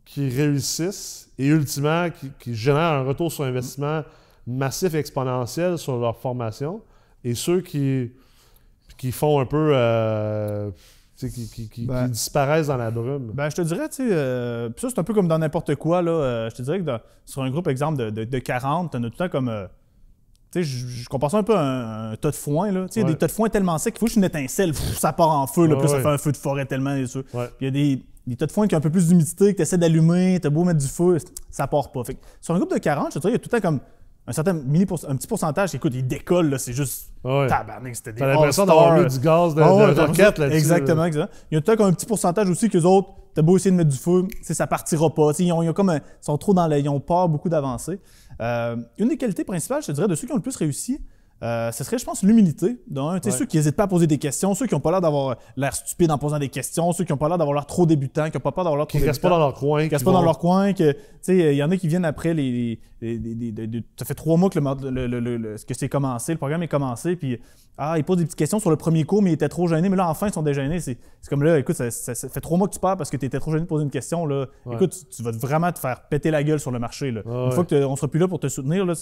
qui 0.04 0.28
réussissent 0.28 1.32
et 1.36 1.48
ultimement 1.48 2.10
qui, 2.10 2.30
qui 2.38 2.54
génèrent 2.54 2.80
un 2.80 3.02
retour 3.02 3.32
sur 3.32 3.42
investissement 3.42 4.02
massif 4.46 4.94
exponentiel 4.94 5.78
sur 5.78 5.98
leur 5.98 6.16
formation 6.16 6.82
et 7.24 7.34
ceux 7.34 7.60
qui, 7.60 8.12
qui 8.96 9.12
font 9.12 9.40
un 9.40 9.46
peu. 9.46 9.70
Euh, 9.74 10.70
qui, 11.16 11.86
ben. 11.86 12.08
disparaissent 12.08 12.66
dans 12.66 12.76
la 12.76 12.90
brume. 12.90 13.32
Ben, 13.32 13.48
je 13.48 13.56
te 13.56 13.62
dirais, 13.62 13.88
tu 13.88 13.96
sais, 13.96 14.12
euh, 14.12 14.68
ça, 14.76 14.88
c'est 14.90 14.98
un 14.98 15.02
peu 15.02 15.14
comme 15.14 15.28
dans 15.28 15.38
n'importe 15.38 15.74
quoi, 15.74 16.02
là. 16.02 16.12
Euh, 16.12 16.50
je 16.50 16.56
te 16.56 16.62
dirais 16.62 16.80
que 16.80 16.90
sur 17.24 17.42
un 17.42 17.50
groupe, 17.50 17.68
exemple, 17.68 18.12
de, 18.12 18.24
de, 18.24 18.38
40, 18.38 18.90
tu 18.90 18.96
as 18.96 19.00
tout 19.00 19.04
le 19.06 19.10
temps 19.10 19.28
comme. 19.28 19.50
tu 20.52 20.62
sais, 20.62 20.62
je, 20.62 21.08
compare 21.08 21.30
ça 21.30 21.38
un 21.38 21.42
peu 21.42 21.56
à 21.56 22.10
un, 22.10 22.16
tas 22.16 22.30
de 22.30 22.36
foin, 22.36 22.70
là. 22.70 22.86
Tu 22.86 23.00
sais, 23.00 23.04
des 23.04 23.16
tas 23.16 23.26
de 23.26 23.32
foin 23.32 23.48
tellement 23.48 23.78
secs 23.78 23.94
qu'il 23.94 24.00
faut 24.00 24.06
juste 24.06 24.18
une 24.18 24.24
étincelle, 24.24 24.74
ça 24.74 25.12
part 25.12 25.30
en 25.30 25.46
feu, 25.46 25.66
là, 25.66 25.76
puis 25.76 25.88
ça 25.88 26.00
fait 26.00 26.06
un 26.06 26.18
feu 26.18 26.32
de 26.32 26.36
forêt 26.36 26.66
tellement, 26.66 26.94
et 26.94 27.06
Puis 27.06 27.24
il 27.60 27.64
y 27.64 27.68
a 27.68 27.70
des, 27.70 28.02
des 28.26 28.36
tas 28.36 28.46
de 28.46 28.52
foin 28.52 28.66
qui 28.66 28.74
ont 28.74 28.78
un 28.78 28.82
peu 28.82 28.90
plus 28.90 29.08
d'humidité, 29.08 29.52
que 29.52 29.56
tu 29.56 29.62
essaies 29.62 29.78
d'allumer, 29.78 30.38
tu 30.38 30.46
as 30.46 30.50
beau 30.50 30.64
mettre 30.64 30.80
du 30.80 30.88
feu, 30.88 31.16
ça 31.50 31.66
part 31.66 31.92
pas. 31.92 32.04
Fait 32.04 32.18
sur 32.42 32.54
un 32.54 32.58
groupe 32.58 32.74
de 32.74 32.78
40, 32.78 33.08
je 33.08 33.14
te 33.14 33.18
dirais, 33.20 33.32
il 33.32 33.34
y 33.34 33.36
a 33.36 33.38
tout 33.38 33.48
le 33.50 33.58
temps 33.58 33.66
comme 33.66 33.80
un 34.26 34.32
certain 34.32 34.54
mini 34.54 34.86
un 35.08 35.16
petit 35.16 35.26
pourcentage, 35.26 35.74
écoute, 35.74 35.92
il 35.94 36.06
décolle, 36.06 36.58
c'est 36.58 36.72
juste 36.72 37.12
ouais. 37.24 37.46
tabarnak, 37.46 37.94
c'était 37.94 38.12
des 38.12 38.20
T'as 38.20 38.26
l'impression 38.26 38.66
d'avoir 38.66 38.98
mis 38.98 39.06
du 39.06 39.18
gaz 39.20 39.54
de, 39.54 39.62
oh, 39.62 39.94
de 39.94 40.00
roquette 40.00 40.38
là-dessus. 40.38 40.56
Exactement, 40.56 41.04
exactement. 41.04 41.40
Il 41.50 41.54
y 41.54 41.58
a 41.58 41.60
peut-être 41.60 41.82
un 41.82 41.92
petit 41.92 42.06
pourcentage 42.06 42.50
aussi 42.50 42.68
que 42.68 42.76
les 42.76 42.84
autres, 42.84 43.08
t'as 43.34 43.42
beau 43.42 43.56
essayer 43.56 43.70
de 43.70 43.76
mettre 43.76 43.90
du 43.90 43.96
feu, 43.96 44.26
ça 44.42 44.66
partira 44.66 45.14
pas. 45.14 45.30
Ils, 45.38 45.52
ont, 45.52 45.62
ils, 45.62 45.68
ont 45.68 45.72
comme 45.72 45.92
ils 45.94 46.24
sont 46.24 46.36
trop 46.38 46.54
dans 46.54 46.66
les, 46.66 46.80
ils 46.80 46.88
ont 46.88 47.00
pas 47.00 47.28
beaucoup 47.28 47.48
d'avancées. 47.48 48.00
Euh, 48.40 48.76
une 48.98 49.08
des 49.08 49.16
qualités 49.16 49.44
principales, 49.44 49.82
je 49.82 49.88
te 49.88 49.92
dirais, 49.92 50.08
de 50.08 50.14
ceux 50.16 50.26
qui 50.26 50.32
ont 50.32 50.36
le 50.36 50.42
plus 50.42 50.56
réussi, 50.56 51.00
euh, 51.42 51.70
ce 51.70 51.84
serait, 51.84 51.98
je 51.98 52.04
pense, 52.04 52.22
l'humilité. 52.22 52.78
Ouais. 52.90 53.30
Ceux 53.30 53.44
qui 53.44 53.58
n'hésitent 53.58 53.76
pas 53.76 53.84
à 53.84 53.88
poser 53.88 54.06
des 54.06 54.18
questions, 54.18 54.54
ceux 54.54 54.66
qui 54.66 54.74
n'ont 54.74 54.80
pas 54.80 54.90
l'air 54.90 55.02
d'avoir 55.02 55.36
l'air 55.56 55.74
stupide 55.74 56.10
en 56.10 56.18
posant 56.18 56.38
des 56.38 56.48
questions, 56.48 56.92
ceux 56.92 57.04
qui 57.04 57.12
n'ont 57.12 57.18
pas 57.18 57.28
l'air 57.28 57.36
d'avoir 57.36 57.54
l'air 57.54 57.66
trop 57.66 57.84
débutant, 57.84 58.30
qui 58.30 58.36
n'ont 58.36 58.40
pas 58.40 58.52
peur 58.52 58.64
d'avoir 58.64 58.78
l'air 58.78 58.86
trop 58.86 58.98
Qui 58.98 59.04
restent 59.04 59.20
pas 59.20 59.28
dans 59.28 59.38
leur 59.38 59.54
coin. 59.54 59.84
Qui 59.86 59.94
restent 59.94 60.04
pas 60.04 60.12
dans 60.12 60.22
leur 60.22 60.38
coin. 60.38 60.72
Il 61.28 61.52
y 61.52 61.62
en 61.62 61.70
a 61.70 61.76
qui 61.76 61.88
viennent 61.88 62.04
après 62.06 62.32
les. 62.32 62.80
ça 63.00 64.04
fait 64.04 64.14
trois 64.14 64.36
mois 64.36 64.48
que, 64.48 64.58
le, 64.58 65.56
que 65.56 65.74
c'est 65.74 65.88
commencé, 65.88 66.32
le 66.32 66.38
programme 66.38 66.62
est 66.62 66.68
commencé, 66.68 67.16
puis 67.16 67.38
ah, 67.78 67.98
ils 67.98 68.04
posent 68.04 68.16
des 68.16 68.24
petites 68.24 68.38
questions 68.38 68.58
sur 68.58 68.70
le 68.70 68.76
premier 68.76 69.04
cours, 69.04 69.20
mais 69.20 69.30
ils 69.30 69.34
étaient 69.34 69.48
trop 69.48 69.68
gênés. 69.68 69.88
Mais 69.88 69.96
là, 69.96 70.08
enfin, 70.08 70.28
ils 70.28 70.32
sont 70.32 70.42
déjeunés. 70.42 70.80
C'est 70.80 70.98
comme 71.28 71.42
là, 71.42 71.58
écoute, 71.58 71.76
ça, 71.76 72.14
fait 72.14 72.40
trois 72.40 72.56
mois 72.56 72.68
que 72.68 72.72
tu 72.72 72.80
pars 72.80 72.96
parce 72.96 73.10
que 73.10 73.18
tu 73.18 73.26
étais 73.26 73.38
trop 73.38 73.50
gêné 73.50 73.62
de 73.62 73.68
poser 73.68 73.84
une 73.84 73.90
question. 73.90 74.24
Là. 74.24 74.46
Écoute, 74.72 74.96
tu, 75.10 75.22
vas 75.22 75.30
vraiment 75.32 75.70
te 75.72 75.78
faire 75.78 76.02
péter 76.08 76.30
la 76.30 76.42
gueule 76.42 76.58
sur 76.58 76.70
le 76.70 76.78
marché. 76.78 77.10
Là. 77.10 77.20
une 77.26 77.52
fois 77.52 77.64
qu'on 77.64 77.90
ne 77.90 77.96
sera 77.96 78.08
plus 78.08 78.20
là 78.20 78.28
pour 78.28 78.40
te 78.40 78.48
soutenir, 78.48 78.86
là, 78.86 78.94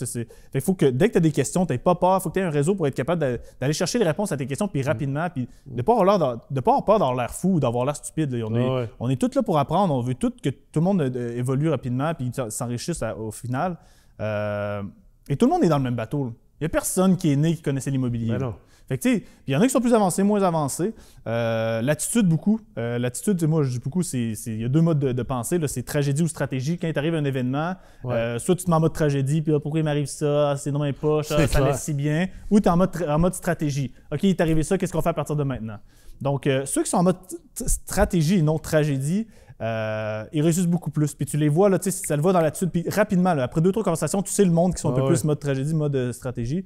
il 0.55 0.61
faut 0.61 0.75
que 0.75 0.87
dès 0.87 1.09
que 1.09 1.13
tu 1.13 1.19
as 1.19 1.21
des 1.21 1.31
questions, 1.31 1.67
tu 1.67 1.79
pas 1.79 1.95
peur. 1.95 2.19
Il 2.19 2.23
faut 2.23 2.31
que 2.31 2.35
tu 2.35 2.41
aies 2.41 2.45
un 2.45 2.51
réseau 2.51 2.75
pour 2.75 2.87
être 2.87 2.95
capable 2.95 3.39
d'aller 3.61 3.73
chercher 3.73 3.99
les 3.99 4.07
réponses 4.07 4.33
à 4.33 4.37
tes 4.37 4.47
questions, 4.47 4.67
puis 4.67 4.83
mm. 4.83 4.87
rapidement, 4.87 5.29
puis 5.31 5.49
de 5.67 5.77
ne 5.77 5.83
pas 5.83 5.93
avoir 5.93 6.85
peur 6.85 6.99
d'avoir 6.99 7.15
l'air 7.15 7.31
fou 7.31 7.55
ou 7.55 7.61
d'avoir 7.61 7.85
l'air 7.85 7.97
stupide. 7.97 8.35
On, 8.45 8.55
est, 8.57 8.89
on 8.99 9.09
est 9.09 9.21
tous 9.21 9.35
là 9.37 9.43
pour 9.43 9.59
apprendre. 9.59 9.95
On 9.95 10.01
veut 10.01 10.15
tout 10.15 10.33
que 10.43 10.51
tout 10.51 10.81
le 10.81 10.81
monde 10.81 11.01
euh, 11.01 11.37
évolue 11.37 11.69
rapidement, 11.69 12.13
puis 12.15 12.33
s'enrichisse 12.49 13.05
au 13.19 13.31
final. 13.31 13.77
Euh, 14.21 14.83
et 15.29 15.37
tout 15.37 15.47
le 15.47 15.53
monde 15.53 15.65
est 15.65 15.69
dans 15.69 15.79
le 15.79 15.85
même 15.85 15.95
bateau. 15.95 16.33
Il 16.61 16.65
n'y 16.65 16.67
a 16.67 16.69
personne 16.69 17.17
qui 17.17 17.33
est 17.33 17.37
né 17.37 17.55
qui 17.55 17.63
connaissait 17.63 17.91
l'immobilier. 17.91 18.37
Ben 18.39 18.55
Fait 18.89 18.99
que, 18.99 19.03
tu 19.03 19.15
sais, 19.17 19.25
il 19.47 19.55
y 19.55 19.57
en 19.57 19.61
a 19.61 19.65
qui 19.65 19.71
sont 19.71 19.81
plus 19.81 19.95
avancés, 19.95 20.23
moins 20.23 20.43
avancés. 20.43 20.93
Euh, 21.27 21.81
l'attitude, 21.83 22.27
beaucoup. 22.29 22.61
Euh, 22.79 22.99
l'attitude, 22.99 23.43
moi, 23.45 23.63
je 23.63 23.71
dis 23.71 23.79
beaucoup, 23.79 24.03
il 24.03 24.61
y 24.61 24.65
a 24.65 24.69
deux 24.69 24.81
modes 24.83 24.99
de, 24.99 25.13
de 25.13 25.23
pensée. 25.23 25.59
C'est 25.67 25.83
tragédie 25.85 26.23
ou 26.23 26.29
stratégie. 26.29 26.79
Quand 26.79 26.87
il 26.87 26.93
t'arrive 26.95 27.15
un 27.15 27.25
événement, 27.25 27.75
Ouais. 28.05 28.15
euh, 28.15 28.39
soit 28.39 28.55
tu 28.57 28.65
te 28.65 28.71
mets 28.71 28.77
en 28.77 28.81
mode 28.81 28.93
tragédie, 28.93 29.41
puis 29.43 29.53
pourquoi 29.61 29.81
il 29.81 29.85
m'arrive 29.85 30.07
ça, 30.07 30.57
c'est 30.57 30.71
dans 30.71 30.79
mes 30.83 30.93
poches, 30.93 31.33
ah, 31.33 31.39
ça 31.39 31.47
clair. 31.49 31.65
laisse 31.67 31.83
si 31.83 31.95
bien. 31.95 32.29
Ou 32.51 32.61
tu 32.61 32.67
es 32.67 32.71
en 32.71 32.77
mode, 32.77 32.91
en 33.09 33.19
mode 33.19 33.35
stratégie. 33.35 33.93
OK, 34.13 34.23
il 34.23 34.31
est 34.31 34.41
arrivé 34.41 34.63
ça, 34.63 34.77
qu'est-ce 34.79 34.93
qu'on 34.93 35.03
fait 35.03 35.09
à 35.09 35.15
partir 35.15 35.35
de 35.37 35.45
maintenant? 35.45 35.79
Donc, 36.21 36.49
ceux 36.65 36.83
qui 36.85 36.91
sont 36.91 36.99
en 36.99 37.03
mode 37.03 37.17
stratégie 37.55 38.37
et 38.39 38.43
non 38.43 38.59
tragédie, 38.59 39.27
euh, 39.61 40.25
ils 40.33 40.43
réussissent 40.43 40.67
beaucoup 40.67 40.91
plus. 40.91 41.15
Puis 41.15 41.27
tu 41.27 41.37
les 41.37 41.49
vois, 41.49 41.69
là, 41.69 41.79
tu 41.79 41.91
sais, 41.91 42.07
ça 42.07 42.17
le 42.17 42.23
va 42.23 42.33
dans 42.33 42.41
l'attitude. 42.41 42.71
Puis 42.71 42.85
rapidement, 42.89 43.35
là, 43.35 43.45
après 43.45 43.61
deux, 43.61 43.73
trois 43.73 43.85
conversations, 43.85 44.23
tu 44.23 44.33
sais 44.33 44.45
le 44.45 44.51
monde 44.51 44.75
qui 44.75 44.81
sont 44.81 44.91
un 44.91 44.93
Ah 44.93 44.97
peu 44.97 45.03
ouais. 45.03 45.09
plus 45.09 45.25
mode 45.25 45.39
tragédie, 45.39 45.75
mode 45.75 45.95
euh, 45.97 46.13
stratégie. 46.13 46.65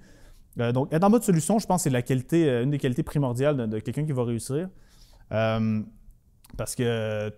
Euh, 0.58 0.72
donc, 0.72 0.92
être 0.92 1.04
en 1.04 1.10
mode 1.10 1.22
solution, 1.22 1.58
je 1.58 1.66
pense 1.66 1.82
c'est 1.82 1.90
la 1.90 2.02
qualité, 2.02 2.62
une 2.62 2.70
des 2.70 2.78
qualités 2.78 3.02
primordiales 3.02 3.56
de, 3.56 3.66
de 3.66 3.78
quelqu'un 3.78 4.04
qui 4.04 4.12
va 4.12 4.24
réussir. 4.24 4.68
Euh, 5.32 5.82
parce 6.56 6.74
que, 6.74 7.30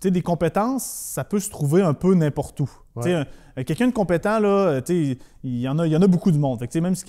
sais, 0.00 0.10
des 0.10 0.22
compétences, 0.22 0.84
ça 0.84 1.24
peut 1.24 1.40
se 1.40 1.50
trouver 1.50 1.82
un 1.82 1.94
peu 1.94 2.14
n'importe 2.14 2.60
où. 2.60 2.70
Ouais. 2.96 3.26
Quelqu'un 3.64 3.88
de 3.88 3.92
compétent, 3.92 4.38
là, 4.38 4.48
euh, 4.48 4.80
il 4.88 5.16
y 5.60 5.68
en 5.68 5.78
a, 5.78 5.86
il 5.86 5.92
y 5.92 5.96
en 5.96 6.02
a 6.02 6.06
beaucoup 6.06 6.30
de 6.30 6.38
monde. 6.38 6.58
Fait 6.60 6.68
que, 6.68 6.78
même 6.78 6.94
si 6.94 7.04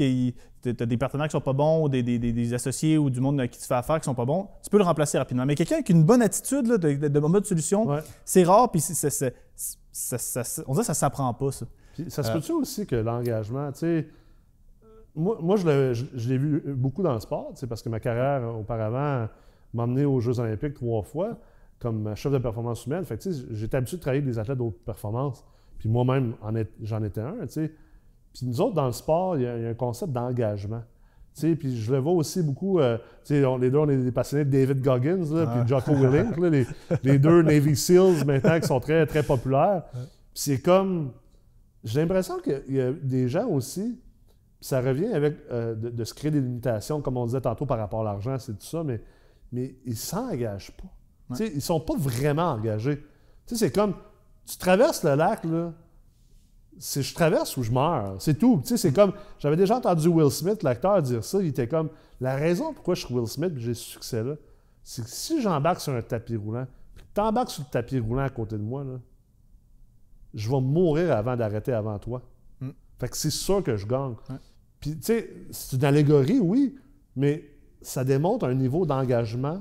tu 0.62 0.70
as 0.70 0.86
des 0.86 0.98
partenaires 0.98 1.28
qui 1.28 1.34
sont 1.34 1.42
pas 1.42 1.54
bons, 1.54 1.84
ou 1.84 1.90
des, 1.90 2.02
des- 2.04 2.18
des- 2.20 2.34
des 2.34 2.54
associés 2.54 2.98
ou 2.98 3.10
du 3.10 3.20
monde 3.22 3.46
qui 3.48 3.60
tu 3.60 3.66
fais 3.66 3.76
affaire 3.76 4.00
qui 4.00 4.06
sont 4.06 4.16
pas 4.16 4.26
bons, 4.26 4.48
tu 4.64 4.70
peux 4.70 4.78
le 4.80 4.84
remplacer 4.84 5.18
rapidement. 5.20 5.46
Mais 5.46 5.56
quelqu'un 5.56 5.76
avec 5.76 5.90
une 5.90 6.04
bonne 6.04 6.22
attitude 6.24 6.66
là, 6.68 6.78
de, 6.78 6.94
de- 6.94 7.08
de 7.08 7.20
mode 7.20 7.46
solution, 7.46 7.86
Ouais. 7.88 8.00
c'est 8.26 8.44
rare, 8.44 8.72
puis 8.72 8.82
c'est- 8.82 8.94
c'est- 8.96 9.10
c'est- 9.10 9.36
ça- 9.92 10.18
ça- 10.18 10.44
ça- 10.44 10.64
on 10.68 10.72
dirait 10.74 10.82
que 10.84 10.88
ça 10.88 10.94
s'apprend 10.96 11.32
pas, 11.34 11.52
ça. 11.52 11.66
Ça 12.08 12.24
se 12.24 12.30
Euh, 12.30 12.34
peut-tu 12.36 12.52
aussi 12.54 12.86
que 12.88 12.96
l'engagement, 12.96 13.72
tu 13.72 13.80
sais, 13.80 14.08
moi, 15.16 15.38
moi 15.42 15.56
je 15.58 15.68
l'ai 15.68 15.94
je- 15.94 16.06
je 16.16 16.30
l'ai 16.30 16.38
vu 16.38 16.64
beaucoup 16.76 17.04
dans 17.04 17.14
le 17.14 17.20
sport, 17.20 17.54
parce 17.68 17.82
que 17.82 17.90
ma 17.90 18.00
carrière 18.00 18.56
auparavant 18.56 19.28
m'a 19.74 19.84
emmené 19.84 20.06
aux 20.06 20.20
Jeux 20.20 20.40
Olympiques 20.40 20.76
trois 20.76 21.04
fois 21.04 21.38
comme 21.80 22.14
chef 22.16 22.32
de 22.32 22.38
performance 22.38 22.86
humaine. 22.86 23.06
Fait 23.06 23.18
que, 23.18 23.24
tu 23.24 23.34
sais, 23.34 23.44
j'étais 23.52 23.78
habitué 23.78 23.98
de 23.98 24.02
travailler 24.02 24.22
avec 24.22 24.34
des 24.34 24.40
athlètes 24.40 24.58
de 24.58 24.64
haute 24.64 24.80
performance. 24.86 25.44
Puis 25.78 25.88
moi-même, 25.90 26.34
j'en 26.82 27.04
étais 27.04 27.22
un, 27.22 27.36
tu 27.48 27.54
sais. 27.54 27.72
Puis 28.34 28.46
nous 28.46 28.60
autres, 28.62 28.76
dans 28.76 28.86
le 28.86 28.92
sport, 28.92 29.38
il 29.38 29.44
y 29.44 29.48
a, 29.48 29.58
il 29.58 29.64
y 29.64 29.66
a 29.66 29.70
un 29.70 29.74
concept 29.74 30.12
d'engagement. 30.12 30.84
Tu 31.34 31.42
sais, 31.42 31.56
puis 31.56 31.78
je 31.80 31.92
le 31.92 32.00
vois 32.00 32.12
aussi 32.14 32.42
beaucoup, 32.44 32.80
euh, 32.80 32.98
tu 33.24 33.36
sais, 33.36 33.46
on- 33.46 33.58
les 33.58 33.72
deux, 33.72 33.78
on 33.78 33.88
est 33.90 33.98
des 33.98 34.12
passionnés 34.12 34.44
de 34.46 34.50
David 34.52 34.82
Goggins, 34.82 35.24
là, 35.34 35.46
puis 35.48 35.60
Ah. 35.62 35.66
Jocko 35.66 35.94
Willink, 35.94 36.38
là, 36.38 36.50
les, 36.50 36.66
les 37.04 37.18
deux 37.20 37.42
Navy 37.44 37.76
SEALs 37.76 38.26
maintenant 38.26 38.60
qui 38.60 38.68
sont 38.68 38.80
très, 38.80 39.06
très 39.06 39.24
populaires. 39.24 39.84
Puis 39.94 40.08
c'est 40.34 40.60
comme, 40.62 41.12
j'ai 41.84 42.02
l'impression 42.02 42.40
qu'il 42.40 42.76
y 42.76 42.82
a 42.82 42.92
des 42.92 43.30
gens 43.30 43.48
aussi, 43.48 44.00
puis 44.60 44.68
ça 44.68 44.82
revient 44.82 45.14
avec 45.14 45.38
euh, 45.52 45.76
de, 45.76 45.90
de 45.90 46.04
se 46.04 46.14
créer 46.14 46.32
des 46.32 46.42
limitations, 46.42 47.00
comme 47.00 47.16
on 47.16 47.26
disait 47.26 47.42
tantôt 47.42 47.66
par 47.66 47.78
rapport 47.78 48.02
à 48.02 48.04
l'argent, 48.06 48.38
c'est 48.38 48.54
tout 48.54 48.66
ça, 48.66 48.84
mais, 48.84 49.02
mais 49.54 49.76
ils 49.86 49.96
s'engagent 49.96 50.72
pas. 50.72 50.88
Ils 51.38 51.62
sont 51.62 51.80
pas 51.80 51.96
vraiment 51.98 52.52
engagés. 52.52 53.04
C'est 53.46 53.74
comme, 53.74 53.94
tu 54.46 54.58
traverses 54.58 55.04
le 55.04 55.16
lac, 55.16 55.44
là, 55.44 55.74
c'est 56.78 57.02
je 57.02 57.14
traverse 57.14 57.58
ou 57.58 57.64
je 57.64 57.72
meurs. 57.72 58.16
C'est 58.20 58.36
tout. 58.36 58.62
C'est 58.64 58.94
comme, 58.94 59.14
j'avais 59.38 59.58
déjà 59.58 59.78
entendu 59.78 60.08
Will 60.08 60.32
Smith, 60.32 60.64
l'acteur, 60.64 61.02
dire 61.02 61.24
ça. 61.24 61.42
Il 61.42 61.48
était 61.48 61.68
comme, 61.68 61.90
la 62.22 62.36
raison 62.36 62.74
pourquoi 62.74 62.96
je 62.96 63.06
suis 63.06 63.14
Will 63.14 63.28
Smith 63.28 63.54
et 63.56 63.60
j'ai 63.60 63.74
ce 63.74 63.84
succès-là, 63.84 64.36
c'est 64.84 65.04
que 65.04 65.10
si 65.10 65.42
j'embarque 65.42 65.82
sur 65.82 65.94
un 65.94 66.02
tapis 66.02 66.36
roulant, 66.36 66.68
puis 66.96 67.06
que 67.06 67.14
tu 67.14 67.22
embarques 67.22 67.52
sur 67.52 67.64
le 67.64 67.70
tapis 67.70 68.00
roulant 68.00 68.24
à 68.24 68.30
côté 68.30 68.58
de 68.58 68.64
moi, 68.64 68.84
là, 68.84 69.00
je 70.34 70.50
vais 70.50 70.62
mourir 70.62 71.16
avant 71.16 71.36
d'arrêter 71.36 71.74
avant 71.74 72.00
toi. 72.00 72.22
Mm. 72.62 72.70
Fait 72.98 73.10
que 73.10 73.18
c'est 73.18 73.30
sûr 73.30 73.64
que 73.64 73.76
je 73.76 73.86
gagne. 73.86 74.16
Ouais. 74.30 74.36
Puis, 74.80 74.96
tu 74.98 75.04
sais, 75.04 75.30
c'est 75.52 75.76
une 75.76 75.84
allégorie, 75.84 76.40
oui, 76.40 76.76
mais 77.16 77.44
ça 77.82 78.04
démontre 78.04 78.46
un 78.46 78.54
niveau 78.54 78.86
d'engagement 78.86 79.60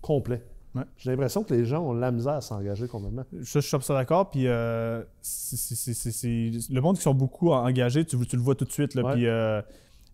complet. 0.00 0.42
Ouais. 0.74 0.82
J'ai 0.98 1.10
l'impression 1.10 1.42
que 1.42 1.52
les 1.52 1.64
gens 1.64 1.82
ont 1.82 1.92
la 1.92 2.10
misère 2.12 2.34
à 2.34 2.40
s'engager 2.40 2.86
complètement. 2.86 3.24
Je 3.40 3.58
suis 3.58 3.68
ça 3.82 3.94
d'accord. 3.94 4.30
Puis 4.30 4.46
euh, 4.46 5.02
c'est- 5.20 6.72
le 6.72 6.80
monde 6.80 6.96
qui 6.96 7.02
sont 7.02 7.14
beaucoup 7.14 7.50
engagés, 7.52 8.04
tu, 8.04 8.16
tu 8.26 8.36
le 8.36 8.42
vois 8.42 8.54
tout 8.54 8.64
de 8.64 8.72
suite. 8.72 8.94
Là, 8.94 9.02
Ouais. 9.04 9.12
puis, 9.14 9.26
euh, 9.26 9.60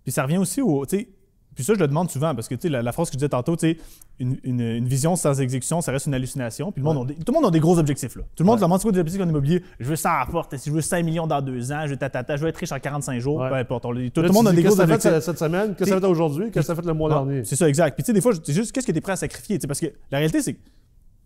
puis 0.02 0.12
ça 0.12 0.22
revient 0.22 0.38
aussi 0.38 0.62
au. 0.62 0.86
tu 0.86 0.96
sais, 0.98 1.08
Puis 1.56 1.64
ça, 1.64 1.74
je 1.74 1.80
le 1.80 1.88
demande 1.88 2.08
souvent 2.10 2.32
parce 2.34 2.46
que 2.48 2.54
tu 2.54 2.60
sais, 2.62 2.68
la, 2.68 2.82
la 2.82 2.92
phrase 2.92 3.08
que 3.08 3.14
je 3.14 3.18
disais 3.18 3.28
tantôt, 3.30 3.56
tu 3.56 3.66
sais, 3.70 3.78
une, 4.20 4.36
une- 4.44 4.60
une 4.60 4.86
vision 4.86 5.16
sans 5.16 5.40
exécution, 5.40 5.80
ça 5.80 5.90
reste 5.90 6.06
une 6.06 6.14
hallucination. 6.14 6.70
Puis 6.70 6.80
le 6.80 6.84
monde 6.84 6.96
Ouais. 6.98 7.02
ont 7.02 7.04
des- 7.06 7.14
tout 7.14 7.32
le 7.32 7.32
monde 7.32 7.46
a 7.46 7.50
des 7.50 7.58
gros 7.60 7.78
objectifs. 7.78 8.14
Là. 8.14 8.22
Tout 8.36 8.42
le 8.42 8.46
monde 8.46 8.56
Ouais. 8.58 8.62
demande 8.62 8.78
c'est 8.78 8.84
quoi 8.84 8.92
des 8.92 9.00
objectifs 9.00 9.22
en 9.24 9.28
immobilier? 9.28 9.62
Je 9.80 9.86
veux 9.88 9.96
100 9.96 10.10
à 10.10 10.18
la 10.20 10.26
porte, 10.26 10.56
si 10.56 10.68
je 10.70 10.74
veux 10.74 10.80
5 10.82 11.02
millions 11.04 11.26
dans 11.26 11.40
deux 11.42 11.72
ans, 11.72 11.80
je 11.86 11.90
veux 11.90 11.96
tatata, 11.96 12.36
je 12.36 12.42
veux 12.42 12.48
être 12.48 12.56
riche 12.58 12.70
en 12.72 12.78
45 12.78 13.18
jours, 13.20 13.40
Ouais. 13.40 13.48
peu 13.48 13.54
importe. 13.56 13.86
On 13.86 13.88
tout, 13.88 13.96
le 13.96 14.28
monde 14.32 14.46
a 14.48 14.52
des 14.52 14.62
Qu'est-ce 14.62 14.76
gros 14.76 14.82
que 14.84 14.88
tu 14.88 14.92
as 14.92 14.98
fait 14.98 15.06
objectifs. 15.08 15.24
cette 15.24 15.38
semaine? 15.38 15.74
Qu'est-ce 15.74 15.90
que 15.90 15.96
as 15.96 16.00
fait 16.00 16.06
aujourd'hui? 16.06 16.50
Qu'est-ce 16.52 16.66
que 16.68 16.72
as 16.72 16.76
fait 16.76 16.84
le 16.86 16.92
mois 16.94 17.08
dernier? 17.08 17.44
C'est 17.44 17.56
ça, 17.56 17.68
exact. 17.68 17.94
Puis 17.94 18.02
tu 18.04 18.08
sais, 18.08 18.12
des 18.12 18.20
fois, 18.20 18.32
c'est 18.44 18.52
juste 18.52 18.70
qu'est-ce 18.72 18.86
que 18.86 18.92
tu 18.92 18.98
es 18.98 19.00
prêt 19.00 19.12
à 19.12 19.16
sacrifier? 19.16 19.56
tu 19.56 19.62
sais, 19.62 19.66
Parce 19.66 19.80
que 19.80 19.86
la 20.10 20.18
réalité, 20.18 20.42
c'est 20.42 20.52
que 20.54 20.60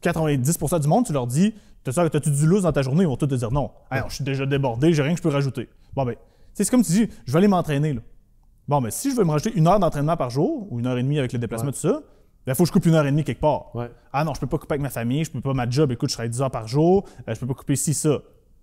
90% 0.03 0.79
du 0.81 0.89
monde, 0.89 1.07
tu 1.07 1.13
leur 1.13 1.27
dis 1.27 1.55
T'as- 1.83 2.11
T'as-tu 2.11 2.31
du 2.31 2.47
loose 2.47 2.63
dans 2.65 2.73
ta 2.73 2.83
journée? 2.83 3.05
Ils 3.05 3.07
vont 3.07 3.17
tous 3.17 3.27
te 3.27 3.35
dire 3.35 3.51
non. 3.51 3.71
Non, 3.91 4.03
je 4.09 4.15
suis 4.17 4.25
déjà 4.25 4.45
débordé, 4.45 4.93
j'ai 4.93 5.03
rien 5.03 5.13
que 5.13 5.17
je 5.19 5.23
peux 5.23 5.31
rajouter. 5.31 5.69
Bon, 5.95 6.05
ben, 6.05 6.15
c'est 6.53 6.69
comme 6.69 6.83
tu 6.83 6.93
dis 6.93 7.09
Je 7.27 7.33
vais 7.33 7.39
aller 7.39 7.49
m'entraîner. 7.49 7.99
Bon, 8.71 8.81
ben, 8.81 8.93
si 8.93 9.11
je 9.11 9.17
veux 9.17 9.25
me 9.25 9.33
rajouter 9.33 9.53
une 9.59 9.67
heure 9.67 9.81
d'entraînement 9.81 10.17
par 10.17 10.31
jour 10.31 10.69
ou 10.71 10.79
une 10.79 10.87
heure 10.87 10.97
et 10.97 11.03
demie 11.03 11.19
avec 11.19 11.33
le 11.33 11.41
déplacement, 11.41 11.71
Ouais. 11.71 11.73
tout 11.73 11.81
ça, 11.81 12.03
il 12.47 12.55
faut 12.55 12.63
que 12.63 12.69
je 12.69 12.73
coupe 12.73 12.87
une 12.87 12.95
heure 12.95 13.05
et 13.05 13.11
demie 13.11 13.25
quelque 13.25 13.41
part. 13.41 13.75
Ouais. 13.75 13.91
Ah 14.13 14.23
non, 14.23 14.33
je 14.33 14.39
peux 14.39 14.47
pas 14.47 14.59
couper 14.59 14.75
avec 14.75 14.83
ma 14.83 14.91
famille, 14.91 15.25
je 15.25 15.31
peux 15.33 15.41
pas 15.41 15.53
ma 15.55 15.69
job, 15.69 15.91
écoute, 15.91 16.09
je 16.09 16.15
travaille 16.15 16.31
10 16.31 16.41
heures 16.41 16.53
par 16.53 16.69
jour, 16.69 17.05
euh, 17.29 17.35
je 17.35 17.41
peux 17.41 17.49
pas 17.49 17.55
couper 17.55 17.75
ci, 17.75 17.95
ça. 17.95 18.21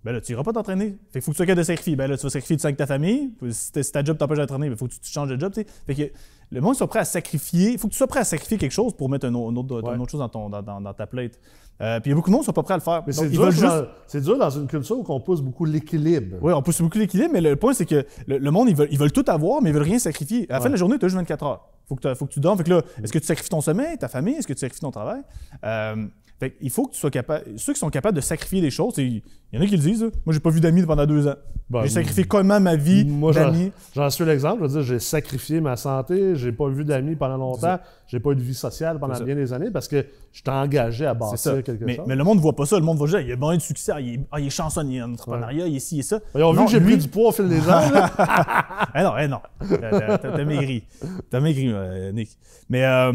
Ben 0.08 0.14
là, 0.14 0.20
tu 0.22 0.32
iras 0.32 0.42
pas 0.42 0.54
t'entraîner. 0.54 0.96
Fait 1.12 1.18
que 1.18 1.24
faut 1.26 1.32
que 1.32 1.36
tu 1.36 1.44
sois 1.44 1.54
de 1.54 1.62
sacrifier. 1.62 1.94
Ben 1.94 2.06
là, 2.06 2.16
tu 2.16 2.22
vas 2.22 2.30
sacrifier 2.30 2.56
du 2.56 2.62
temps 2.62 2.68
avec 2.68 2.78
ta 2.78 2.86
famille. 2.86 3.30
Si, 3.50 3.72
ta- 3.72 3.82
si 3.82 3.92
ta 3.92 4.02
job 4.02 4.16
t'empêche 4.16 4.38
d'entraîner, 4.38 4.70
ben 4.70 4.76
faut 4.78 4.86
que 4.86 4.94
tu, 4.94 5.00
tu 5.00 5.12
changes 5.12 5.28
de 5.28 5.38
job, 5.38 5.52
tu 5.52 5.60
sais. 5.60 5.66
Fait 5.86 5.94
que 5.94 6.12
le 6.50 6.60
monde 6.62 6.74
soit 6.76 6.86
prêt 6.86 7.00
à 7.00 7.04
sacrifier. 7.04 7.72
Il 7.72 7.78
faut 7.78 7.88
que 7.88 7.92
tu 7.92 7.98
sois 7.98 8.06
prêt 8.06 8.20
à 8.20 8.24
sacrifier 8.24 8.56
quelque 8.56 8.72
chose 8.72 8.94
pour 8.94 9.10
mettre 9.10 9.26
autre, 9.28 9.82
Ouais. 9.86 9.94
une 9.94 10.00
autre 10.00 10.10
chose 10.10 10.20
dans, 10.20 10.30
ton, 10.30 10.48
dans, 10.48 10.62
dans- 10.62 10.80
dans 10.80 10.94
ta 10.94 11.06
plate. 11.06 11.38
Euh, 11.82 12.00
puis 12.00 12.08
il 12.08 12.12
y 12.12 12.12
a 12.12 12.16
beaucoup 12.16 12.30
de 12.30 12.32
monde 12.32 12.40
qui 12.40 12.46
sont 12.46 12.54
pas 12.54 12.62
prêts 12.62 12.72
à 12.72 12.78
le 12.78 12.82
faire. 12.82 13.02
Mais 13.06 13.12
c'est 13.12 13.28
dur, 13.28 13.50
juste. 13.50 13.62
dans- 13.64 13.84
c'est 14.06 14.22
dur 14.22 14.38
dans 14.38 14.48
une 14.48 14.66
culture 14.66 14.98
où 14.98 15.04
on 15.08 15.20
pousse 15.20 15.42
beaucoup 15.42 15.66
l'équilibre. 15.66 16.38
Oui, 16.40 16.54
on 16.54 16.62
pousse 16.62 16.80
beaucoup 16.80 16.96
l'équilibre, 16.96 17.30
mais 17.34 17.42
le 17.42 17.56
point, 17.56 17.74
c'est 17.74 17.84
que 17.84 18.06
le, 18.26 18.38
le 18.38 18.50
monde, 18.50 18.70
ils 18.70 18.74
veulent, 18.74 18.88
ils 18.90 18.98
veulent 18.98 19.12
tout 19.12 19.24
avoir, 19.28 19.60
mais 19.60 19.68
ils 19.68 19.74
veulent 19.74 19.82
rien 19.82 19.98
sacrifier. 19.98 20.46
À 20.50 20.54
la 20.54 20.60
fin 20.60 20.68
de 20.68 20.72
la 20.72 20.78
journée, 20.78 20.98
tu 20.98 21.04
as 21.04 21.08
juste 21.08 21.18
24 21.18 21.44
heures. 21.44 21.68
Faut 21.86 21.96
que, 21.96 22.14
faut 22.14 22.24
que 22.24 22.32
tu 22.32 22.40
dormes. 22.40 22.56
Fait 22.56 22.64
que 22.64 22.70
là, 22.70 22.82
est-ce 23.04 23.12
que 23.12 23.18
tu 23.18 23.26
sacrifies 23.26 23.50
ton 23.50 23.60
sommeil, 23.60 23.98
ta 23.98 24.08
famille? 24.08 24.36
Est-ce 24.36 24.46
que 24.46 24.54
tu 24.54 24.60
sacrifies 24.60 24.80
ton 24.80 24.90
travail? 24.90 25.20
Euh, 25.64 26.06
fait 26.38 26.54
il 26.60 26.70
faut 26.70 26.86
que 26.86 26.92
tu 26.92 26.98
sois 27.00 27.10
capable. 27.10 27.44
Ceux 27.56 27.72
qui 27.72 27.78
sont 27.80 27.90
capables 27.90 28.16
de 28.16 28.20
sacrifier 28.20 28.60
des 28.60 28.70
choses, 28.70 28.94
il 28.98 29.22
y 29.52 29.58
en 29.58 29.60
a 29.62 29.66
qui 29.66 29.72
le 29.76 29.82
disent. 29.82 30.02
là. 30.02 30.08
Moi, 30.26 30.32
j'ai 30.34 30.40
pas 30.40 30.50
vu 30.50 30.60
d'amis 30.60 30.82
pendant 30.84 31.06
deux 31.06 31.26
ans. 31.26 31.34
Ben, 31.70 31.82
j'ai 31.82 31.88
sacrifié 31.90 32.24
comment 32.24 32.58
ma 32.60 32.76
vie 32.76 33.04
d'amis? 33.04 33.72
J'en 33.94 34.08
suis 34.08 34.24
l'exemple. 34.24 34.58
Je 34.62 34.62
veux 34.68 34.72
dire, 34.72 34.82
j'ai 34.82 34.98
sacrifié 34.98 35.60
ma 35.60 35.76
santé, 35.76 36.34
j'ai 36.34 36.50
pas 36.52 36.68
vu 36.68 36.82
d'amis 36.84 37.14
pendant 37.14 37.36
longtemps, 37.36 37.78
j'ai 38.06 38.20
pas 38.20 38.30
eu 38.30 38.36
de 38.36 38.40
vie 38.40 38.54
sociale 38.54 38.98
pendant 38.98 39.18
bien 39.22 39.34
des 39.34 39.52
années 39.52 39.70
parce 39.70 39.86
que 39.86 40.06
j'étais 40.32 40.50
engagé 40.50 41.04
à 41.04 41.12
bâtir 41.12 41.62
quelque 41.62 41.84
Mais, 41.84 41.96
chose. 41.96 42.06
mais 42.08 42.16
le 42.16 42.24
monde 42.24 42.38
voit 42.40 42.56
pas 42.56 42.64
ça. 42.64 42.78
Le 42.78 42.84
monde 42.86 42.96
voit 42.96 43.06
juste, 43.06 43.22
il 43.26 43.32
a 43.32 43.36
bien 43.36 43.54
de 43.54 43.60
succès, 43.60 43.92
ah, 43.94 44.00
il 44.00 44.14
est, 44.14 44.20
ah, 44.32 44.40
il 44.40 44.46
est 44.46 44.50
chanceux, 44.50 44.80
il 44.86 44.96
est 44.96 45.02
en 45.02 45.12
entrepreneuriat, 45.12 45.66
il 45.66 45.76
est 45.76 45.80
ci 45.80 45.98
et 45.98 46.02
ça. 46.02 46.20
Ils 46.34 46.42
ont 46.42 46.52
vu 46.52 46.58
Non, 46.58 46.64
que 46.64 46.70
j'ai 46.70 46.80
lui- 46.80 46.92
pris 46.94 46.96
du 47.02 47.08
poids 47.08 47.28
au 47.28 47.32
fil 47.32 47.48
des 47.48 47.60
ans. 47.68 47.82
Ah 48.18 48.88
non, 49.02 49.12
eh 49.18 49.28
non. 49.28 49.40
T'as- 49.68 50.44
maigri. 50.44 50.84
T'as 51.30 51.40
maigri, 51.40 51.68
euh, 51.68 52.12
Nick. 52.12 52.30
Mais 52.70 52.84
euh, 52.84 53.12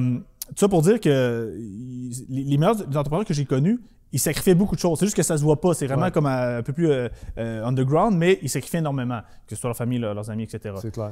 ça 0.59 0.67
pour 0.67 0.81
dire 0.81 0.99
que 0.99 1.55
il- 1.57 2.11
les 2.29 2.43
les 2.43 2.57
meilleurs 2.57 2.81
entrepreneurs 2.87 3.25
que 3.25 3.33
j'ai 3.33 3.45
connus, 3.45 3.79
ils 4.11 4.19
sacrifiaient 4.19 4.53
beaucoup 4.55 4.75
de 4.75 4.79
choses. 4.79 4.99
C'est 4.99 5.05
juste 5.05 5.15
que 5.17 5.23
ça 5.23 5.37
se 5.37 5.43
voit 5.43 5.59
pas. 5.59 5.73
C'est 5.73 5.87
vraiment 5.87 6.03
Ouais. 6.03 6.11
comme 6.11 6.27
euh, 6.27 6.59
un 6.59 6.63
peu 6.63 6.73
plus 6.73 6.89
euh, 6.91 7.09
euh, 7.37 7.63
underground, 7.65 8.15
mais 8.17 8.37
ils 8.43 8.49
sacrifient 8.49 8.77
énormément, 8.77 9.21
que 9.47 9.55
ce 9.55 9.59
soit 9.61 9.69
leur 9.69 9.77
famille, 9.77 9.97
leur- 9.99 10.13
leurs 10.13 10.29
amis, 10.29 10.43
etc. 10.43 10.75
c'est 10.81 10.91
clair. 10.91 11.11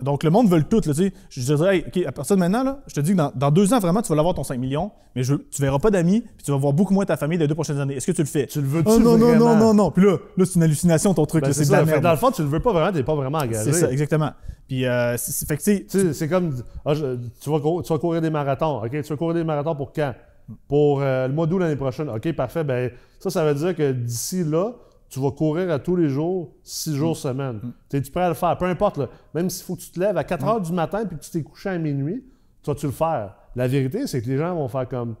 Donc, 0.00 0.24
le 0.24 0.30
monde 0.30 0.48
veut 0.48 0.58
le 0.58 0.64
tout. 0.64 0.76
Là, 0.86 0.94
tu 0.94 0.94
sais. 0.94 1.12
je 1.28 1.40
te 1.40 1.46
dirais, 1.54 1.76
hey, 1.76 1.84
OK, 1.86 2.06
à 2.06 2.12
partir 2.12 2.34
de 2.34 2.40
maintenant, 2.40 2.64
là, 2.64 2.80
je 2.86 2.94
te 2.94 3.00
dis 3.00 3.12
que 3.12 3.16
dans, 3.16 3.30
dans 3.34 3.50
deux 3.50 3.72
ans, 3.74 3.78
vraiment, 3.78 4.02
tu 4.02 4.08
vas 4.08 4.16
l'avoir 4.16 4.34
ton 4.34 4.42
5 4.42 4.58
millions, 4.58 4.90
mais 5.14 5.22
je, 5.22 5.34
tu 5.34 5.60
verras 5.62 5.78
pas 5.78 5.90
d'amis, 5.90 6.22
puis 6.22 6.44
tu 6.44 6.50
vas 6.50 6.56
voir 6.56 6.72
beaucoup 6.72 6.94
moins 6.94 7.04
ta 7.04 7.16
famille 7.16 7.38
les 7.38 7.46
deux 7.46 7.54
prochaines 7.54 7.78
années. 7.78 7.96
Est-ce 7.96 8.06
que 8.06 8.12
tu 8.12 8.22
le 8.22 8.26
fais? 8.26 8.46
Tu 8.46 8.60
le 8.60 8.66
veux-tu 8.66 8.88
Oh 8.90 8.98
non, 8.98 9.16
non, 9.18 9.34
non, 9.36 9.46
vraiment? 9.46 9.56
non, 9.56 9.74
non. 9.74 9.90
Puis 9.90 10.04
là, 10.04 10.16
là 10.36 10.44
c'est 10.44 10.54
une 10.56 10.62
hallucination 10.62 11.12
ton 11.14 11.26
truc. 11.26 11.44
Ben, 11.44 11.52
c'est 11.52 11.66
de 11.66 11.72
la 11.72 11.84
merde. 11.84 12.02
dans 12.02 12.10
le 12.10 12.16
fond, 12.16 12.30
tu 12.30 12.42
le 12.42 12.48
veux 12.48 12.60
pas 12.60 12.72
vraiment, 12.72 12.90
t'es 12.90 13.02
pas 13.04 13.14
vraiment 13.14 13.38
engagé. 13.38 13.70
C'est 13.72 13.78
ça, 13.80 13.92
exactement. 13.92 14.30
Puis, 14.66 14.86
euh, 14.86 15.16
fait 15.18 15.56
que, 15.56 15.86
tu 15.86 16.14
c'est 16.14 16.28
comme, 16.28 16.54
ah, 16.84 16.94
je- 16.94 17.16
tu, 17.40 17.50
vas 17.50 17.60
cou- 17.60 17.82
tu 17.82 17.92
vas 17.92 17.98
courir 17.98 18.22
des 18.22 18.30
marathons. 18.30 18.82
OK, 18.82 18.90
tu 18.90 19.02
vas 19.02 19.16
courir 19.16 19.34
des 19.34 19.44
marathons 19.44 19.76
pour 19.76 19.92
quand? 19.92 20.14
Pour 20.68 21.00
euh, 21.02 21.28
le 21.28 21.34
mois 21.34 21.46
d'août 21.46 21.58
l'année 21.58 21.76
prochaine. 21.76 22.08
OK, 22.08 22.32
parfait. 22.32 22.64
Ben, 22.64 22.90
ça, 23.20 23.30
ça 23.30 23.44
veut 23.44 23.54
dire 23.54 23.76
que 23.76 23.92
d'ici 23.92 24.42
là, 24.42 24.72
tu 25.12 25.20
vas 25.20 25.30
courir 25.30 25.70
à 25.70 25.78
tous 25.78 25.94
les 25.94 26.08
jours, 26.08 26.54
six 26.62 26.94
jours 26.96 27.16
semaine. 27.18 27.60
Tu 27.90 27.98
es 27.98 28.00
prêt 28.00 28.22
à 28.22 28.28
le 28.28 28.34
faire? 28.34 28.56
Peu 28.56 28.64
importe. 28.64 28.96
là. 28.96 29.08
Même 29.34 29.50
s'il 29.50 29.64
faut 29.66 29.76
que 29.76 29.82
tu 29.82 29.90
te 29.90 30.00
lèves 30.00 30.16
à 30.16 30.24
4 30.24 30.46
heures 30.46 30.60
du 30.60 30.72
matin 30.72 31.04
puis 31.04 31.18
que 31.18 31.22
tu 31.22 31.30
t'es 31.30 31.42
couché 31.42 31.68
à 31.68 31.76
minuit, 31.78 32.24
tu 32.62 32.70
vas-tu 32.70 32.86
le 32.86 32.92
faire? 32.92 33.34
La 33.54 33.68
vérité, 33.68 34.06
c'est 34.06 34.22
que 34.22 34.28
les 34.28 34.38
gens 34.38 34.54
vont 34.54 34.68
faire 34.68 34.88
comme 34.88 35.16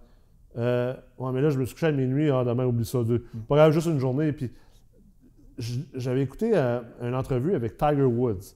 euh, 0.56 0.94
Ouais, 1.18 1.30
mais 1.32 1.42
là, 1.42 1.50
je 1.50 1.58
me 1.58 1.64
suis 1.66 1.74
couché 1.74 1.88
à 1.88 1.92
minuit, 1.92 2.30
ah, 2.30 2.42
demain, 2.42 2.64
oublie 2.64 2.86
ça. 2.86 3.04
Deux. 3.04 3.26
Pas 3.48 3.56
grave, 3.56 3.72
juste 3.72 3.86
une 3.86 3.98
journée. 3.98 4.32
Puis 4.32 4.50
j'avais 5.94 6.22
écouté 6.22 6.52
euh, 6.54 6.80
une 7.02 7.14
entrevue 7.14 7.54
avec 7.54 7.76
Tiger 7.76 8.04
Woods, 8.04 8.54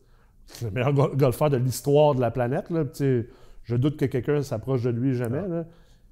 le 0.62 0.70
meilleur 0.70 0.92
go- 0.92 1.14
golfeur 1.14 1.50
de 1.50 1.56
l'histoire 1.58 2.14
de 2.14 2.20
la 2.20 2.30
planète. 2.30 2.70
Là. 2.70 2.84
Je 3.64 3.76
doute 3.76 3.96
que 3.98 4.06
quelqu'un 4.06 4.42
s'approche 4.42 4.82
de 4.82 4.90
lui 4.90 5.14
jamais. 5.14 5.46
là. 5.46 5.64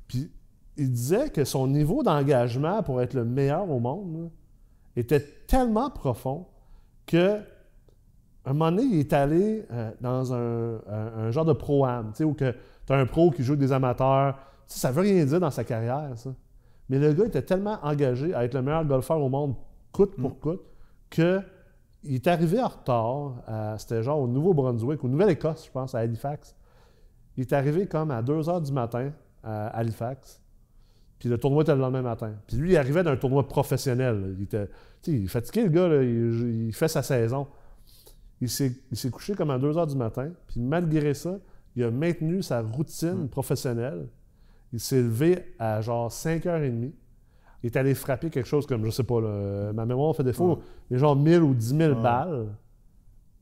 Puis 0.07 0.31
il 0.77 0.91
disait 0.91 1.31
que 1.31 1.45
son 1.45 1.67
niveau 1.69 2.03
d'engagement 2.03 2.83
pour 2.83 3.01
être 3.01 3.15
le 3.15 3.25
meilleur 3.25 3.71
au 3.71 3.79
monde 3.81 4.31
était 4.97 5.21
tellement 5.47 5.91
profond 5.91 6.47
que 7.07 7.41
un 8.47 8.53
moment 8.53 8.71
donné, 8.71 8.83
il 8.85 8.99
est 9.01 9.13
allé 9.15 9.65
euh, 9.73 9.91
dans 10.01 10.35
un, 10.35 10.75
un- 10.87 11.13
un 11.27 11.31
genre 11.31 11.47
de 11.47 11.55
pro-am, 11.55 12.11
tu 12.13 12.19
sais, 12.19 12.25
où 12.25 12.35
que 12.35 12.53
tu 12.87 12.93
as 12.93 12.97
un 12.97 13.07
pro 13.07 13.31
qui 13.31 13.43
joue 13.43 13.53
avec 13.55 13.61
des 13.61 13.73
amateurs. 13.73 14.35
Tu 14.69 14.75
sais, 14.75 14.81
ça 14.81 14.91
veut 14.93 15.01
rien 15.01 15.25
dire 15.25 15.41
dans 15.41 15.51
sa 15.51 15.65
carrière, 15.65 16.11
ça. 16.17 16.31
Mais 16.91 16.99
le 16.99 17.15
gars 17.15 17.25
était 17.25 17.41
tellement 17.43 17.79
engagé 17.83 18.35
à 18.35 18.45
être 18.45 18.53
le 18.55 18.61
meilleur 18.61 18.85
golfeur 18.85 19.19
au 19.21 19.31
monde, 19.31 19.55
coûte 19.93 20.15
pour 20.21 20.39
coûte, 20.39 20.61
que 21.09 21.41
il 22.03 22.17
est 22.17 22.27
arrivé 22.27 22.61
en 22.63 22.69
retard. 22.69 23.79
C'était 23.79 24.03
genre 24.03 24.21
au 24.21 24.27
Nouveau-Brunswick, 24.29 25.03
au 25.03 25.09
Nouvelle-Écosse, 25.09 25.65
je 25.65 25.71
pense, 25.71 25.95
à 25.95 26.01
Halifax. 26.01 26.55
Il 27.39 27.41
est 27.41 27.53
arrivé 27.55 27.87
comme 27.87 28.11
à 28.11 28.21
2 28.21 28.35
h 28.43 28.63
du 28.63 28.73
matin 28.73 29.11
à 29.43 29.69
Halifax. 29.69 30.43
Puis 31.25 31.31
le 31.31 31.39
tournoi 31.39 31.63
était 31.63 31.75
le 31.75 31.81
lendemain 31.81 32.03
matin. 32.03 32.33
Puis 32.47 32.59
lui, 32.59 32.73
il 32.73 32.77
arrivait 32.77 33.03
d'un 33.03 33.17
tournoi 33.17 33.49
professionnel. 33.49 34.21
là. 34.21 34.27
Il 34.37 34.43
était 34.45 34.69
il 35.07 35.25
est 35.25 35.29
fatigué, 35.29 35.63
le 35.63 35.71
gars. 35.71 35.89
là. 35.89 36.03
Il, 36.03 36.67
il 36.67 36.73
fait 36.75 36.87
sa 36.89 37.03
saison. 37.03 37.47
Il 38.43 38.51
s'est 38.51 38.75
couché 39.11 39.35
comme 39.35 39.49
à 39.49 39.59
2 39.59 39.73
h 39.73 39.87
du 39.89 39.97
matin. 39.97 40.29
Puis 40.49 40.61
malgré 40.61 41.15
ça, 41.15 41.39
il 41.77 41.85
a 41.85 41.91
maintenu 41.91 42.43
sa 42.43 42.61
routine 42.61 43.27
professionnelle. 43.31 44.07
Il 44.75 44.81
s'est 44.81 45.01
levé 45.01 45.55
à 45.59 45.81
genre 45.81 46.11
5h30. 46.11 46.91
Il 47.63 47.67
est 47.69 47.77
allé 47.79 47.95
frapper 47.95 48.29
quelque 48.29 48.47
chose 48.47 48.67
comme, 48.67 48.85
je 48.85 48.91
sais 48.91 49.03
pas, 49.05 49.19
là, 49.23 49.73
ma 49.73 49.87
mémoire 49.87 50.15
fait 50.15 50.25
défaut, 50.25 50.59
mais 50.91 50.99
genre 50.99 51.17
1000 51.17 51.41
ou 51.43 51.55
10 51.55 51.69
000 51.75 51.95
Ouais. 51.95 52.03
balles. 52.03 52.49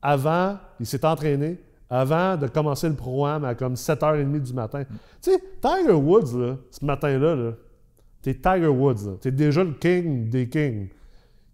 Avant, 0.01 0.57
il 0.79 0.85
s'est 0.85 1.05
entraîné 1.05 1.59
avant 1.89 2.37
de 2.37 2.47
commencer 2.47 2.87
le 2.87 2.95
programme 2.95 3.43
à 3.45 3.55
comme 3.55 3.73
7h30 3.75 4.39
du 4.41 4.53
matin. 4.53 4.83
Tu 5.21 5.31
sais, 5.31 5.43
Tiger 5.61 5.91
Woods, 5.93 6.37
là, 6.37 6.55
ce 6.71 6.83
matin-là, 6.85 7.35
là, 7.35 7.51
t'es 8.23 8.33
Tiger 8.33 8.67
Woods. 8.67 9.05
là. 9.05 9.11
T'es 9.21 9.31
déjà 9.31 9.63
le 9.63 9.73
king 9.73 10.27
des 10.29 10.49
kings. 10.49 10.87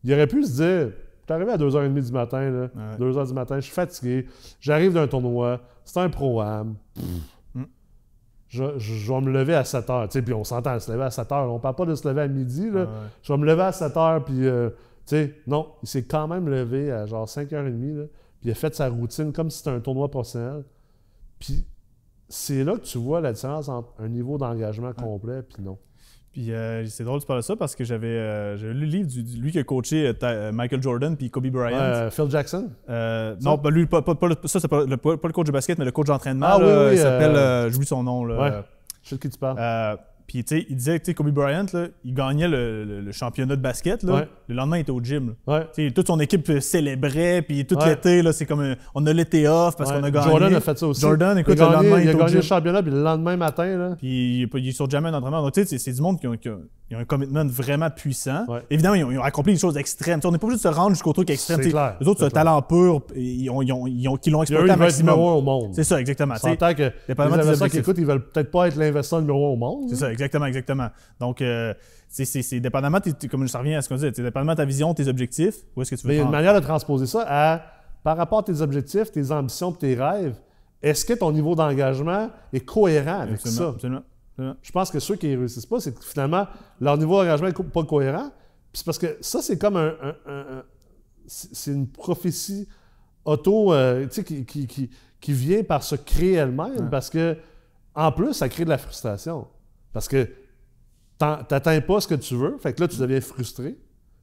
Il 0.06 0.14
aurait 0.14 0.28
pu 0.28 0.44
se 0.46 0.54
dire, 0.56 0.88
je 0.94 1.26
suis 1.26 1.34
arrivé 1.34 1.52
à 1.52 1.58
2h30 1.58 1.94
du 2.06 2.12
matin, 2.14 2.50
là, 2.50 2.62
Ouais. 2.74 2.98
2h 2.98 3.28
du 3.28 3.34
matin, 3.34 3.56
je 3.58 3.66
suis 3.66 3.74
fatigué, 3.74 4.26
j'arrive 4.62 4.94
d'un 4.94 5.08
tournoi, 5.08 5.60
c'est 5.84 6.00
un 6.00 6.10
pro-am. 6.10 6.76
Mm. 6.96 7.64
Je, 8.48 8.64
je- 8.80 8.94
je 8.96 9.14
vais 9.14 9.22
me 9.22 9.32
lever 9.32 9.54
à 9.54 9.64
7 9.64 9.88
h. 9.90 10.08
Tu 10.08 10.14
sais, 10.14 10.22
puis 10.24 10.34
on 10.34 10.44
s'entend 10.44 10.72
à 10.72 10.80
se 10.80 10.92
lever 10.92 11.04
à 11.04 11.12
7 11.12 11.28
h. 11.30 11.48
On 11.50 11.60
parle 11.60 11.76
pas 11.76 11.86
de 11.86 11.94
se 11.94 12.08
lever 12.08 12.22
à 12.22 12.28
midi. 12.28 12.70
Là. 12.72 12.84
Ouais. 12.84 12.88
Je 13.22 13.32
vais 13.32 13.38
me 13.38 13.46
lever 13.46 13.62
à 13.62 13.72
7 13.72 13.94
h. 13.94 14.24
Puis, 14.24 14.48
euh, 14.48 14.70
tu 14.72 14.76
sais, 15.06 15.36
non, 15.46 15.68
il 15.84 15.88
s'est 15.88 16.06
quand 16.06 16.28
même 16.28 16.50
levé 16.50 16.92
à 16.92 17.06
genre 17.06 17.28
5h30. 17.28 17.96
Là, 17.98 18.04
puis 18.42 18.50
il 18.50 18.52
a 18.52 18.56
fait 18.56 18.74
sa 18.74 18.90
routine 18.90 19.32
comme 19.34 19.52
si 19.52 19.60
c'était 19.60 19.70
un 19.70 19.80
tournoi 19.82 20.10
professionnel. 20.10 20.64
Puis 21.38 21.64
c'est 22.28 22.64
là 22.64 22.74
que 22.74 22.82
tu 22.86 22.98
vois 22.98 23.22
la 23.22 23.34
différence 23.34 23.70
entre 23.70 23.94
un 24.00 24.08
niveau 24.08 24.40
d'engagement 24.40 24.94
complet 24.94 25.44
puis 25.44 25.62
non. 25.62 25.78
Puis 26.40 26.54
euh, 26.54 26.86
c'est 26.86 27.04
drôle 27.04 27.20
de 27.20 27.26
parler 27.26 27.42
de 27.42 27.46
ça 27.46 27.58
parce 27.58 27.76
que 27.76 27.84
j'avais 27.84 28.08
euh, 28.08 28.56
lu 28.56 28.74
le 28.74 28.86
livre 28.86 29.08
du, 29.10 29.24
du- 29.24 29.42
lui 29.42 29.52
qui 29.52 29.60
a 29.60 29.64
coaché 29.66 30.08
euh, 30.08 30.14
euh, 30.24 30.52
Michael 30.54 30.82
Jordan 30.82 31.18
puis 31.18 31.30
Kobe 31.30 31.48
Bryant. 31.48 31.78
Phil 32.12 32.30
Jackson? 32.30 32.70
Non, 33.42 33.58
pas 33.58 33.70
lui, 33.70 33.86
pas, 33.88 34.02
pas- 34.02 34.16
pas 34.16 34.28
le- 34.30 34.36
ça 34.46 34.62
c'est 34.62 34.70
pas 34.70 34.86
le, 34.86 34.96
pas- 34.96 35.18
pas 35.18 35.28
le 35.28 35.34
coach 35.34 35.48
de 35.48 35.52
basket, 35.52 35.78
mais 35.78 35.84
le 35.84 35.92
coach 35.92 36.08
d'entraînement. 36.08 36.46
Ah 36.50 36.58
oui, 36.60 36.64
oui, 36.66 36.92
il 36.94 36.98
s'appelle, 36.98 37.36
j'oublie 37.74 37.86
son 37.88 38.04
nom. 38.04 38.24
Là, 38.24 38.40
Ouais. 38.42 38.52
Je 39.04 39.10
sais 39.10 39.16
de 39.16 39.22
qui 39.22 39.30
tu 39.30 39.38
parles. 39.38 39.58
Euh, 40.30 40.32
puis 40.32 40.44
tu 40.44 40.58
sais, 40.58 40.66
il 40.70 40.76
disait 40.76 41.00
que 41.00 41.06
tu 41.06 41.12
sais, 41.12 41.16
Kobe 41.16 41.30
Bryant, 41.32 41.66
là, 41.74 41.88
il 42.06 42.14
gagnait 42.14 42.48
le, 42.48 42.84
le- 42.84 43.02
le 43.02 43.12
championnat 43.12 43.56
de 43.56 43.62
basket. 43.62 44.04
Là. 44.04 44.14
Ouais. 44.14 44.28
Le 44.48 44.56
lendemain, 44.56 44.78
il 44.78 44.82
était 44.82 44.92
au 44.92 45.02
gym. 45.02 45.34
là. 45.48 45.66
ouais. 45.78 45.92
Toute 45.92 46.08
son 46.08 46.20
équipe 46.20 46.48
euh, 46.50 46.60
célébrait, 46.60 47.42
puis 47.42 47.66
tout 47.66 47.76
Ouais. 47.76 47.90
l'été, 47.90 48.22
là, 48.22 48.32
c'est 48.34 48.46
comme 48.46 48.60
un- 48.62 48.76
on 48.96 49.06
a 49.06 49.14
l'été 49.14 49.48
off 49.48 49.76
parce 49.76 49.92
qu'on 49.92 50.04
a 50.04 50.12
gagné. 50.12 50.30
Jordan 50.30 50.54
a 50.56 50.60
fait 50.62 50.78
ça 50.78 50.88
aussi. 50.88 51.02
Jordan, 51.02 51.38
écoute, 51.38 51.56
il 51.58 51.62
a 51.62 51.66
le 51.66 51.72
gagné, 51.72 51.90
lendemain, 51.90 52.02
il 52.04 52.08
a 52.08 52.12
est 52.12 52.16
au 52.16 52.18
gagné 52.18 52.30
gym. 52.32 52.38
le 52.38 52.42
championnat, 52.44 52.82
puis 52.84 52.92
le 52.92 53.02
lendemain 53.04 53.38
matin, 53.38 53.78
là, 53.78 53.96
Puis 53.98 54.38
il 54.38 54.42
est 54.44 54.48
pas- 54.48 54.60
il 54.60 54.68
est 54.70 54.72
sur 54.72 54.90
jamais 54.90 55.12
d'entraînement. 55.12 55.42
Donc, 55.42 55.54
tu 55.54 55.66
sais, 55.66 55.78
c'est- 55.78 55.94
du 55.94 56.02
monde 56.02 56.20
qui 56.20 56.28
ont, 56.28 56.38
qui 56.38 56.50
ont- 56.50 56.62
ils 56.92 56.96
ont 56.98 57.00
un 57.00 57.06
commitment 57.06 57.46
vraiment 57.46 57.90
puissant. 57.90 58.46
Évidemment, 58.70 58.96
ils 58.96 59.04
ont, 59.04 59.12
ils 59.12 59.18
ont 59.20 59.24
accompli 59.24 59.54
des 59.54 59.60
choses 59.60 59.78
extrêmes. 59.78 60.20
On 60.24 60.32
n'est 60.32 60.38
pas 60.38 60.46
obligé 60.48 60.58
de 60.58 60.62
se 60.70 60.76
rendre 60.76 60.92
jusqu'au 60.92 61.14
truc 61.14 61.30
extrême. 61.30 61.60
Clair, 61.62 61.96
Les 62.02 62.08
autres, 62.08 62.20
c'est 62.20 62.26
un 62.26 62.30
talent 62.30 62.62
pur, 62.62 63.02
ils 63.16 63.50
ont, 63.50 63.62
ils 63.62 63.72
ont, 63.72 63.88
ils 63.88 64.08
ont, 64.08 64.16
qui 64.18 64.30
l'ont 64.32 64.42
exploité 64.42 64.72
à 64.72 64.76
maximum. 64.76 65.16
numéro 65.16 65.30
un 65.30 65.34
au 65.36 65.42
monde. 65.42 65.72
C'est 65.74 65.84
ça, 65.84 66.00
exactement. 66.00 66.36
Que 66.36 66.48
les 66.48 67.16
investisseurs 67.20 67.70
qui 67.70 67.78
écoutent, 67.78 67.98
ils 67.98 68.06
veulent 68.06 68.28
peut-être 68.30 68.52
pas 68.52 68.68
être 68.68 68.76
l'investisseur 68.76 69.22
numéro 69.22 69.48
un 69.48 69.54
au 69.54 69.56
monde. 69.56 69.86
C'est 69.90 69.96
ça, 69.96 70.12
exactement, 70.20 70.46
exactement. 70.46 70.90
Donc, 71.20 71.42
euh, 71.42 71.74
c'est- 72.08 72.60
dépendamment, 72.60 73.00
comme 73.32 73.48
ça 73.48 73.60
revient 73.60 73.76
à 73.76 73.82
ce 73.82 73.90
qu'on 73.90 73.96
disait, 73.96 74.12
c'est 74.14 74.24
dépendamment 74.24 74.54
de 74.54 74.58
ta 74.58 74.66
vision, 74.66 74.94
tes 74.94 75.08
objectifs, 75.08 75.56
où 75.76 75.82
est-ce 75.82 75.92
que 75.92 75.96
tu 75.96 76.04
veux 76.04 76.10
Mais 76.10 76.16
il 76.16 76.18
y 76.20 76.22
a 76.22 76.26
une 76.26 76.32
manière 76.32 76.54
de 76.54 76.60
transposer 76.60 77.06
ça 77.06 77.26
à, 77.28 77.62
par 78.04 78.18
rapport 78.18 78.40
à 78.40 78.44
tes 78.44 78.62
objectifs, 78.62 79.12
tes 79.12 79.32
ambitions, 79.32 79.72
tes 79.72 79.96
rêves. 79.96 80.36
Est-ce 80.82 81.06
que 81.06 81.14
ton 81.14 81.32
niveau 81.32 81.56
d'engagement 81.56 82.30
est 82.54 82.62
cohérent 82.62 83.20
avec 83.22 83.36
Absolument, 83.36 83.60
ça? 83.62 83.70
absolument, 83.70 84.02
absolument. 84.34 84.56
Je 84.62 84.72
pense 84.72 84.92
que 84.92 85.00
ceux 85.00 85.16
qui 85.18 85.28
ne 85.28 85.38
réussissent 85.38 85.66
pas, 85.66 85.80
c'est 85.82 85.94
que 85.94 86.04
finalement, 86.04 86.48
leur 86.80 86.98
niveau 86.98 87.18
d'engagement 87.18 87.48
n'est 87.48 87.54
pas 87.54 87.84
cohérent. 87.84 88.30
Puis 88.72 88.80
c'est 88.80 88.86
parce 88.86 88.98
que 89.00 89.18
ça, 89.22 89.42
c'est 89.42 89.58
comme 89.58 89.76
un. 89.76 89.94
un- 90.02 90.16
un- 90.26 90.58
un- 90.60 90.64
c'est 91.28 91.72
une 91.72 91.88
prophétie 91.88 92.68
auto, 93.26 93.74
euh, 93.74 94.08
qui, 94.08 94.46
qui, 94.46 94.66
qui- 94.68 94.90
qui 95.20 95.34
vient 95.34 95.64
par 95.64 95.84
se 95.84 95.96
créer 95.96 96.34
elle-même. 96.36 96.90
Parce 96.90 97.10
que, 97.10 97.36
en 97.94 98.12
plus, 98.14 98.34
ça 98.34 98.48
crée 98.48 98.64
de 98.64 98.70
la 98.70 98.78
frustration. 98.78 99.48
Parce 99.94 100.08
que 100.08 100.28
t'atteins 101.18 101.82
pas 101.82 102.00
ce 102.02 102.08
que 102.08 102.16
tu 102.16 102.36
veux. 102.36 102.58
Fait 102.60 102.74
que 102.74 102.82
là, 102.82 102.88
tu 102.88 102.98
deviens 102.98 103.22
frustré. 103.22 103.78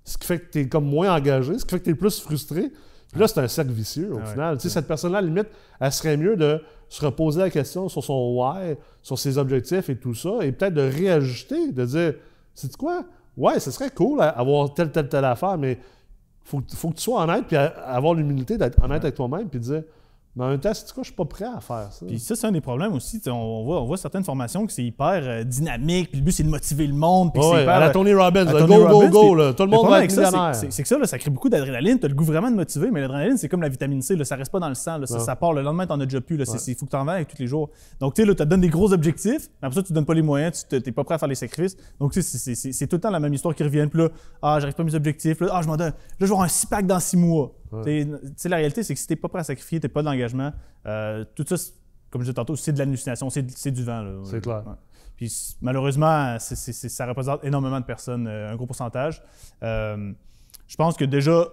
Ce 0.05 0.17
qui 0.17 0.27
fait 0.27 0.39
que 0.39 0.51
tu 0.51 0.61
es 0.61 0.69
comme 0.69 0.85
moins 0.87 1.15
engagé, 1.15 1.59
ce 1.59 1.65
qui 1.65 1.71
fait 1.73 1.81
que 1.81 1.85
tu 1.85 1.91
es 1.91 1.95
plus 1.95 2.21
frustré. 2.21 2.71
Puis 3.11 3.21
là, 3.21 3.29
c'est 3.29 3.41
un 3.41 3.49
cercle 3.49 3.73
vicieux 3.73 4.13
au 4.13 4.19
Ah 4.19 4.25
ouais, 4.25 4.31
final. 4.31 4.57
Tu 4.57 4.63
sais, 4.65 4.69
cette 4.75 4.87
personne-là, 4.87 5.19
à 5.19 5.21
la 5.21 5.27
limite, 5.27 5.49
elle 5.81 5.93
serait 5.93 6.17
mieux 6.17 6.37
de 6.37 6.61
se 6.89 7.05
reposer 7.05 7.41
la 7.41 7.51
question 7.51 7.89
sur 7.89 8.03
son 8.05 8.35
why, 8.37 8.77
sur 9.03 9.19
ses 9.19 9.39
objectifs 9.39 9.89
et 9.89 9.97
tout 9.97 10.15
ça, 10.15 10.39
et 10.43 10.53
peut-être 10.53 10.75
de 10.75 10.83
réajuster, 10.83 11.73
de 11.73 11.85
dire, 11.85 12.15
c'est 12.55 12.75
quoi? 12.77 13.05
Ouais, 13.37 13.59
ce 13.61 13.71
serait 13.71 13.91
cool 13.91 14.21
à- 14.21 14.29
avoir 14.29 14.73
telle, 14.75 14.91
telle, 14.93 15.09
telle 15.09 15.25
affaire, 15.25 15.59
mais 15.59 15.79
faut, 16.45 16.63
faut 16.75 16.91
que 16.91 16.95
tu 16.97 17.03
sois 17.03 17.23
honnête, 17.23 17.45
puis 17.47 17.57
avoir 17.57 18.15
l'humilité 18.15 18.57
d'être 18.57 18.81
honnête 18.83 19.03
avec 19.03 19.15
toi-même, 19.17 19.49
puis 19.49 19.59
de 19.59 19.65
dire, 19.65 19.83
mais 20.37 20.45
en 20.45 20.49
même 20.51 20.61
temps, 20.61 20.73
c'est 20.75 20.93
quoi, 20.93 21.03
je 21.03 21.07
suis 21.09 21.15
pas 21.17 21.25
prêt 21.25 21.47
à 21.47 21.61
faire 21.61 21.89
ça? 21.91 22.05
Puis 22.07 22.19
ça, 22.19 22.37
c'est 22.37 22.47
un 22.47 22.53
des 22.53 22.61
problèmes 22.61 22.93
aussi. 22.93 23.21
On, 23.27 23.31
on 23.33 23.65
voit, 23.65 23.81
on 23.81 23.87
voit 23.87 23.97
certaines 23.97 24.23
formations 24.25 24.67
que 24.67 24.73
c'est 24.73 24.85
hyper 24.85 25.21
euh, 25.23 25.43
dynamique, 25.45 26.11
puis 26.11 26.21
le 26.21 26.25
but, 26.25 26.33
c'est 26.33 26.43
de 26.43 26.49
motiver 26.51 26.87
le 26.87 26.93
monde. 26.95 27.33
Puis 27.33 27.43
Ouais, 27.43 27.63
hyper, 27.63 27.75
à 27.77 27.81
la 27.81 27.89
euh, 27.89 27.93
Tony 27.93 28.13
Robbins, 28.13 28.47
à 28.47 28.53
Tony 28.53 28.67
go, 28.67 28.87
go, 28.87 28.87
Robbins, 28.89 29.09
go, 29.11 29.35
là, 29.35 29.53
tout 29.55 29.63
le 29.65 29.71
le 29.71 29.77
monde 29.77 29.89
va 29.91 30.05
être 30.05 30.11
ça, 30.11 30.31
c'est- 30.71 30.83
que 30.83 30.89
ça, 30.89 30.99
là, 30.99 31.07
ça 31.07 31.19
crée 31.19 31.31
beaucoup 31.31 31.49
d'adrénaline. 31.49 31.99
Tu 31.99 32.05
as 32.07 32.09
le 32.09 32.15
goût 32.15 32.25
vraiment 32.25 32.51
de 32.51 32.57
motiver, 32.57 32.91
mais 32.91 33.01
l'adrénaline, 33.01 33.37
c'est 33.39 33.49
comme 33.49 33.63
la 33.63 33.69
vitamine 33.71 34.03
C. 34.03 34.15
Là, 34.15 34.25
ça 34.25 34.37
reste 34.37 34.53
pas 34.53 34.61
dans 34.61 34.69
le 34.69 34.75
sang. 34.75 34.99
Là, 34.99 35.07
ça, 35.07 35.37
part 35.37 35.53
le 35.55 35.63
lendemain, 35.63 35.87
tu 35.87 35.93
n'en 35.93 36.01
as 36.01 36.05
déjà 36.07 36.21
plus. 36.21 36.37
Il 36.67 36.75
faut 36.77 36.85
que 36.87 36.91
tu 36.91 36.97
en 36.97 37.09
avec 37.09 37.29
tous 37.29 37.39
les 37.41 37.47
jours. 37.47 37.71
Donc, 38.01 38.15
tu 38.15 38.23
sais, 38.23 38.29
tu 38.29 38.35
te 38.37 38.43
donnes 38.43 38.61
des 38.61 38.69
gros 38.69 38.93
objectifs, 38.93 39.49
mais 39.63 39.67
après 39.69 39.77
ça, 39.81 39.83
tu 39.83 39.93
ne 39.93 39.95
donnes 39.95 40.05
pas 40.07 40.15
les 40.15 40.23
moyens, 40.23 40.67
tu 40.69 40.77
n'es 40.77 40.93
pas 40.93 41.03
prêt 41.05 41.15
à 41.15 41.19
faire 41.19 41.29
les 41.29 41.35
sacrifices. 41.35 41.77
Donc, 41.99 42.13
tu 42.13 42.21
sais, 42.23 42.55
c'est- 42.55 42.87
tout 42.87 42.97
le 42.97 43.01
temps 43.01 43.11
la 43.11 43.21
même 43.21 43.33
histoire 43.35 43.55
qui 43.55 43.63
revient. 43.63 43.87
Puis 43.91 44.01
là, 44.03 44.09
ah, 44.43 44.59
j'arrive 44.61 44.75
pas 44.75 44.83
à 44.83 44.87
mes 44.87 44.95
objectifs. 44.95 45.41
Là, 45.41 45.49
ah, 45.53 45.61
je 45.63 45.67
m'en 45.67 45.77
donne. 45.77 45.89
Là, 45.89 45.95
je 46.21 46.27
vais 46.27 46.31
avoir 46.33 46.43
un 46.45 46.49
six 46.49 46.67
pack 46.67 46.87
dans 46.87 47.01
six 47.01 47.17
mois. 47.17 47.53
Ouais. 47.73 48.07
Sais, 48.37 48.49
la 48.49 48.57
réalité, 48.57 48.83
c'est 48.83 48.95
que 48.95 49.01
si 49.01 49.07
tu 49.07 49.13
n'es 49.13 49.17
pas 49.17 49.29
prêt 49.29 49.41
à 49.41 49.45
sacrifier, 49.45 49.81
tu 49.81 49.87
n'as 49.87 49.93
pas 49.93 50.03
d'engagement, 50.03 50.53
euh, 50.87 51.25
tout 51.35 51.45
ça, 51.47 51.57
comme 52.11 52.23
je 52.23 52.27
disais 52.27 52.35
tantôt, 52.35 52.57
c'est 52.57 52.73
de 52.73 52.79
l'hallucination, 52.79 53.29
c'est 53.31 53.71
du 53.71 53.85
vent. 53.85 54.23
C'est 54.25 54.41
clair. 54.41 54.63
Ouais. 54.67 54.73
Puis 55.17 55.31
c- 55.31 55.55
malheureusement, 55.61 56.37
ça 56.39 57.07
représente 57.07 57.43
énormément 57.45 57.81
de 57.81 57.85
personnes, 57.87 58.27
euh, 58.27 58.51
un 58.53 58.57
gros 58.57 58.67
pourcentage. 58.67 59.23
Euh, 59.63 60.13
je 60.69 60.77
pense 60.77 60.97
que 60.97 61.05
déjà, 61.05 61.45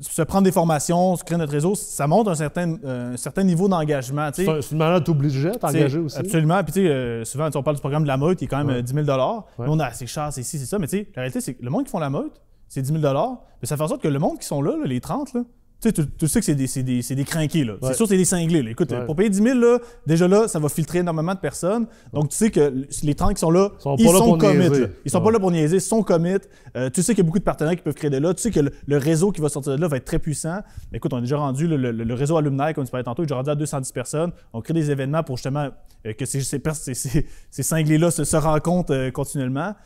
se 0.00 0.22
prendre 0.22 0.44
des 0.44 0.52
formations, 0.52 1.16
se 1.16 1.24
créer 1.24 1.38
notre 1.38 1.52
réseau, 1.52 1.74
ça 1.74 2.06
montre 2.06 2.30
un 2.30 2.34
certain, 2.34 2.76
euh, 2.84 3.14
un 3.14 3.16
certain 3.16 3.42
niveau 3.44 3.68
d'engagement. 3.68 4.30
C'est 4.32 4.48
un- 4.48 4.60
c'est 4.60 4.72
une 4.72 4.78
manière 4.78 5.00
de 5.00 5.04
t'obliger 5.04 5.48
à 5.50 5.54
t'engager 5.54 5.98
aussi. 5.98 6.18
Absolument. 6.18 6.62
Puis, 6.64 6.72
tu 6.72 6.80
sais, 6.82 6.88
euh, 6.88 7.24
souvent, 7.24 7.48
on 7.54 7.62
parle 7.62 7.76
du 7.76 7.80
programme 7.80 8.02
de 8.02 8.08
la 8.08 8.16
meute 8.16 8.38
qui 8.38 8.44
est 8.44 8.48
quand 8.48 8.58
même 8.58 8.68
Ouais. 8.68 8.74
euh, 8.74 8.82
10 8.82 8.92
000 8.94 9.06
Ouais. 9.06 9.66
Nous, 9.66 9.72
on 9.72 9.80
a 9.80 9.92
c'est 9.92 10.06
cher, 10.06 10.32
c'est 10.32 10.42
ci, 10.42 10.58
c'est 10.58 10.66
ça. 10.66 10.78
Mais, 10.78 10.86
tu 10.86 10.98
sais, 10.98 11.08
la 11.16 11.22
réalité, 11.22 11.40
c'est 11.40 11.54
que 11.54 11.64
le 11.64 11.70
monde 11.70 11.84
qui 11.84 11.90
font 11.90 11.98
la 11.98 12.10
meute, 12.10 12.40
c'est 12.68 12.82
10 12.82 12.92
000 13.00 13.02
Mais 13.02 13.66
ça 13.66 13.76
fait 13.76 13.82
en 13.82 13.88
sorte 13.88 14.02
que 14.02 14.08
le 14.08 14.18
monde 14.18 14.38
qui 14.38 14.46
sont 14.46 14.62
là, 14.62 14.76
là, 14.76 14.84
les 14.86 15.00
30, 15.00 15.34
là, 15.34 15.42
tu 15.80 15.90
sais, 15.90 16.04
tu, 16.18 16.26
sais 16.26 16.40
que 16.40 16.44
c'est 16.44 16.56
des, 16.56 16.66
c'est 16.66 16.82
des, 16.82 17.02
c'est 17.02 17.14
des 17.14 17.22
crinqués, 17.22 17.62
là. 17.62 17.74
Ouais. 17.74 17.78
C'est 17.82 17.94
sûr, 17.94 18.08
c'est 18.08 18.16
des 18.16 18.24
cinglés, 18.24 18.62
là. 18.64 18.70
Écoute, 18.72 18.90
Ouais. 18.90 19.06
pour 19.06 19.14
payer 19.14 19.30
10 19.30 19.40
000, 19.40 19.58
là, 19.60 19.78
déjà 20.08 20.26
là, 20.26 20.48
ça 20.48 20.58
va 20.58 20.68
filtrer 20.68 20.98
énormément 20.98 21.34
de 21.34 21.38
personnes. 21.38 21.86
Donc, 22.12 22.30
tu 22.30 22.36
sais 22.36 22.50
que 22.50 22.84
les 23.04 23.14
30 23.14 23.34
qui 23.34 23.38
sont 23.40 23.52
là, 23.52 23.70
Sont 23.78 23.94
ils 23.96 24.04
là 24.06 24.10
sont 24.18 24.36
commit. 24.36 24.58
niaiser. 24.58 24.80
là. 24.80 24.86
Ils 25.04 25.10
sont 25.12 25.18
Ouais. 25.18 25.24
pas 25.26 25.30
là 25.30 25.38
pour 25.38 25.52
niaiser, 25.52 25.76
ils 25.76 25.80
sont 25.80 26.02
commit. 26.02 26.34
Euh, 26.76 26.90
tu 26.90 27.00
sais 27.04 27.14
qu'il 27.14 27.22
y 27.22 27.24
a 27.24 27.28
beaucoup 27.28 27.38
de 27.38 27.44
partenaires 27.44 27.76
qui 27.76 27.82
peuvent 27.82 27.94
créer 27.94 28.10
de 28.10 28.16
là. 28.16 28.34
Tu 28.34 28.42
sais 28.42 28.50
que 28.50 28.58
le, 28.58 28.72
le 28.88 28.96
réseau 28.96 29.30
qui 29.30 29.40
va 29.40 29.48
sortir 29.48 29.76
de 29.76 29.80
là 29.80 29.86
va 29.86 29.98
être 29.98 30.04
très 30.04 30.18
puissant. 30.18 30.58
Écoute, 30.92 31.12
on 31.12 31.18
est 31.18 31.20
déjà 31.20 31.36
rendu, 31.38 31.68
le, 31.68 31.76
le- 31.76 31.92
le 31.92 32.14
réseau 32.14 32.36
alumni, 32.36 32.74
comme 32.74 32.84
tu 32.84 32.90
parlais 32.90 33.04
tantôt, 33.04 33.22
est 33.22 33.26
déjà 33.26 33.36
rendu 33.36 33.50
à 33.50 33.54
210 33.54 33.92
personnes. 33.92 34.32
On 34.52 34.60
crée 34.60 34.74
des 34.74 34.90
événements 34.90 35.22
pour 35.22 35.36
justement 35.36 35.68
euh, 36.06 36.12
que 36.12 36.24
ces, 36.24 36.40
ces, 36.40 36.60
ces- 36.94 37.62
cinglés-là 37.62 38.10
se, 38.10 38.24
se 38.24 38.36
rencontrent 38.36 38.92
euh, 38.92 39.12
continuellement. 39.12 39.76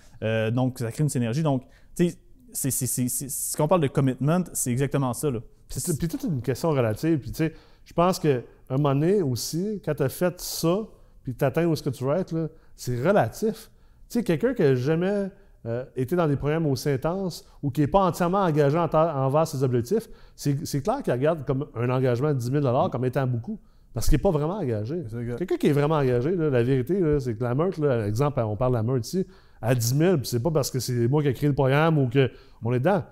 Donc, 0.52 0.78
ça 0.78 0.90
crée 0.90 1.02
une 1.02 1.10
synergie. 1.10 1.42
Donc, 1.42 1.64
tu 1.96 2.08
sais, 2.08 2.16
c'est- 2.52 2.70
c'est- 2.70 2.86
c'est- 2.86 3.08
c'est- 3.08 3.28
ce 3.28 3.56
qu'on 3.56 3.68
parle 3.68 3.80
de 3.80 3.88
commitment, 3.88 4.42
c'est 4.52 4.70
exactement 4.70 5.12
ça. 5.12 5.30
Là. 5.30 5.40
Puis 5.68 5.80
c'est 5.80 5.96
puis 5.98 6.08
toute 6.08 6.22
une 6.24 6.42
question 6.42 6.70
relative. 6.70 7.18
Puis 7.18 7.30
tu 7.30 7.36
sais, 7.38 7.54
je 7.84 7.92
pense 7.92 8.18
qu'à 8.18 8.38
un 8.70 8.76
moment 8.76 8.94
donné 8.94 9.22
aussi, 9.22 9.80
quand 9.84 9.94
tu 9.94 10.02
as 10.02 10.08
fait 10.08 10.40
ça, 10.40 10.78
puis 11.24 11.34
tu 11.34 11.44
atteins 11.44 11.66
où 11.66 11.72
est-ce 11.72 11.82
que 11.82 11.90
tu 11.90 12.04
veux 12.04 12.14
être, 12.14 12.32
là, 12.32 12.48
c'est 12.76 13.00
relatif. 13.02 13.70
Tu 14.08 14.18
sais, 14.18 14.22
quelqu'un 14.24 14.54
qui 14.54 14.62
n'a 14.62 14.74
jamais 14.74 15.30
euh, 15.64 15.84
été 15.94 16.16
dans 16.16 16.26
des 16.26 16.34
programmes 16.34 16.66
aussi 16.66 16.88
intenses 16.88 17.44
ou 17.62 17.70
qui 17.70 17.82
n'est 17.82 17.86
pas 17.86 18.00
entièrement 18.00 18.40
engagé 18.42 18.76
en 18.76 18.88
ta- 18.88 19.14
envers 19.16 19.46
ses 19.46 19.62
objectifs, 19.62 20.08
c'est 20.34 20.66
c'est 20.66 20.82
clair 20.82 21.02
qu'il 21.04 21.12
regarde 21.12 21.44
comme 21.46 21.66
un 21.76 21.88
engagement 21.88 22.30
de 22.34 22.38
10 22.38 22.50
000 22.50 22.88
comme 22.90 23.04
étant 23.04 23.26
beaucoup. 23.28 23.60
Parce 23.94 24.08
qu'il 24.08 24.16
n'est 24.16 24.22
pas 24.22 24.30
vraiment 24.32 24.58
engagé. 24.58 25.04
Quelqu'un 25.38 25.56
qui 25.56 25.66
est 25.68 25.72
vraiment 25.72 25.96
engagé, 25.96 26.34
là, 26.34 26.50
la 26.50 26.62
vérité, 26.64 26.98
là, 26.98 27.20
c'est 27.20 27.34
que 27.36 27.44
la 27.44 27.54
meute, 27.54 27.78
là, 27.78 28.06
exemple, 28.08 28.40
on 28.40 28.56
parle 28.56 28.72
de 28.72 28.76
la 28.78 28.82
meute 28.82 29.06
ici, 29.06 29.24
à 29.62 29.74
10 29.74 29.96
000, 29.96 30.16
puis 30.18 30.26
c'est 30.26 30.42
pas 30.42 30.50
parce 30.50 30.70
que 30.70 30.80
c'est 30.80 31.08
moi 31.08 31.22
qui 31.22 31.28
ai 31.28 31.34
créé 31.34 31.48
le 31.48 31.54
programme 31.54 31.96
ou 31.98 32.10
qu'on 32.10 32.72
est 32.72 32.80
dedans. 32.80 33.04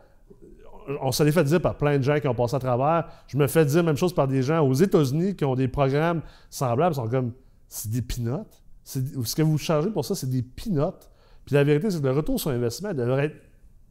on 1.01 1.13
se 1.13 1.23
l'est 1.23 1.33
fait 1.33 1.45
dire 1.45 1.61
par 1.61 1.77
plein 1.77 1.97
de 1.97 2.03
gens 2.03 2.19
qui 2.19 2.27
ont 2.27 2.35
passé 2.35 2.57
à 2.57 2.59
travers. 2.59 3.09
Je 3.29 3.39
me 3.39 3.47
fais 3.47 3.65
dire 3.65 3.77
la 3.77 3.85
même 3.85 3.97
chose 3.97 4.13
par 4.13 4.27
des 4.27 4.43
gens 4.43 4.67
aux 4.67 4.75
États-Unis 4.75 5.37
qui 5.37 5.45
ont 5.45 5.55
des 5.55 5.69
programmes 5.69 6.23
semblables. 6.51 6.95
Ils 6.95 6.97
sont 6.97 7.09
comme, 7.09 7.33
c'est 7.69 7.91
des 7.91 8.03
pinottes? 8.03 8.61
Ce 8.85 9.35
que 9.35 9.43
vous 9.43 9.59
chargez 9.59 9.91
pour 9.91 10.05
ça, 10.05 10.17
c'est 10.17 10.29
des 10.29 10.43
pinottes. 10.43 11.09
Puis 11.47 11.55
la 11.55 11.63
vérité, 11.63 11.91
c'est 11.91 12.01
que 12.01 12.07
le 12.07 12.13
retour 12.13 12.41
sur 12.41 12.51
investissement 12.51 12.93
devrait 12.93 13.27
être 13.27 13.37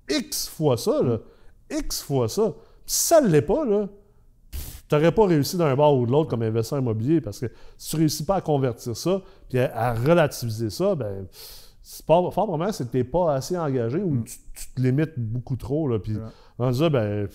X 0.09 0.49
fois 0.49 0.77
ça, 0.77 1.01
là. 1.01 1.19
X 1.69 2.01
fois 2.01 2.27
ça. 2.27 2.51
Puis 2.85 2.93
si 2.93 3.07
ça 3.07 3.21
ne 3.21 3.27
l'est 3.27 3.41
pas, 3.41 3.63
là, 3.63 3.87
tu 4.89 4.95
n'aurais 4.95 5.11
pas 5.11 5.27
réussi 5.27 5.55
d'un 5.55 5.75
bord 5.75 5.97
ou 5.97 6.05
de 6.05 6.11
l'autre 6.11 6.29
comme 6.29 6.41
investisseur 6.41 6.79
immobilier 6.79 7.21
parce 7.21 7.39
que 7.39 7.45
si 7.77 7.91
tu 7.91 7.95
ne 7.95 7.99
réussis 8.01 8.25
pas 8.25 8.35
à 8.35 8.41
convertir 8.41 8.97
ça 8.97 9.21
puis 9.47 9.59
à, 9.59 9.93
relativiser 9.93 10.71
ça, 10.71 10.95
ben 10.95 11.27
fort 12.05 12.29
probablement 12.31 12.71
c'est 12.71 12.85
que 12.85 12.91
tu 12.91 12.97
n'es 12.97 13.03
pas 13.03 13.33
assez 13.33 13.57
engagé 13.57 13.99
ou 13.99 14.11
mm. 14.11 14.23
tu, 14.23 14.37
te 14.75 14.81
limites 14.81 15.17
beaucoup 15.17 15.55
trop. 15.55 15.87
Là, 15.87 15.99
puis 15.99 16.17
en 16.57 16.71
disant, 16.71 16.89
ben, 16.89 17.27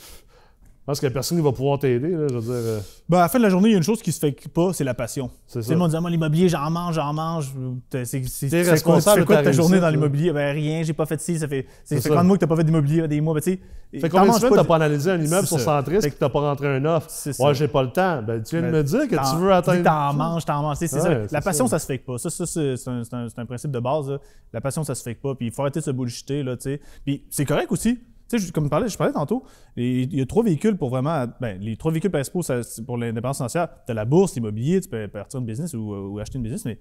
je 0.84 0.86
pense 0.86 1.00
que 1.00 1.06
personne 1.06 1.38
ne 1.38 1.42
va 1.42 1.50
pouvoir 1.50 1.78
t'aider. 1.78 2.10
je 2.10 2.34
veux 2.34 2.40
dire. 2.42 2.50
Euh. 2.52 2.80
Ben, 3.08 3.16
à 3.16 3.22
la 3.22 3.28
fin 3.30 3.38
de 3.38 3.44
la 3.44 3.48
journée, 3.48 3.70
il 3.70 3.72
y 3.72 3.74
a 3.74 3.78
une 3.78 3.82
chose 3.82 4.02
qui 4.02 4.12
se 4.12 4.18
fait 4.18 4.36
pas, 4.52 4.74
c'est 4.74 4.84
la 4.84 4.92
passion. 4.92 5.30
C'est 5.46 5.62
ça. 5.62 5.72
Le 5.72 5.78
monde 5.78 5.90
dit, 5.90 5.98
moi, 5.98 6.10
l'immobilier, 6.10 6.46
j'en 6.50 6.70
mange, 6.70 6.96
j'en 6.96 7.14
mange. 7.14 7.54
C'est 7.90 8.20
responsable 8.68 9.24
de 9.24 9.26
ta, 9.26 9.50
journée 9.50 9.80
dans 9.80 9.88
l'immobilier? 9.88 10.30
Ben, 10.30 10.52
rien, 10.52 10.82
j'ai 10.82 10.92
pas 10.92 11.06
fait 11.06 11.18
ci. 11.22 11.38
Ça 11.38 11.48
fait, 11.48 11.64
ça 11.84 11.98
fait 11.98 12.08
combien 12.10 12.22
de 12.22 12.28
mois 12.28 12.36
que 12.36 12.40
t'as 12.42 12.46
pas 12.46 12.56
fait 12.56 12.64
d'immobilier, 12.64 13.08
des 13.08 13.22
mois? 13.22 13.32
Ben, 13.32 13.40
tu 13.40 13.52
sais. 13.52 13.60
Fait 13.98 14.10
combien 14.10 14.30
de 14.30 14.38
semaines 14.38 14.56
t'as 14.56 14.64
pas 14.64 14.76
analysé 14.76 15.10
un 15.10 15.22
immeuble 15.22 15.46
sur 15.46 15.58
Centris 15.58 15.96
et 16.04 16.10
que 16.10 16.16
t'as 16.16 16.28
pas 16.28 16.40
rentré 16.40 16.68
un 16.68 16.84
offre? 16.84 17.08
Ouais, 17.38 17.54
j'ai 17.54 17.68
pas 17.68 17.82
le 17.82 17.90
temps. 17.90 18.22
Ben, 18.22 18.42
tu 18.42 18.56
viens 18.56 18.66
de 18.66 18.72
ben, 18.72 18.78
me 18.78 18.84
dire 18.84 19.08
que 19.08 19.30
tu 19.30 19.36
veux 19.40 19.54
atteindre. 19.54 19.84
T'en 19.84 20.12
manges, 20.12 20.44
t'en 20.44 20.60
manges. 20.60 20.76
C'est 20.76 20.88
ça. 20.88 21.08
La 21.30 21.40
passion, 21.40 21.66
ça 21.66 21.78
se 21.78 21.86
fait 21.86 21.96
pas. 21.96 22.18
Ça, 22.18 22.28
c'est 22.28 23.38
un 23.38 23.46
principe 23.46 23.70
de 23.70 23.80
base. 23.80 24.18
La 24.52 24.60
passion, 24.60 24.84
ça 24.84 24.94
se 24.94 25.02
fait 25.02 25.14
pas. 25.14 25.34
Puis 25.34 25.46
il 25.46 25.52
faut 25.52 25.62
arrêter 25.62 25.80
de 25.80 25.84
se 25.84 25.90
bullshiter, 25.90 26.42
là, 26.42 26.58
tu 26.58 26.64
sais. 26.64 26.80
Puis 27.06 27.24
c'est 27.30 27.46
correct 27.46 27.72
aussi. 27.72 27.98
Tu 28.28 28.38
sais, 28.38 28.52
comme 28.52 28.64
je 28.64 28.70
parlais, 28.70 28.88
je 28.88 28.96
parlais 28.96 29.12
tantôt, 29.12 29.44
il 29.76 30.14
y 30.14 30.20
a 30.20 30.26
trois 30.26 30.42
véhicules 30.42 30.76
pour 30.76 30.88
vraiment. 30.90 31.26
Ben, 31.40 31.60
les 31.60 31.76
trois 31.76 31.92
véhicules 31.92 32.10
principaux 32.10 32.40
pour 32.86 32.96
l'indépendance 32.96 33.36
financière. 33.36 33.68
Tu 33.86 33.92
as 33.92 33.94
la 33.94 34.04
bourse, 34.04 34.34
l'immobilier, 34.34 34.80
tu 34.80 34.88
peux 34.88 35.06
partir 35.08 35.40
une 35.40 35.46
business 35.46 35.74
ou, 35.74 36.18
acheter 36.20 36.38
une 36.38 36.44
business, 36.44 36.64
mais. 36.64 36.78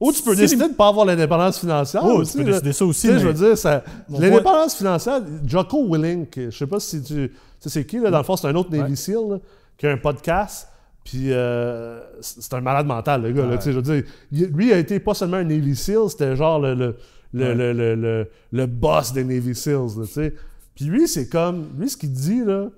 Ou 0.00 0.10
tu 0.10 0.22
peux 0.22 0.34
décider 0.34 0.64
de 0.64 0.70
ne 0.70 0.74
pas 0.74 0.88
avoir 0.88 1.06
l'indépendance 1.06 1.60
financière. 1.60 2.02
Oh, 2.04 2.24
tu 2.24 2.38
peux 2.38 2.44
décider 2.44 2.72
ça 2.72 2.84
aussi. 2.84 3.06
Tu 3.06 3.14
sais, 3.14 3.20
je 3.20 3.28
veux 3.28 3.34
dire, 3.34 3.82
l'indépendance 4.08 4.74
financière, 4.74 5.20
Jocko 5.46 5.86
Willink, 5.88 6.34
je 6.36 6.50
sais 6.50 6.66
pas 6.66 6.80
si 6.80 7.02
tu. 7.02 7.14
Tu 7.14 7.30
sais, 7.60 7.68
c'est 7.68 7.86
qui, 7.86 7.98
là, 8.00 8.10
dans 8.10 8.18
le 8.18 8.24
fond, 8.24 8.34
c'est 8.34 8.48
un 8.48 8.54
autre 8.56 8.70
Navy 8.70 8.96
SEAL, 8.96 9.40
qui 9.78 9.86
a 9.86 9.92
un 9.92 9.96
podcast. 9.96 10.68
Puis 11.04 11.32
euh, 11.32 12.00
c'est 12.20 12.54
un 12.54 12.60
malade 12.60 12.86
mental, 12.86 13.22
le 13.22 13.32
gars. 13.32 13.46
Là, 13.46 13.58
je 13.64 13.70
veux 13.70 13.82
dire, 13.82 14.04
lui 14.30 14.68
il 14.68 14.72
a 14.72 14.78
été 14.78 15.00
pas 15.00 15.14
seulement 15.14 15.38
un 15.38 15.44
Navy 15.44 15.74
SEAL, 15.74 16.08
c'était 16.08 16.36
genre 16.36 16.60
le 16.60 16.96
le, 17.32 17.54
le, 17.54 17.72
le, 17.72 18.30
le, 18.52 18.66
boss 18.66 19.12
des 19.12 19.24
Navy 19.24 19.54
SEALs, 19.54 20.06
sais. 20.06 20.34
Puis 20.74 20.84
lui, 20.86 21.08
c'est 21.08 21.28
comme, 21.28 21.70
lui, 21.78 21.88
ce 21.88 21.96
qu'il 21.96 22.12
dit, 22.12 22.44
là, 22.44 22.70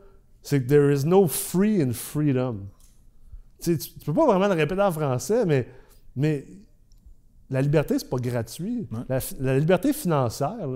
c'est 0.42 0.62
que 0.62 0.68
there 0.68 0.92
is 0.92 1.06
no 1.06 1.26
free 1.26 1.80
in 1.82 1.92
freedom. 1.92 2.66
Tu, 3.60 3.78
tu 3.78 3.90
peux 4.04 4.12
pas 4.12 4.26
vraiment 4.26 4.48
le 4.48 4.54
répéter 4.54 4.82
en 4.82 4.92
français, 4.92 5.46
mais, 5.46 5.66
mais 6.16 6.46
la 7.50 7.62
liberté, 7.62 7.98
c'est 7.98 8.08
pas 8.08 8.18
gratuit. 8.18 8.86
La, 9.40 9.58
liberté 9.58 9.92
financière, 9.92 10.68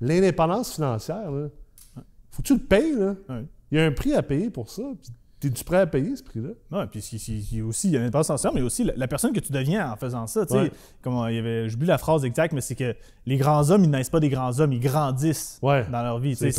l'indépendance 0.00 0.74
financière, 0.74 1.30
là, 1.30 1.48
faut 2.30 2.42
que 2.42 2.46
tu 2.46 2.54
le 2.54 2.60
payes. 2.60 2.94
Là. 2.94 3.16
Il 3.72 3.78
y 3.78 3.80
a 3.80 3.86
un 3.86 3.92
prix 3.92 4.14
à 4.14 4.22
payer 4.22 4.50
pour 4.50 4.70
ça. 4.70 4.82
T'es-tu 5.40 5.64
prêt 5.64 5.78
à 5.78 5.86
payer 5.86 6.14
ce 6.16 6.22
prix-là? 6.22 6.50
Non, 6.70 6.86
puis 6.86 7.00
il 7.00 7.56
y 7.56 7.60
a 7.60 7.64
aussi, 7.64 7.88
il 7.88 7.94
y 7.94 7.96
a 7.96 8.04
une 8.04 8.10
mais 8.54 8.60
aussi 8.60 8.84
la, 8.84 9.08
personne 9.08 9.32
que 9.32 9.40
tu 9.40 9.52
deviens 9.52 9.90
en 9.90 9.96
faisant 9.96 10.26
ça. 10.26 10.44
Tu 10.44 10.52
sais, 10.52 10.70
comme 11.00 11.14
il 11.30 11.36
y 11.36 11.38
avait, 11.38 11.66
j'oublie 11.68 11.86
la 11.86 11.96
phrase 11.96 12.26
exacte, 12.26 12.52
mais 12.52 12.60
c'est 12.60 12.74
que 12.74 12.94
les 13.24 13.38
grands 13.38 13.70
hommes, 13.70 13.84
ils 13.84 13.90
naissent 13.90 14.10
pas 14.10 14.20
des 14.20 14.28
grands 14.28 14.60
hommes, 14.60 14.72
ils 14.72 14.80
grandissent 14.80 15.58
dans 15.62 16.02
leur 16.02 16.18
vie. 16.18 16.36
Tu 16.36 16.52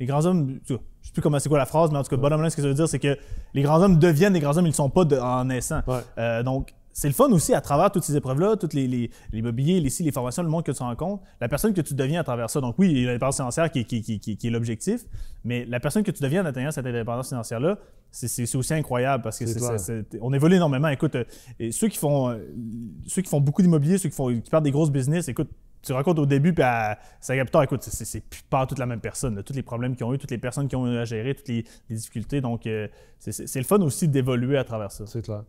les 0.00 0.06
grands 0.06 0.26
hommes, 0.26 0.58
je 0.68 0.74
sais 0.74 1.12
plus 1.12 1.22
comment 1.22 1.38
c'est 1.38 1.48
quoi 1.48 1.58
la 1.58 1.66
phrase, 1.66 1.92
mais 1.92 1.98
en 1.98 2.02
tout 2.02 2.10
cas, 2.10 2.16
bonhomme, 2.16 2.50
ce 2.50 2.56
que 2.56 2.62
ça 2.62 2.68
veut 2.68 2.74
dire, 2.74 2.88
c'est 2.88 2.98
que 2.98 3.16
les 3.54 3.62
grands 3.62 3.80
hommes 3.80 3.98
deviennent 3.98 4.32
des 4.32 4.40
grands 4.40 4.56
hommes, 4.56 4.66
ils 4.66 4.70
ne 4.70 4.74
sont 4.74 4.90
pas 4.90 5.04
en 5.22 5.44
naissant. 5.44 5.82
Euh, 6.18 6.42
donc, 6.42 6.74
c'est 6.96 7.08
le 7.08 7.14
fun 7.14 7.30
aussi 7.30 7.52
à 7.52 7.60
travers 7.60 7.92
toutes 7.92 8.04
ces 8.04 8.16
épreuves-là, 8.16 8.56
toutes 8.56 8.72
les, 8.72 8.88
les, 8.88 9.10
les 9.30 9.42
mobiliers, 9.42 9.80
les, 9.80 9.90
les 10.00 10.12
formations, 10.12 10.42
le 10.42 10.48
monde 10.48 10.64
que 10.64 10.72
tu 10.72 10.82
rencontres, 10.82 11.22
la 11.42 11.48
personne 11.48 11.74
que 11.74 11.82
tu 11.82 11.92
deviens 11.92 12.20
à 12.20 12.24
travers 12.24 12.48
ça. 12.48 12.62
Donc 12.62 12.76
oui, 12.78 12.90
il 12.90 12.98
y 13.00 13.02
a 13.04 13.08
l'indépendance 13.08 13.36
financière 13.36 13.70
qui, 13.70 13.84
qui, 13.84 14.00
qui, 14.00 14.18
qui 14.18 14.46
est 14.46 14.50
l'objectif, 14.50 15.02
mais 15.44 15.66
la 15.66 15.78
personne 15.78 16.02
que 16.02 16.10
tu 16.10 16.22
deviens 16.22 16.42
en 16.42 16.46
atteignant 16.46 16.70
cette 16.70 16.86
indépendance 16.86 17.28
financière-là, 17.28 17.76
c'est 18.10 18.56
aussi 18.56 18.74
incroyable 18.74 19.22
parce 19.22 19.38
que 19.38 20.04
on 20.20 20.32
évolue 20.32 20.56
énormément. 20.56 20.88
Écoute, 20.88 21.16
euh, 21.16 21.24
ceux 21.70 21.88
qui 21.88 21.98
font 21.98 22.30
euh, 22.30 22.38
ceux 23.06 23.22
qui 23.22 23.28
font 23.28 23.40
beaucoup 23.40 23.62
d'immobilier, 23.62 23.98
ceux 23.98 24.08
qui 24.08 24.16
font 24.16 24.28
qui 24.40 24.50
partent 24.50 24.64
des 24.64 24.70
grosses 24.70 24.90
business, 24.90 25.28
écoute, 25.28 25.50
tu 25.86 25.92
rencontres 25.92 26.22
au 26.22 26.26
début, 26.26 26.52
puis 26.52 26.64
à 26.64 26.98
Sagaptor, 27.20 27.62
écoute, 27.62 27.82
c'est 27.82 28.22
pas 28.50 28.66
toute 28.66 28.78
la 28.78 28.86
même 28.86 29.00
personne. 29.00 29.42
Tous 29.42 29.52
les 29.52 29.62
problèmes 29.62 29.94
qu'ils 29.94 30.04
ont 30.04 30.12
eu, 30.12 30.18
toutes 30.18 30.30
les 30.30 30.38
personnes 30.38 30.66
qui 30.66 30.76
ont 30.76 30.86
eu 30.86 30.96
à 30.98 31.04
gérer, 31.04 31.34
toutes 31.34 31.48
les, 31.48 31.64
difficultés. 31.88 32.40
Donc, 32.40 32.66
euh, 32.66 32.88
c'est 33.18 33.56
le 33.56 33.64
fun 33.64 33.80
aussi 33.82 34.08
d'évoluer 34.08 34.58
à 34.58 34.64
travers 34.64 34.90
ça. 34.90 35.06
C'est 35.06 35.22
clair. 35.22 35.44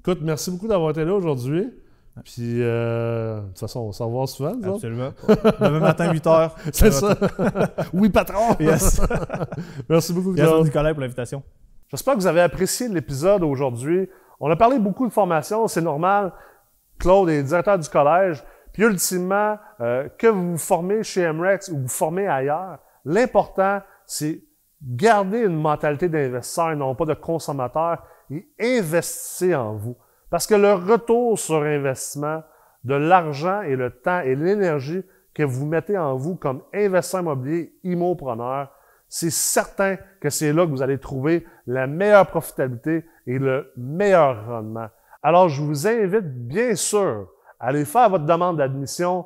Écoute, 0.00 0.18
merci 0.20 0.50
beaucoup 0.50 0.68
d'avoir 0.68 0.90
été 0.90 1.04
là 1.04 1.14
aujourd'hui. 1.14 1.70
Puis, 2.22 2.62
euh, 2.62 3.40
de 3.40 3.46
toute 3.48 3.58
façon, 3.58 3.80
on 3.80 3.92
s'en 3.92 4.08
voir 4.08 4.28
souvent. 4.28 4.54
Absolument. 4.62 5.12
Demain 5.60 5.80
matin, 5.80 6.12
8 6.12 6.24
h. 6.24 6.50
C'est 6.72 6.92
ça. 6.92 7.18
oui, 7.92 8.08
patron. 8.08 8.54
Yes. 8.60 9.00
merci 9.88 10.12
beaucoup, 10.12 10.32
Merci, 10.32 10.62
Nicolas, 10.62 10.92
pour 10.92 11.00
l'invitation. 11.00 11.42
J'espère 11.94 12.14
que 12.14 12.18
vous 12.18 12.26
avez 12.26 12.40
apprécié 12.40 12.88
l'épisode 12.88 13.44
aujourd'hui. 13.44 14.10
On 14.40 14.50
a 14.50 14.56
parlé 14.56 14.80
beaucoup 14.80 15.06
de 15.06 15.12
formation, 15.12 15.68
c'est 15.68 15.80
normal. 15.80 16.32
Claude 16.98 17.30
est 17.30 17.44
directeur 17.44 17.78
du 17.78 17.88
collège. 17.88 18.42
Puis, 18.72 18.82
ultimement, 18.82 19.56
euh, 19.80 20.08
que 20.18 20.26
vous 20.26 20.52
vous 20.52 20.58
formez 20.58 21.04
chez 21.04 21.30
MREX 21.32 21.68
ou 21.68 21.82
vous 21.82 21.88
formez 21.88 22.26
ailleurs, 22.26 22.80
l'important, 23.04 23.80
c'est 24.06 24.42
garder 24.82 25.42
une 25.42 25.54
mentalité 25.54 26.08
d'investisseur 26.08 26.72
et 26.72 26.76
non 26.76 26.96
pas 26.96 27.04
de 27.04 27.14
consommateur 27.14 28.02
et 28.28 28.44
investissez 28.58 29.54
en 29.54 29.74
vous. 29.74 29.96
Parce 30.30 30.48
que 30.48 30.56
le 30.56 30.72
retour 30.72 31.38
sur 31.38 31.62
investissement 31.62 32.42
de 32.82 32.96
l'argent 32.96 33.62
et 33.62 33.76
le 33.76 33.90
temps 33.90 34.18
et 34.18 34.34
l'énergie 34.34 35.04
que 35.32 35.44
vous 35.44 35.64
mettez 35.64 35.96
en 35.96 36.16
vous 36.16 36.34
comme 36.34 36.64
investisseur 36.74 37.20
immobilier, 37.20 37.72
immopreneur, 37.84 38.73
c'est 39.16 39.30
certain 39.30 39.96
que 40.20 40.28
c'est 40.28 40.52
là 40.52 40.66
que 40.66 40.72
vous 40.72 40.82
allez 40.82 40.98
trouver 40.98 41.46
la 41.68 41.86
meilleure 41.86 42.26
profitabilité 42.26 43.04
et 43.28 43.38
le 43.38 43.70
meilleur 43.76 44.44
rendement. 44.44 44.88
Alors, 45.22 45.48
je 45.48 45.62
vous 45.62 45.86
invite 45.86 46.48
bien 46.48 46.74
sûr 46.74 47.28
à 47.60 47.68
aller 47.68 47.84
faire 47.84 48.10
votre 48.10 48.24
demande 48.24 48.56
d'admission, 48.56 49.24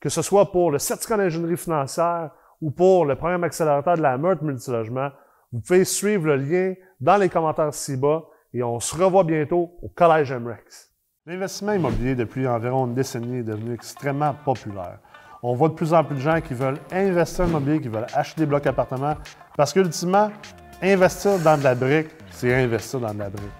que 0.00 0.08
ce 0.08 0.22
soit 0.22 0.50
pour 0.50 0.70
le 0.70 0.78
certificat 0.78 1.18
d'ingénierie 1.18 1.58
financière 1.58 2.30
ou 2.62 2.70
pour 2.70 3.04
le 3.04 3.14
programme 3.14 3.44
accélérateur 3.44 3.98
de 3.98 4.00
la 4.00 4.16
Meurthe 4.16 4.40
Multilogement. 4.40 5.10
Vous 5.52 5.60
pouvez 5.60 5.84
suivre 5.84 6.28
le 6.28 6.36
lien 6.36 6.72
dans 7.02 7.18
les 7.18 7.28
commentaires 7.28 7.74
ci-bas 7.74 8.24
et 8.54 8.62
on 8.62 8.80
se 8.80 8.96
revoit 8.96 9.24
bientôt 9.24 9.76
au 9.82 9.88
Collège 9.90 10.32
MREX. 10.32 10.94
L'investissement 11.26 11.72
immobilier 11.74 12.14
depuis 12.14 12.48
environ 12.48 12.86
une 12.86 12.94
décennie 12.94 13.40
est 13.40 13.42
devenu 13.42 13.74
extrêmement 13.74 14.34
populaire. 14.46 15.00
On 15.42 15.54
voit 15.54 15.68
de 15.68 15.74
plus 15.74 15.92
en 15.92 16.02
plus 16.02 16.16
de 16.16 16.20
gens 16.20 16.40
qui 16.40 16.54
veulent 16.54 16.78
investir 16.90 17.44
en 17.44 17.48
immobilier, 17.48 17.80
qui 17.80 17.88
veulent 17.88 18.06
acheter 18.14 18.40
des 18.40 18.46
blocs 18.46 18.66
appartements, 18.66 19.14
parce 19.56 19.72
qu'ultimement, 19.72 20.30
investir 20.82 21.38
dans 21.38 21.58
de 21.58 21.64
la 21.64 21.74
brique, 21.74 22.08
c'est 22.30 22.54
investir 22.54 23.00
dans 23.00 23.12
de 23.12 23.18
la 23.18 23.28
brique. 23.28 23.52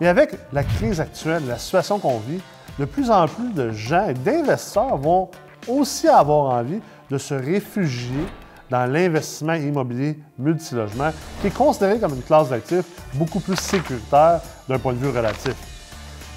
Et 0.00 0.08
avec 0.08 0.36
la 0.52 0.64
crise 0.64 1.00
actuelle, 1.00 1.46
la 1.46 1.58
situation 1.58 1.98
qu'on 1.98 2.18
vit, 2.18 2.40
de 2.78 2.84
plus 2.84 3.10
en 3.10 3.26
plus 3.28 3.52
de 3.52 3.70
gens 3.70 4.08
et 4.08 4.14
d'investisseurs 4.14 4.96
vont 4.96 5.30
aussi 5.68 6.08
avoir 6.08 6.56
envie 6.56 6.80
de 7.10 7.18
se 7.18 7.34
réfugier 7.34 8.26
dans 8.70 8.86
l'investissement 8.86 9.54
immobilier 9.54 10.18
multilogement, 10.38 11.12
qui 11.40 11.46
est 11.46 11.54
considéré 11.54 12.00
comme 12.00 12.14
une 12.14 12.22
classe 12.22 12.48
d'actifs 12.48 12.86
beaucoup 13.14 13.40
plus 13.40 13.56
sécuritaire 13.56 14.40
d'un 14.68 14.78
point 14.78 14.92
de 14.92 14.98
vue 14.98 15.16
relatif. 15.16 15.54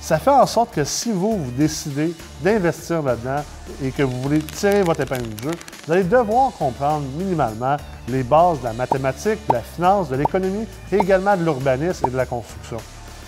Ça 0.08 0.18
fait 0.20 0.32
en 0.32 0.46
sorte 0.46 0.74
que 0.74 0.86
si 0.86 1.12
vous, 1.12 1.38
vous 1.38 1.52
décidez 1.52 2.16
d'investir 2.42 3.02
là-dedans 3.02 3.44
et 3.84 3.92
que 3.92 4.04
vous 4.04 4.22
voulez 4.22 4.40
tirer 4.40 4.82
votre 4.82 5.02
épingle 5.02 5.28
du 5.28 5.44
jeu, 5.44 5.52
vous 5.86 5.92
allez 5.92 6.06
devoir 6.06 6.54
comprendre 6.54 7.06
minimalement 7.18 7.76
les 8.08 8.24
bases 8.24 8.60
de 8.60 8.64
la 8.64 8.72
mathématique, 8.72 9.46
de 9.50 9.54
la 9.56 9.60
finance, 9.60 10.08
de 10.08 10.16
l'économie 10.16 10.66
et 10.94 10.96
également 10.96 11.36
de 11.36 11.44
l'urbanisme 11.44 12.08
et 12.08 12.10
de 12.10 12.16
la 12.16 12.26
construction. 12.26 12.78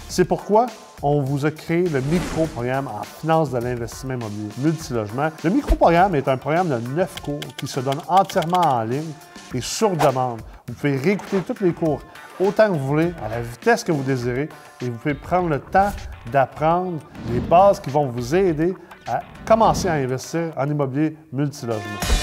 C'est 0.07 0.23
pourquoi 0.23 0.67
on 1.01 1.21
vous 1.21 1.45
a 1.45 1.51
créé 1.51 1.87
le 1.87 2.01
micro-programme 2.01 2.87
en 2.87 3.03
finance 3.03 3.51
de 3.51 3.57
l'investissement 3.57 4.15
immobilier 4.15 4.49
multilogement. 4.57 5.29
Le 5.43 5.49
micro-programme 5.49 6.15
est 6.15 6.27
un 6.27 6.37
programme 6.37 6.69
de 6.69 6.95
neuf 6.95 7.21
cours 7.21 7.39
qui 7.57 7.67
se 7.67 7.79
donne 7.79 7.99
entièrement 8.07 8.61
en 8.61 8.83
ligne 8.83 9.11
et 9.53 9.61
sur 9.61 9.95
demande. 9.95 10.41
Vous 10.67 10.73
pouvez 10.73 10.97
réécouter 10.97 11.41
tous 11.41 11.63
les 11.63 11.73
cours 11.73 12.01
autant 12.39 12.67
que 12.67 12.77
vous 12.77 12.87
voulez, 12.87 13.13
à 13.23 13.29
la 13.29 13.41
vitesse 13.41 13.83
que 13.83 13.91
vous 13.91 14.03
désirez, 14.03 14.49
et 14.81 14.85
vous 14.85 14.97
pouvez 14.97 15.15
prendre 15.15 15.49
le 15.49 15.59
temps 15.59 15.91
d'apprendre 16.31 16.99
les 17.31 17.39
bases 17.39 17.79
qui 17.79 17.89
vont 17.89 18.07
vous 18.07 18.35
aider 18.35 18.73
à 19.07 19.21
commencer 19.45 19.87
à 19.87 19.93
investir 19.93 20.51
en 20.55 20.69
immobilier 20.69 21.17
multilogement. 21.33 22.18